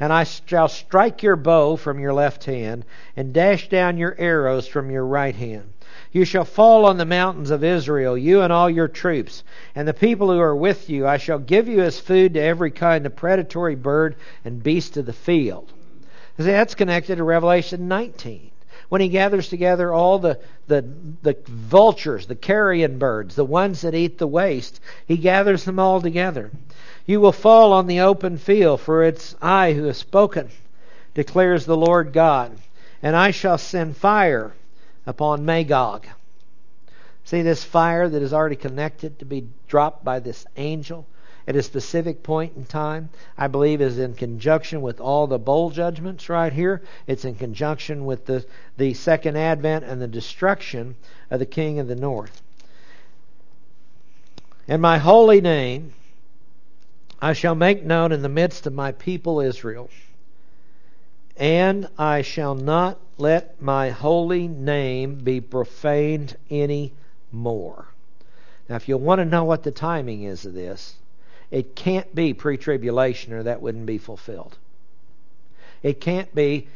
And 0.00 0.12
I 0.12 0.24
shall 0.24 0.68
strike 0.68 1.22
your 1.22 1.36
bow 1.36 1.76
from 1.76 1.98
your 1.98 2.14
left 2.14 2.44
hand, 2.44 2.84
and 3.16 3.32
dash 3.32 3.68
down 3.68 3.98
your 3.98 4.14
arrows 4.18 4.66
from 4.66 4.90
your 4.90 5.04
right 5.04 5.34
hand. 5.34 5.72
You 6.12 6.24
shall 6.24 6.44
fall 6.44 6.86
on 6.86 6.96
the 6.96 7.04
mountains 7.04 7.50
of 7.50 7.62
Israel, 7.62 8.16
you 8.16 8.40
and 8.40 8.52
all 8.52 8.70
your 8.70 8.88
troops, 8.88 9.42
and 9.74 9.86
the 9.86 9.94
people 9.94 10.30
who 10.30 10.40
are 10.40 10.56
with 10.56 10.88
you. 10.88 11.06
I 11.06 11.18
shall 11.18 11.38
give 11.38 11.68
you 11.68 11.82
as 11.82 12.00
food 12.00 12.34
to 12.34 12.40
every 12.40 12.70
kind 12.70 13.04
of 13.04 13.14
predatory 13.14 13.74
bird 13.74 14.16
and 14.44 14.62
beast 14.62 14.96
of 14.96 15.06
the 15.06 15.12
field. 15.12 15.70
See, 16.38 16.44
that's 16.44 16.74
connected 16.74 17.16
to 17.16 17.24
Revelation 17.24 17.88
19 17.88 18.50
when 18.88 19.00
he 19.00 19.08
gathers 19.08 19.48
together 19.48 19.92
all 19.92 20.18
the, 20.18 20.38
the, 20.66 20.82
the 21.22 21.36
vultures, 21.46 22.26
the 22.26 22.34
carrion 22.34 22.98
birds, 22.98 23.34
the 23.34 23.44
ones 23.44 23.82
that 23.82 23.94
eat 23.94 24.18
the 24.18 24.26
waste, 24.26 24.80
he 25.06 25.16
gathers 25.16 25.64
them 25.64 25.78
all 25.78 26.00
together. 26.00 26.50
You 27.04 27.20
will 27.20 27.32
fall 27.32 27.72
on 27.72 27.86
the 27.86 28.00
open 28.00 28.38
field, 28.38 28.80
for 28.80 29.04
it's 29.04 29.36
I 29.42 29.72
who 29.72 29.84
have 29.84 29.96
spoken, 29.96 30.48
declares 31.14 31.66
the 31.66 31.76
Lord 31.76 32.12
God. 32.12 32.56
And 33.02 33.14
I 33.14 33.30
shall 33.30 33.58
send 33.58 33.96
fire 33.96 34.54
upon 35.08 35.42
Magog. 35.46 36.06
See 37.24 37.40
this 37.40 37.64
fire 37.64 38.08
that 38.08 38.22
is 38.22 38.34
already 38.34 38.56
connected 38.56 39.18
to 39.18 39.24
be 39.24 39.48
dropped 39.66 40.04
by 40.04 40.20
this 40.20 40.46
angel 40.58 41.06
at 41.48 41.56
a 41.56 41.62
specific 41.62 42.22
point 42.22 42.52
in 42.56 42.66
time, 42.66 43.08
I 43.38 43.46
believe 43.46 43.80
is 43.80 43.98
in 43.98 44.12
conjunction 44.12 44.82
with 44.82 45.00
all 45.00 45.26
the 45.26 45.38
bowl 45.38 45.70
judgments 45.70 46.28
right 46.28 46.52
here. 46.52 46.82
It's 47.06 47.24
in 47.24 47.36
conjunction 47.36 48.04
with 48.04 48.26
the, 48.26 48.44
the 48.76 48.92
second 48.92 49.38
advent 49.38 49.86
and 49.86 50.02
the 50.02 50.06
destruction 50.06 50.94
of 51.30 51.38
the 51.38 51.46
king 51.46 51.78
of 51.78 51.88
the 51.88 51.96
north. 51.96 52.42
And 54.68 54.82
my 54.82 54.98
holy 54.98 55.40
name 55.40 55.94
I 57.18 57.32
shall 57.32 57.54
make 57.54 57.82
known 57.82 58.12
in 58.12 58.20
the 58.20 58.28
midst 58.28 58.66
of 58.66 58.74
my 58.74 58.92
people 58.92 59.40
Israel. 59.40 59.88
And 61.38 61.88
I 61.96 62.20
shall 62.20 62.54
not 62.54 62.98
let 63.18 63.60
my 63.60 63.90
holy 63.90 64.46
name 64.46 65.16
be 65.16 65.40
profaned 65.40 66.36
any 66.48 66.92
more. 67.32 67.86
Now, 68.68 68.76
if 68.76 68.88
you 68.88 68.96
want 68.96 69.18
to 69.18 69.24
know 69.24 69.44
what 69.44 69.64
the 69.64 69.72
timing 69.72 70.22
is 70.22 70.46
of 70.46 70.54
this, 70.54 70.96
it 71.50 71.74
can't 71.74 72.14
be 72.14 72.32
pre 72.32 72.56
tribulation 72.56 73.32
or 73.32 73.42
that 73.42 73.60
wouldn't 73.60 73.86
be 73.86 73.98
fulfilled. 73.98 74.56
It 75.82 76.00
can't 76.00 76.32
be 76.34 76.68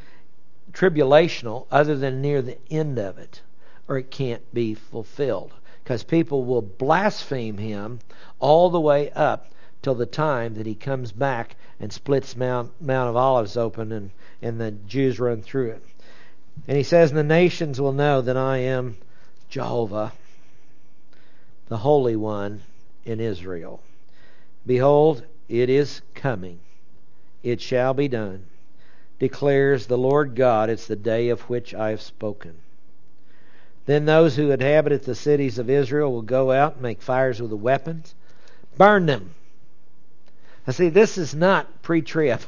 tribulational 0.72 1.66
other 1.70 1.97
than 1.97 2.22
near 2.22 2.43
the 2.43 2.59
end 2.70 2.99
of 2.99 3.18
it, 3.18 3.43
or 3.88 3.99
it 3.99 4.11
can't 4.11 4.43
be 4.53 4.74
fulfilled. 4.74 5.53
Because 5.84 6.03
people 6.03 6.45
will 6.45 6.62
blaspheme 6.62 7.59
him 7.59 8.01
all 8.40 8.70
the 8.70 8.80
way 8.80 9.11
up 9.11 9.49
till 9.82 9.95
the 9.95 10.07
time 10.07 10.55
that 10.55 10.66
he 10.66 10.74
comes 10.74 11.12
back 11.12 11.57
and 11.78 11.93
splits 11.93 12.36
Mount, 12.36 12.72
Mount 12.80 13.11
of 13.11 13.16
Olives 13.16 13.57
open 13.57 13.93
and, 13.93 14.11
and 14.40 14.61
the 14.61 14.70
Jews 14.70 15.20
run 15.20 15.43
through 15.43 15.70
it. 15.70 15.82
And 16.68 16.76
he 16.76 16.82
says, 16.82 17.12
The 17.12 17.22
nations 17.22 17.80
will 17.80 17.92
know 17.92 18.20
that 18.20 18.36
I 18.36 18.59
am 18.59 18.96
Jehovah, 19.48 20.12
the 21.68 21.78
Holy 21.78 22.16
One 22.16 22.62
in 23.05 23.20
Israel. 23.20 23.82
Behold, 24.66 25.24
it 25.48 25.68
is 25.68 26.03
coming. 26.14 26.61
It 27.42 27.61
shall 27.61 27.94
be 27.94 28.07
done, 28.07 28.46
declares 29.18 29.86
the 29.86 29.98
Lord 29.98 30.36
God. 30.36 30.70
It's 30.70 30.86
the 30.86 30.96
day 30.96 31.30
of 31.30 31.42
which 31.42 31.74
I 31.74 31.90
have 31.90 32.00
spoken. 32.00 32.55
Then 33.86 34.05
those 34.05 34.36
who 34.36 34.53
inhabit 34.53 35.03
the 35.03 35.14
cities 35.14 35.59
of 35.59 35.68
Israel 35.68 36.12
will 36.12 36.22
go 36.22 36.53
out 36.53 36.74
and 36.74 36.82
make 36.82 37.03
fires 37.03 37.42
with 37.42 37.50
the 37.50 37.57
weapons, 37.57 38.14
burn 38.76 39.07
them. 39.07 39.34
Now, 40.66 40.72
see, 40.72 40.88
this 40.88 41.18
is 41.18 41.34
not 41.34 41.82
pre 41.82 42.03
trib. 42.03 42.40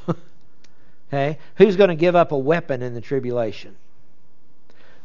okay? 1.08 1.38
Who's 1.56 1.76
going 1.76 1.88
to 1.88 1.96
give 1.96 2.14
up 2.14 2.30
a 2.30 2.38
weapon 2.38 2.82
in 2.82 2.94
the 2.94 3.00
tribulation? 3.00 3.74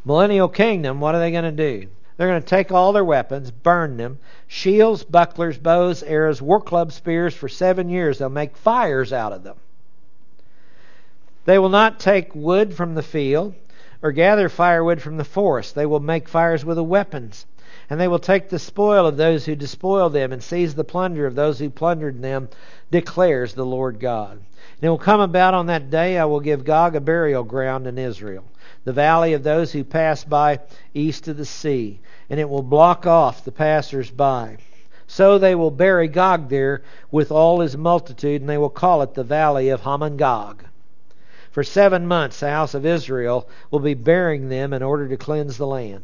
Millennial 0.06 0.48
kingdom, 0.48 1.00
what 1.00 1.16
are 1.16 1.20
they 1.20 1.32
going 1.32 1.44
to 1.44 1.52
do? 1.52 1.88
They're 2.20 2.28
going 2.28 2.42
to 2.42 2.48
take 2.48 2.72
all 2.72 2.92
their 2.92 3.06
weapons, 3.06 3.50
burn 3.50 3.96
them, 3.96 4.20
shields, 4.46 5.06
bucklers, 5.06 5.58
bows, 5.58 6.04
arrows, 6.04 6.42
war 6.42 6.60
clubs, 6.60 6.96
spears. 6.96 7.34
For 7.34 7.48
seven 7.48 7.88
years, 7.88 8.18
they'll 8.18 8.28
make 8.28 8.58
fires 8.58 9.14
out 9.14 9.32
of 9.32 9.44
them. 9.44 9.56
They 11.46 11.58
will 11.58 11.70
not 11.70 12.00
take 12.00 12.36
wood 12.36 12.74
from 12.74 12.96
the 12.96 13.02
field 13.02 13.56
or 14.02 14.12
gather 14.12 14.50
firewood 14.50 15.02
from 15.02 15.16
the 15.16 15.24
forest. 15.24 15.76
They 15.76 15.86
will 15.86 16.02
make 16.02 16.28
fires 16.28 16.66
with 16.66 16.76
the 16.76 16.84
weapons. 16.84 17.46
And 17.90 18.00
they 18.00 18.08
will 18.10 18.20
take 18.20 18.50
the 18.50 18.60
spoil 18.60 19.08
of 19.08 19.16
those 19.16 19.46
who 19.46 19.56
despoil 19.56 20.10
them 20.10 20.34
and 20.34 20.44
seize 20.44 20.76
the 20.76 20.84
plunder 20.84 21.26
of 21.26 21.36
those 21.36 21.60
who 21.60 21.70
plundered 21.70 22.22
them, 22.22 22.50
declares 22.92 23.54
the 23.54 23.66
Lord 23.66 24.00
God. 24.00 24.32
And 24.32 24.84
it 24.84 24.90
will 24.90 24.98
come 24.98 25.22
about 25.22 25.54
on 25.54 25.68
that 25.68 25.90
day 25.90 26.18
I 26.18 26.26
will 26.26 26.42
give 26.42 26.66
Gog 26.66 26.98
a 26.98 27.00
burial 27.00 27.44
ground 27.44 27.88
in 27.88 27.98
Israel 27.98 28.44
the 28.84 28.94
valley 28.94 29.34
of 29.34 29.44
those 29.44 29.72
who 29.72 29.84
pass 29.84 30.24
by 30.24 30.60
east 30.94 31.28
of 31.28 31.38
the 31.38 31.46
sea, 31.46 32.00
and 32.30 32.40
it 32.40 32.50
will 32.50 32.64
block 32.64 33.06
off 33.06 33.44
the 33.44 33.52
passers 33.52 34.10
by. 34.10 34.58
So 35.08 35.38
they 35.38 35.56
will 35.56 35.72
bury 35.72 36.08
Gog 36.08 36.50
there 36.50 36.84
with 37.10 37.32
all 37.32 37.60
his 37.62 37.76
multitude, 37.76 38.42
and 38.42 38.50
they 38.50 38.58
will 38.58 38.70
call 38.70 39.02
it 39.02 39.16
the 39.16 39.24
valley 39.24 39.70
of 39.70 39.82
Hamon-Gog. 39.82 40.64
For 41.52 41.64
seven 41.64 42.06
months 42.06 42.40
the 42.40 42.52
house 42.52 42.76
of 42.76 42.86
Israel 42.86 43.50
will 43.72 43.80
be 43.80 43.96
burying 43.96 44.50
them 44.50 44.72
in 44.72 44.84
order 44.84 45.08
to 45.08 45.18
cleanse 45.18 45.58
the 45.58 45.66
land. 45.66 46.04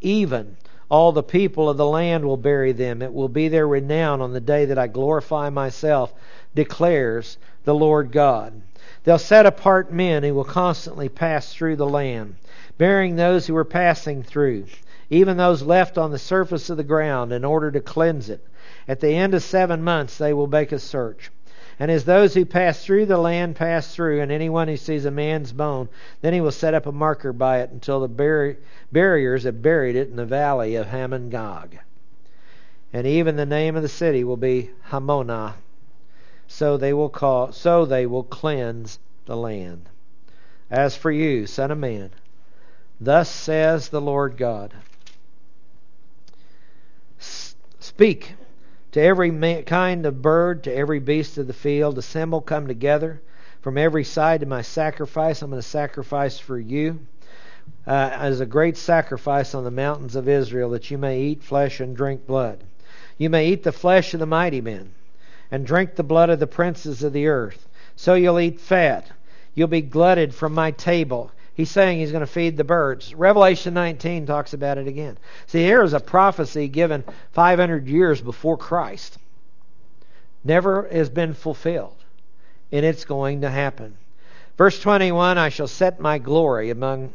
Even 0.00 0.56
all 0.90 1.12
the 1.12 1.22
people 1.22 1.68
of 1.68 1.76
the 1.76 1.86
land 1.86 2.24
will 2.24 2.36
bury 2.36 2.72
them. 2.72 3.02
It 3.02 3.12
will 3.12 3.28
be 3.28 3.48
their 3.48 3.66
renown 3.66 4.20
on 4.20 4.32
the 4.32 4.40
day 4.40 4.66
that 4.66 4.78
I 4.78 4.86
glorify 4.86 5.50
myself, 5.50 6.12
declares 6.54 7.38
the 7.64 7.74
Lord 7.74 8.12
God. 8.12 8.60
They'll 9.04 9.18
set 9.18 9.46
apart 9.46 9.92
men 9.92 10.22
who 10.22 10.34
will 10.34 10.44
constantly 10.44 11.08
pass 11.08 11.52
through 11.52 11.76
the 11.76 11.86
land, 11.86 12.36
burying 12.78 13.16
those 13.16 13.46
who 13.46 13.56
are 13.56 13.64
passing 13.64 14.22
through, 14.22 14.64
even 15.10 15.36
those 15.36 15.62
left 15.62 15.98
on 15.98 16.10
the 16.10 16.18
surface 16.18 16.70
of 16.70 16.76
the 16.76 16.84
ground, 16.84 17.32
in 17.32 17.44
order 17.44 17.70
to 17.70 17.80
cleanse 17.80 18.30
it. 18.30 18.46
At 18.86 19.00
the 19.00 19.14
end 19.14 19.34
of 19.34 19.42
seven 19.42 19.82
months, 19.82 20.18
they 20.18 20.32
will 20.32 20.46
make 20.46 20.72
a 20.72 20.78
search. 20.78 21.30
And 21.80 21.90
as 21.90 22.04
those 22.04 22.34
who 22.34 22.44
pass 22.44 22.84
through 22.84 23.06
the 23.06 23.18
land 23.18 23.56
pass 23.56 23.94
through, 23.94 24.20
and 24.20 24.32
anyone 24.32 24.68
who 24.68 24.76
sees 24.76 25.04
a 25.04 25.10
man's 25.10 25.52
bone, 25.52 25.88
then 26.22 26.32
he 26.32 26.40
will 26.40 26.50
set 26.50 26.74
up 26.74 26.86
a 26.86 26.92
marker 26.92 27.32
by 27.32 27.60
it 27.60 27.70
until 27.70 28.00
the 28.00 28.08
bar- 28.08 28.56
barriers 28.90 29.44
have 29.44 29.62
buried 29.62 29.96
it 29.96 30.08
in 30.08 30.16
the 30.16 30.24
valley 30.24 30.74
of 30.74 30.86
Hamon-Gog. 30.86 31.76
And 32.92 33.06
even 33.06 33.36
the 33.36 33.46
name 33.46 33.76
of 33.76 33.82
the 33.82 33.88
city 33.88 34.24
will 34.24 34.36
be 34.36 34.70
Hamonah 34.90 35.54
so 36.48 36.78
they 36.78 36.94
will 36.94 37.10
call 37.10 37.52
so 37.52 37.84
they 37.84 38.06
will 38.06 38.24
cleanse 38.24 38.98
the 39.26 39.36
land. 39.36 39.88
As 40.70 40.96
for 40.96 41.10
you, 41.10 41.46
son 41.46 41.70
of 41.70 41.78
man, 41.78 42.10
thus 43.00 43.28
says 43.28 43.90
the 43.90 44.00
Lord 44.00 44.36
God. 44.36 44.74
Speak 47.18 48.34
to 48.92 49.00
every 49.00 49.62
kind 49.62 50.06
of 50.06 50.22
bird, 50.22 50.64
to 50.64 50.74
every 50.74 50.98
beast 50.98 51.36
of 51.38 51.46
the 51.46 51.52
field, 51.52 51.98
assemble, 51.98 52.40
come 52.40 52.66
together 52.66 53.20
from 53.60 53.76
every 53.76 54.04
side 54.04 54.40
to 54.40 54.46
my 54.46 54.62
sacrifice. 54.62 55.42
I'm 55.42 55.50
going 55.50 55.60
to 55.60 55.68
sacrifice 55.68 56.38
for 56.38 56.58
you 56.58 57.00
uh, 57.86 58.10
as 58.12 58.40
a 58.40 58.46
great 58.46 58.76
sacrifice 58.76 59.54
on 59.54 59.64
the 59.64 59.70
mountains 59.70 60.16
of 60.16 60.28
Israel, 60.28 60.70
that 60.70 60.90
you 60.90 60.98
may 60.98 61.20
eat 61.20 61.42
flesh 61.42 61.80
and 61.80 61.96
drink 61.96 62.26
blood. 62.26 62.62
You 63.18 63.30
may 63.30 63.48
eat 63.48 63.62
the 63.62 63.72
flesh 63.72 64.14
of 64.14 64.20
the 64.20 64.26
mighty 64.26 64.60
men 64.60 64.94
and 65.50 65.66
drink 65.66 65.94
the 65.94 66.02
blood 66.02 66.30
of 66.30 66.40
the 66.40 66.46
princes 66.46 67.02
of 67.02 67.12
the 67.12 67.26
earth. 67.26 67.66
So 67.96 68.14
you'll 68.14 68.40
eat 68.40 68.60
fat. 68.60 69.06
You'll 69.54 69.68
be 69.68 69.80
glutted 69.80 70.34
from 70.34 70.54
my 70.54 70.70
table. 70.70 71.32
He's 71.54 71.70
saying 71.70 71.98
he's 71.98 72.12
going 72.12 72.20
to 72.20 72.26
feed 72.26 72.56
the 72.56 72.62
birds. 72.62 73.14
Revelation 73.14 73.74
19 73.74 74.26
talks 74.26 74.52
about 74.52 74.78
it 74.78 74.86
again. 74.86 75.18
See, 75.48 75.62
here 75.64 75.82
is 75.82 75.92
a 75.92 76.00
prophecy 76.00 76.68
given 76.68 77.02
500 77.32 77.88
years 77.88 78.20
before 78.20 78.56
Christ. 78.56 79.18
Never 80.44 80.86
has 80.92 81.10
been 81.10 81.34
fulfilled, 81.34 81.96
and 82.70 82.86
it's 82.86 83.04
going 83.04 83.40
to 83.40 83.50
happen. 83.50 83.96
Verse 84.56 84.78
21 84.80 85.36
I 85.36 85.48
shall 85.48 85.66
set 85.66 85.98
my 85.98 86.18
glory 86.18 86.70
among 86.70 87.12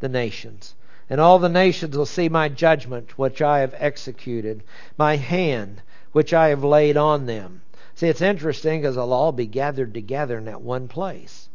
the 0.00 0.08
nations. 0.08 0.74
And 1.08 1.20
all 1.20 1.38
the 1.38 1.48
nations 1.48 1.96
will 1.96 2.04
see 2.04 2.28
my 2.28 2.48
judgment, 2.48 3.16
which 3.16 3.40
I 3.40 3.60
have 3.60 3.74
executed, 3.78 4.62
my 4.98 5.16
hand, 5.16 5.80
which 6.12 6.34
I 6.34 6.48
have 6.48 6.64
laid 6.64 6.96
on 6.96 7.26
them. 7.26 7.62
See, 7.96 8.08
it's 8.08 8.20
interesting 8.20 8.82
because 8.82 8.94
they'll 8.94 9.12
all 9.12 9.32
be 9.32 9.46
gathered 9.46 9.94
together 9.94 10.36
in 10.36 10.44
that 10.44 10.60
one 10.60 10.86
place. 10.86 11.48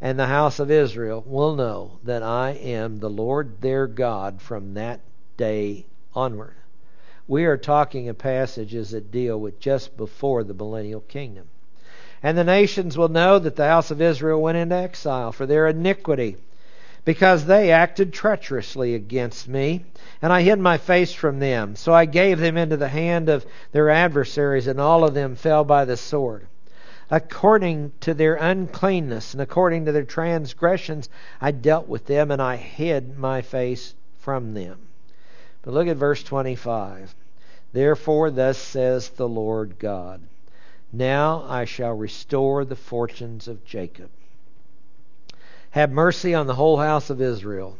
And 0.00 0.18
the 0.18 0.26
house 0.26 0.58
of 0.58 0.68
Israel 0.68 1.22
will 1.24 1.54
know 1.54 2.00
that 2.02 2.24
I 2.24 2.50
am 2.50 2.98
the 2.98 3.08
Lord 3.08 3.60
their 3.60 3.86
God 3.86 4.42
from 4.42 4.74
that 4.74 5.00
day 5.36 5.86
onward. 6.12 6.56
We 7.28 7.44
are 7.44 7.56
talking 7.56 8.08
of 8.08 8.18
passages 8.18 8.90
that 8.90 9.12
deal 9.12 9.38
with 9.38 9.60
just 9.60 9.96
before 9.96 10.42
the 10.42 10.54
millennial 10.54 11.02
kingdom. 11.02 11.46
And 12.20 12.36
the 12.36 12.42
nations 12.42 12.98
will 12.98 13.08
know 13.08 13.38
that 13.38 13.54
the 13.54 13.68
house 13.68 13.92
of 13.92 14.02
Israel 14.02 14.42
went 14.42 14.58
into 14.58 14.74
exile 14.74 15.30
for 15.30 15.46
their 15.46 15.68
iniquity, 15.68 16.36
because 17.10 17.46
they 17.46 17.72
acted 17.72 18.12
treacherously 18.12 18.94
against 18.94 19.48
me, 19.48 19.84
and 20.22 20.32
I 20.32 20.42
hid 20.42 20.60
my 20.60 20.78
face 20.78 21.12
from 21.12 21.40
them. 21.40 21.74
So 21.74 21.92
I 21.92 22.04
gave 22.04 22.38
them 22.38 22.56
into 22.56 22.76
the 22.76 22.86
hand 22.86 23.28
of 23.28 23.44
their 23.72 23.90
adversaries, 23.90 24.68
and 24.68 24.80
all 24.80 25.02
of 25.02 25.12
them 25.12 25.34
fell 25.34 25.64
by 25.64 25.84
the 25.84 25.96
sword. 25.96 26.46
According 27.10 27.90
to 28.02 28.14
their 28.14 28.36
uncleanness 28.36 29.34
and 29.34 29.42
according 29.42 29.86
to 29.86 29.92
their 29.92 30.04
transgressions, 30.04 31.08
I 31.40 31.50
dealt 31.50 31.88
with 31.88 32.06
them, 32.06 32.30
and 32.30 32.40
I 32.40 32.54
hid 32.54 33.18
my 33.18 33.42
face 33.42 33.96
from 34.20 34.54
them. 34.54 34.78
But 35.62 35.74
look 35.74 35.88
at 35.88 35.96
verse 35.96 36.22
25. 36.22 37.12
Therefore, 37.72 38.30
thus 38.30 38.56
says 38.56 39.08
the 39.08 39.28
Lord 39.28 39.80
God 39.80 40.20
Now 40.92 41.44
I 41.48 41.64
shall 41.64 41.92
restore 41.92 42.64
the 42.64 42.76
fortunes 42.76 43.48
of 43.48 43.64
Jacob. 43.64 44.10
Have 45.70 45.92
mercy 45.92 46.34
on 46.34 46.46
the 46.46 46.54
whole 46.56 46.78
house 46.78 47.10
of 47.10 47.20
Israel, 47.20 47.76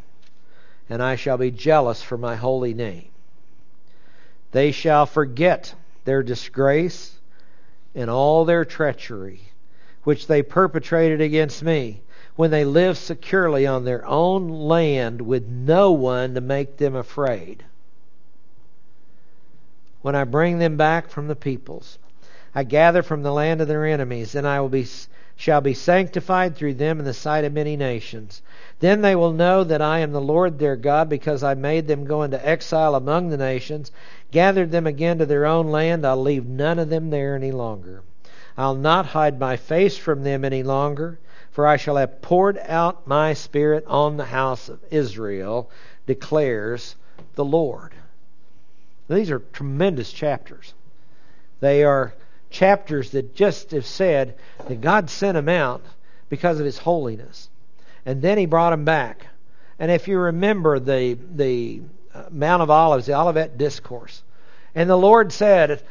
and 0.88 1.02
I 1.02 1.16
shall 1.16 1.36
be 1.36 1.50
jealous 1.50 2.02
for 2.02 2.16
my 2.16 2.36
holy 2.36 2.72
name. 2.72 3.08
They 4.52 4.70
shall 4.70 5.06
forget 5.06 5.74
their 6.04 6.22
disgrace 6.22 7.18
and 7.94 8.08
all 8.08 8.44
their 8.44 8.64
treachery, 8.64 9.40
which 10.04 10.28
they 10.28 10.42
perpetrated 10.42 11.20
against 11.20 11.62
me, 11.64 12.02
when 12.36 12.50
they 12.50 12.64
lived 12.64 12.98
securely 12.98 13.66
on 13.66 13.84
their 13.84 14.06
own 14.06 14.48
land 14.48 15.22
with 15.22 15.46
no 15.48 15.90
one 15.90 16.34
to 16.34 16.40
make 16.40 16.76
them 16.76 16.94
afraid 16.94 17.64
when 20.02 20.14
I 20.14 20.24
bring 20.24 20.58
them 20.58 20.76
back 20.76 21.08
from 21.08 21.28
the 21.28 21.36
peoples. 21.36 21.98
I 22.54 22.64
gather 22.64 23.02
from 23.02 23.22
the 23.22 23.32
land 23.32 23.60
of 23.60 23.68
their 23.68 23.84
enemies, 23.84 24.34
and 24.34 24.46
I 24.46 24.60
will 24.60 24.68
be 24.68 24.86
shall 25.40 25.62
be 25.62 25.72
sanctified 25.72 26.54
through 26.54 26.74
them 26.74 26.98
in 26.98 27.04
the 27.06 27.14
sight 27.14 27.44
of 27.44 27.52
many 27.54 27.74
nations. 27.74 28.42
Then 28.80 29.00
they 29.00 29.16
will 29.16 29.32
know 29.32 29.64
that 29.64 29.80
I 29.80 30.00
am 30.00 30.12
the 30.12 30.20
Lord 30.20 30.58
their 30.58 30.76
God, 30.76 31.08
because 31.08 31.42
I 31.42 31.54
made 31.54 31.88
them 31.88 32.04
go 32.04 32.22
into 32.24 32.46
exile 32.46 32.94
among 32.94 33.30
the 33.30 33.38
nations, 33.38 33.90
gathered 34.30 34.70
them 34.70 34.86
again 34.86 35.16
to 35.16 35.24
their 35.24 35.46
own 35.46 35.68
land. 35.68 36.04
I'll 36.04 36.20
leave 36.20 36.44
none 36.44 36.78
of 36.78 36.90
them 36.90 37.08
there 37.08 37.34
any 37.34 37.52
longer. 37.52 38.02
I'll 38.58 38.74
not 38.74 39.06
hide 39.06 39.40
my 39.40 39.56
face 39.56 39.96
from 39.96 40.24
them 40.24 40.44
any 40.44 40.62
longer, 40.62 41.18
for 41.50 41.66
I 41.66 41.78
shall 41.78 41.96
have 41.96 42.20
poured 42.20 42.58
out 42.68 43.06
my 43.06 43.32
spirit 43.32 43.86
on 43.86 44.18
the 44.18 44.26
house 44.26 44.68
of 44.68 44.84
Israel, 44.90 45.70
declares 46.06 46.96
the 47.34 47.46
Lord. 47.46 47.94
These 49.08 49.30
are 49.30 49.38
tremendous 49.54 50.12
chapters. 50.12 50.74
They 51.60 51.82
are 51.82 52.12
chapters 52.50 53.12
that 53.12 53.34
just 53.34 53.70
have 53.70 53.86
said 53.86 54.36
that 54.68 54.80
God 54.80 55.08
sent 55.08 55.38
him 55.38 55.48
out 55.48 55.82
because 56.28 56.58
of 56.58 56.66
His 56.66 56.78
holiness. 56.78 57.48
And 58.04 58.20
then 58.20 58.38
He 58.38 58.46
brought 58.46 58.72
him 58.72 58.84
back. 58.84 59.26
And 59.78 59.90
if 59.90 60.08
you 60.08 60.18
remember 60.18 60.78
the, 60.78 61.16
the 61.34 61.80
uh, 62.14 62.24
Mount 62.30 62.62
of 62.62 62.70
Olives, 62.70 63.06
the 63.06 63.18
Olivet 63.18 63.56
Discourse, 63.56 64.22
and 64.74 64.88
the 64.88 64.96
Lord 64.96 65.32
said, 65.32 65.82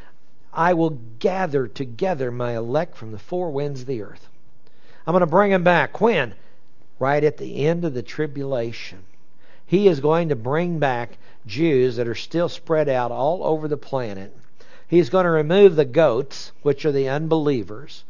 I 0.53 0.73
will 0.73 0.91
gather 1.19 1.67
together 1.67 2.31
my 2.31 2.55
elect 2.55 2.95
from 2.95 3.11
the 3.11 3.19
four 3.19 3.51
winds 3.51 3.81
of 3.81 3.87
the 3.87 4.01
earth. 4.01 4.27
I'm 5.05 5.13
going 5.13 5.21
to 5.21 5.27
bring 5.27 5.51
them 5.51 5.63
back. 5.63 5.99
When? 6.01 6.35
Right 6.99 7.23
at 7.23 7.37
the 7.37 7.65
end 7.65 7.85
of 7.85 7.93
the 7.93 8.03
tribulation. 8.03 8.99
He 9.65 9.87
is 9.87 9.99
going 9.99 10.29
to 10.29 10.35
bring 10.35 10.79
back 10.79 11.17
Jews 11.45 11.95
that 11.97 12.07
are 12.07 12.15
still 12.15 12.49
spread 12.49 12.89
out 12.89 13.11
all 13.11 13.43
over 13.43 13.67
the 13.67 13.77
planet. 13.77 14.35
He's 14.89 15.11
going 15.11 15.25
to 15.25 15.29
remove 15.29 15.75
the 15.75 15.85
goats, 15.85 16.51
which 16.63 16.83
are 16.83 16.91
the 16.91 17.07
unbelievers. 17.07 18.03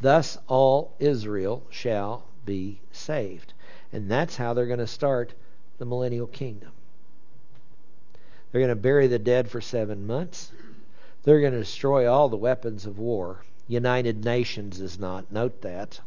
Thus 0.00 0.38
all 0.48 0.94
Israel 0.98 1.62
shall 1.68 2.24
be 2.46 2.80
saved. 2.90 3.52
And 3.92 4.10
that's 4.10 4.36
how 4.36 4.54
they're 4.54 4.66
going 4.66 4.78
to 4.78 4.86
start 4.86 5.34
the 5.76 5.84
millennial 5.84 6.26
kingdom. 6.26 6.72
They're 8.50 8.62
going 8.62 8.70
to 8.70 8.76
bury 8.76 9.08
the 9.08 9.18
dead 9.18 9.50
for 9.50 9.60
seven 9.60 10.06
months. 10.06 10.50
They're 11.22 11.40
going 11.40 11.52
to 11.52 11.58
destroy 11.58 12.10
all 12.10 12.30
the 12.30 12.36
weapons 12.36 12.86
of 12.86 12.98
war. 12.98 13.44
United 13.68 14.24
Nations 14.24 14.80
is 14.80 14.98
not. 14.98 15.30
Note 15.30 15.60
that. 15.60 16.00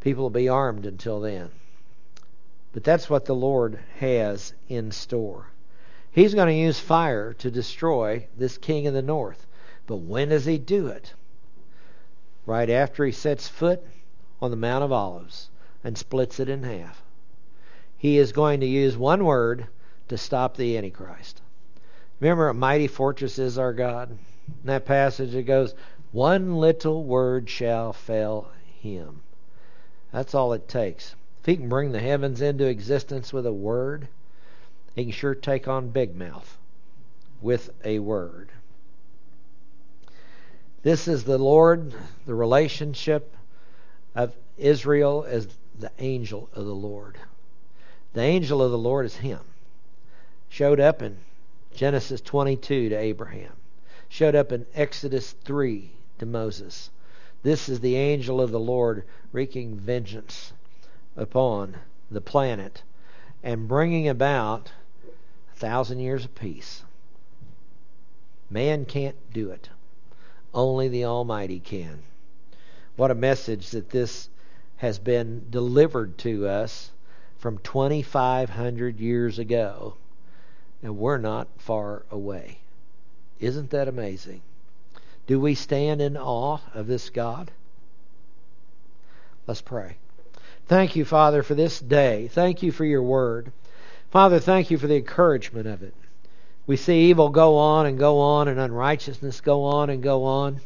People 0.00 0.24
will 0.24 0.30
be 0.30 0.48
armed 0.48 0.86
until 0.86 1.20
then. 1.20 1.50
But 2.72 2.84
that's 2.84 3.10
what 3.10 3.26
the 3.26 3.34
Lord 3.34 3.78
has 3.98 4.54
in 4.68 4.92
store. 4.92 5.46
He's 6.14 6.32
going 6.32 6.46
to 6.46 6.54
use 6.54 6.78
fire 6.78 7.32
to 7.34 7.50
destroy 7.50 8.28
this 8.36 8.56
king 8.56 8.86
of 8.86 8.94
the 8.94 9.02
north. 9.02 9.48
But 9.88 9.96
when 9.96 10.28
does 10.28 10.44
he 10.44 10.58
do 10.58 10.86
it? 10.86 11.12
Right 12.46 12.70
after 12.70 13.04
he 13.04 13.10
sets 13.10 13.48
foot 13.48 13.82
on 14.40 14.52
the 14.52 14.56
Mount 14.56 14.84
of 14.84 14.92
Olives 14.92 15.50
and 15.82 15.98
splits 15.98 16.38
it 16.38 16.48
in 16.48 16.62
half. 16.62 17.02
He 17.98 18.16
is 18.16 18.30
going 18.30 18.60
to 18.60 18.66
use 18.66 18.96
one 18.96 19.24
word 19.24 19.66
to 20.06 20.16
stop 20.16 20.56
the 20.56 20.78
Antichrist. 20.78 21.42
Remember, 22.20 22.48
a 22.48 22.54
mighty 22.54 22.86
fortress 22.86 23.36
is 23.36 23.58
our 23.58 23.72
God? 23.72 24.10
In 24.10 24.18
that 24.66 24.86
passage, 24.86 25.34
it 25.34 25.42
goes, 25.42 25.74
One 26.12 26.58
little 26.58 27.02
word 27.02 27.50
shall 27.50 27.92
fail 27.92 28.52
him. 28.80 29.22
That's 30.12 30.32
all 30.32 30.52
it 30.52 30.68
takes. 30.68 31.16
If 31.40 31.46
he 31.46 31.56
can 31.56 31.68
bring 31.68 31.90
the 31.90 31.98
heavens 31.98 32.40
into 32.40 32.66
existence 32.66 33.32
with 33.32 33.46
a 33.46 33.52
word, 33.52 34.06
he 34.94 35.04
can 35.04 35.12
sure 35.12 35.34
take 35.34 35.66
on 35.66 35.88
Big 35.88 36.14
Mouth 36.14 36.56
with 37.40 37.70
a 37.84 37.98
word. 37.98 38.50
This 40.82 41.08
is 41.08 41.24
the 41.24 41.38
Lord, 41.38 41.94
the 42.26 42.34
relationship 42.34 43.34
of 44.14 44.34
Israel 44.56 45.24
as 45.28 45.48
the 45.78 45.90
angel 45.98 46.48
of 46.54 46.64
the 46.66 46.74
Lord. 46.74 47.18
The 48.12 48.20
angel 48.20 48.62
of 48.62 48.70
the 48.70 48.78
Lord 48.78 49.06
is 49.06 49.16
him. 49.16 49.40
Showed 50.48 50.78
up 50.78 51.02
in 51.02 51.16
Genesis 51.74 52.20
22 52.20 52.90
to 52.90 52.94
Abraham. 52.94 53.52
Showed 54.08 54.36
up 54.36 54.52
in 54.52 54.66
Exodus 54.74 55.32
3 55.44 55.90
to 56.18 56.26
Moses. 56.26 56.90
This 57.42 57.68
is 57.68 57.80
the 57.80 57.96
angel 57.96 58.40
of 58.40 58.52
the 58.52 58.60
Lord 58.60 59.04
wreaking 59.32 59.74
vengeance 59.74 60.52
upon 61.16 61.76
the 62.10 62.20
planet 62.20 62.82
and 63.42 63.66
bringing 63.66 64.08
about 64.08 64.70
thousand 65.54 66.00
years 66.00 66.24
of 66.24 66.34
peace. 66.34 66.82
Man 68.50 68.84
can't 68.84 69.16
do 69.32 69.50
it. 69.50 69.68
Only 70.52 70.88
the 70.88 71.04
Almighty 71.04 71.60
can. 71.60 72.02
What 72.96 73.10
a 73.10 73.14
message 73.14 73.70
that 73.70 73.90
this 73.90 74.28
has 74.76 74.98
been 74.98 75.46
delivered 75.50 76.18
to 76.18 76.46
us 76.46 76.92
from 77.38 77.58
2,500 77.58 79.00
years 79.00 79.38
ago, 79.38 79.94
and 80.82 80.96
we're 80.96 81.18
not 81.18 81.48
far 81.58 82.04
away. 82.10 82.58
Isn't 83.40 83.70
that 83.70 83.88
amazing? 83.88 84.42
Do 85.26 85.40
we 85.40 85.54
stand 85.54 86.00
in 86.00 86.16
awe 86.16 86.58
of 86.72 86.86
this 86.86 87.10
God? 87.10 87.50
Let's 89.46 89.60
pray. 89.60 89.96
Thank 90.66 90.96
you, 90.96 91.04
Father, 91.04 91.42
for 91.42 91.54
this 91.54 91.80
day. 91.80 92.28
Thank 92.28 92.62
you 92.62 92.72
for 92.72 92.84
your 92.84 93.02
word. 93.02 93.52
Father, 94.14 94.38
thank 94.38 94.70
you 94.70 94.78
for 94.78 94.86
the 94.86 94.98
encouragement 94.98 95.66
of 95.66 95.82
it. 95.82 95.92
We 96.68 96.76
see 96.76 97.10
evil 97.10 97.30
go 97.30 97.56
on 97.56 97.84
and 97.84 97.98
go 97.98 98.20
on, 98.20 98.46
and 98.46 98.60
unrighteousness 98.60 99.40
go 99.40 99.64
on 99.64 99.90
and 99.90 100.04
go 100.04 100.22
on. 100.22 100.60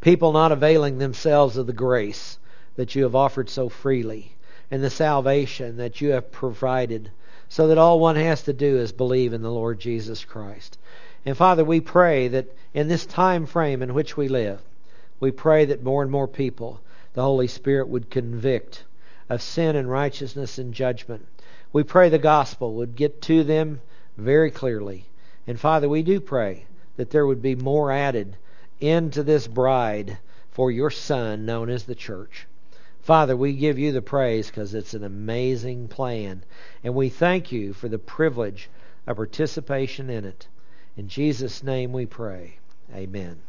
People 0.00 0.32
not 0.32 0.50
availing 0.50 0.98
themselves 0.98 1.56
of 1.56 1.68
the 1.68 1.72
grace 1.72 2.40
that 2.74 2.96
you 2.96 3.04
have 3.04 3.14
offered 3.14 3.48
so 3.48 3.68
freely 3.68 4.34
and 4.68 4.82
the 4.82 4.90
salvation 4.90 5.76
that 5.76 6.00
you 6.00 6.10
have 6.10 6.32
provided, 6.32 7.12
so 7.48 7.68
that 7.68 7.78
all 7.78 8.00
one 8.00 8.16
has 8.16 8.42
to 8.42 8.52
do 8.52 8.78
is 8.78 8.90
believe 8.90 9.32
in 9.32 9.42
the 9.42 9.52
Lord 9.52 9.78
Jesus 9.78 10.24
Christ. 10.24 10.78
And 11.24 11.36
Father, 11.36 11.64
we 11.64 11.80
pray 11.80 12.26
that 12.26 12.48
in 12.74 12.88
this 12.88 13.06
time 13.06 13.46
frame 13.46 13.80
in 13.80 13.94
which 13.94 14.16
we 14.16 14.26
live, 14.26 14.60
we 15.20 15.30
pray 15.30 15.66
that 15.66 15.84
more 15.84 16.02
and 16.02 16.10
more 16.10 16.26
people 16.26 16.80
the 17.12 17.22
Holy 17.22 17.46
Spirit 17.46 17.86
would 17.86 18.10
convict 18.10 18.82
of 19.28 19.40
sin 19.40 19.76
and 19.76 19.88
righteousness 19.88 20.58
and 20.58 20.74
judgment. 20.74 21.28
We 21.72 21.82
pray 21.82 22.08
the 22.08 22.18
gospel 22.18 22.74
would 22.74 22.96
get 22.96 23.22
to 23.22 23.44
them 23.44 23.80
very 24.16 24.50
clearly. 24.50 25.06
And 25.46 25.58
Father, 25.58 25.88
we 25.88 26.02
do 26.02 26.20
pray 26.20 26.66
that 26.96 27.10
there 27.10 27.26
would 27.26 27.40
be 27.40 27.54
more 27.54 27.90
added 27.90 28.36
into 28.80 29.22
this 29.22 29.48
bride 29.48 30.18
for 30.50 30.70
your 30.70 30.90
Son 30.90 31.46
known 31.46 31.70
as 31.70 31.84
the 31.84 31.94
church. 31.94 32.46
Father, 33.00 33.36
we 33.36 33.54
give 33.54 33.78
you 33.78 33.90
the 33.90 34.02
praise 34.02 34.48
because 34.48 34.74
it's 34.74 34.94
an 34.94 35.02
amazing 35.02 35.88
plan. 35.88 36.44
And 36.84 36.94
we 36.94 37.08
thank 37.08 37.50
you 37.50 37.72
for 37.72 37.88
the 37.88 37.98
privilege 37.98 38.68
of 39.06 39.16
participation 39.16 40.10
in 40.10 40.24
it. 40.24 40.46
In 40.96 41.08
Jesus' 41.08 41.62
name 41.62 41.92
we 41.92 42.06
pray. 42.06 42.58
Amen. 42.94 43.40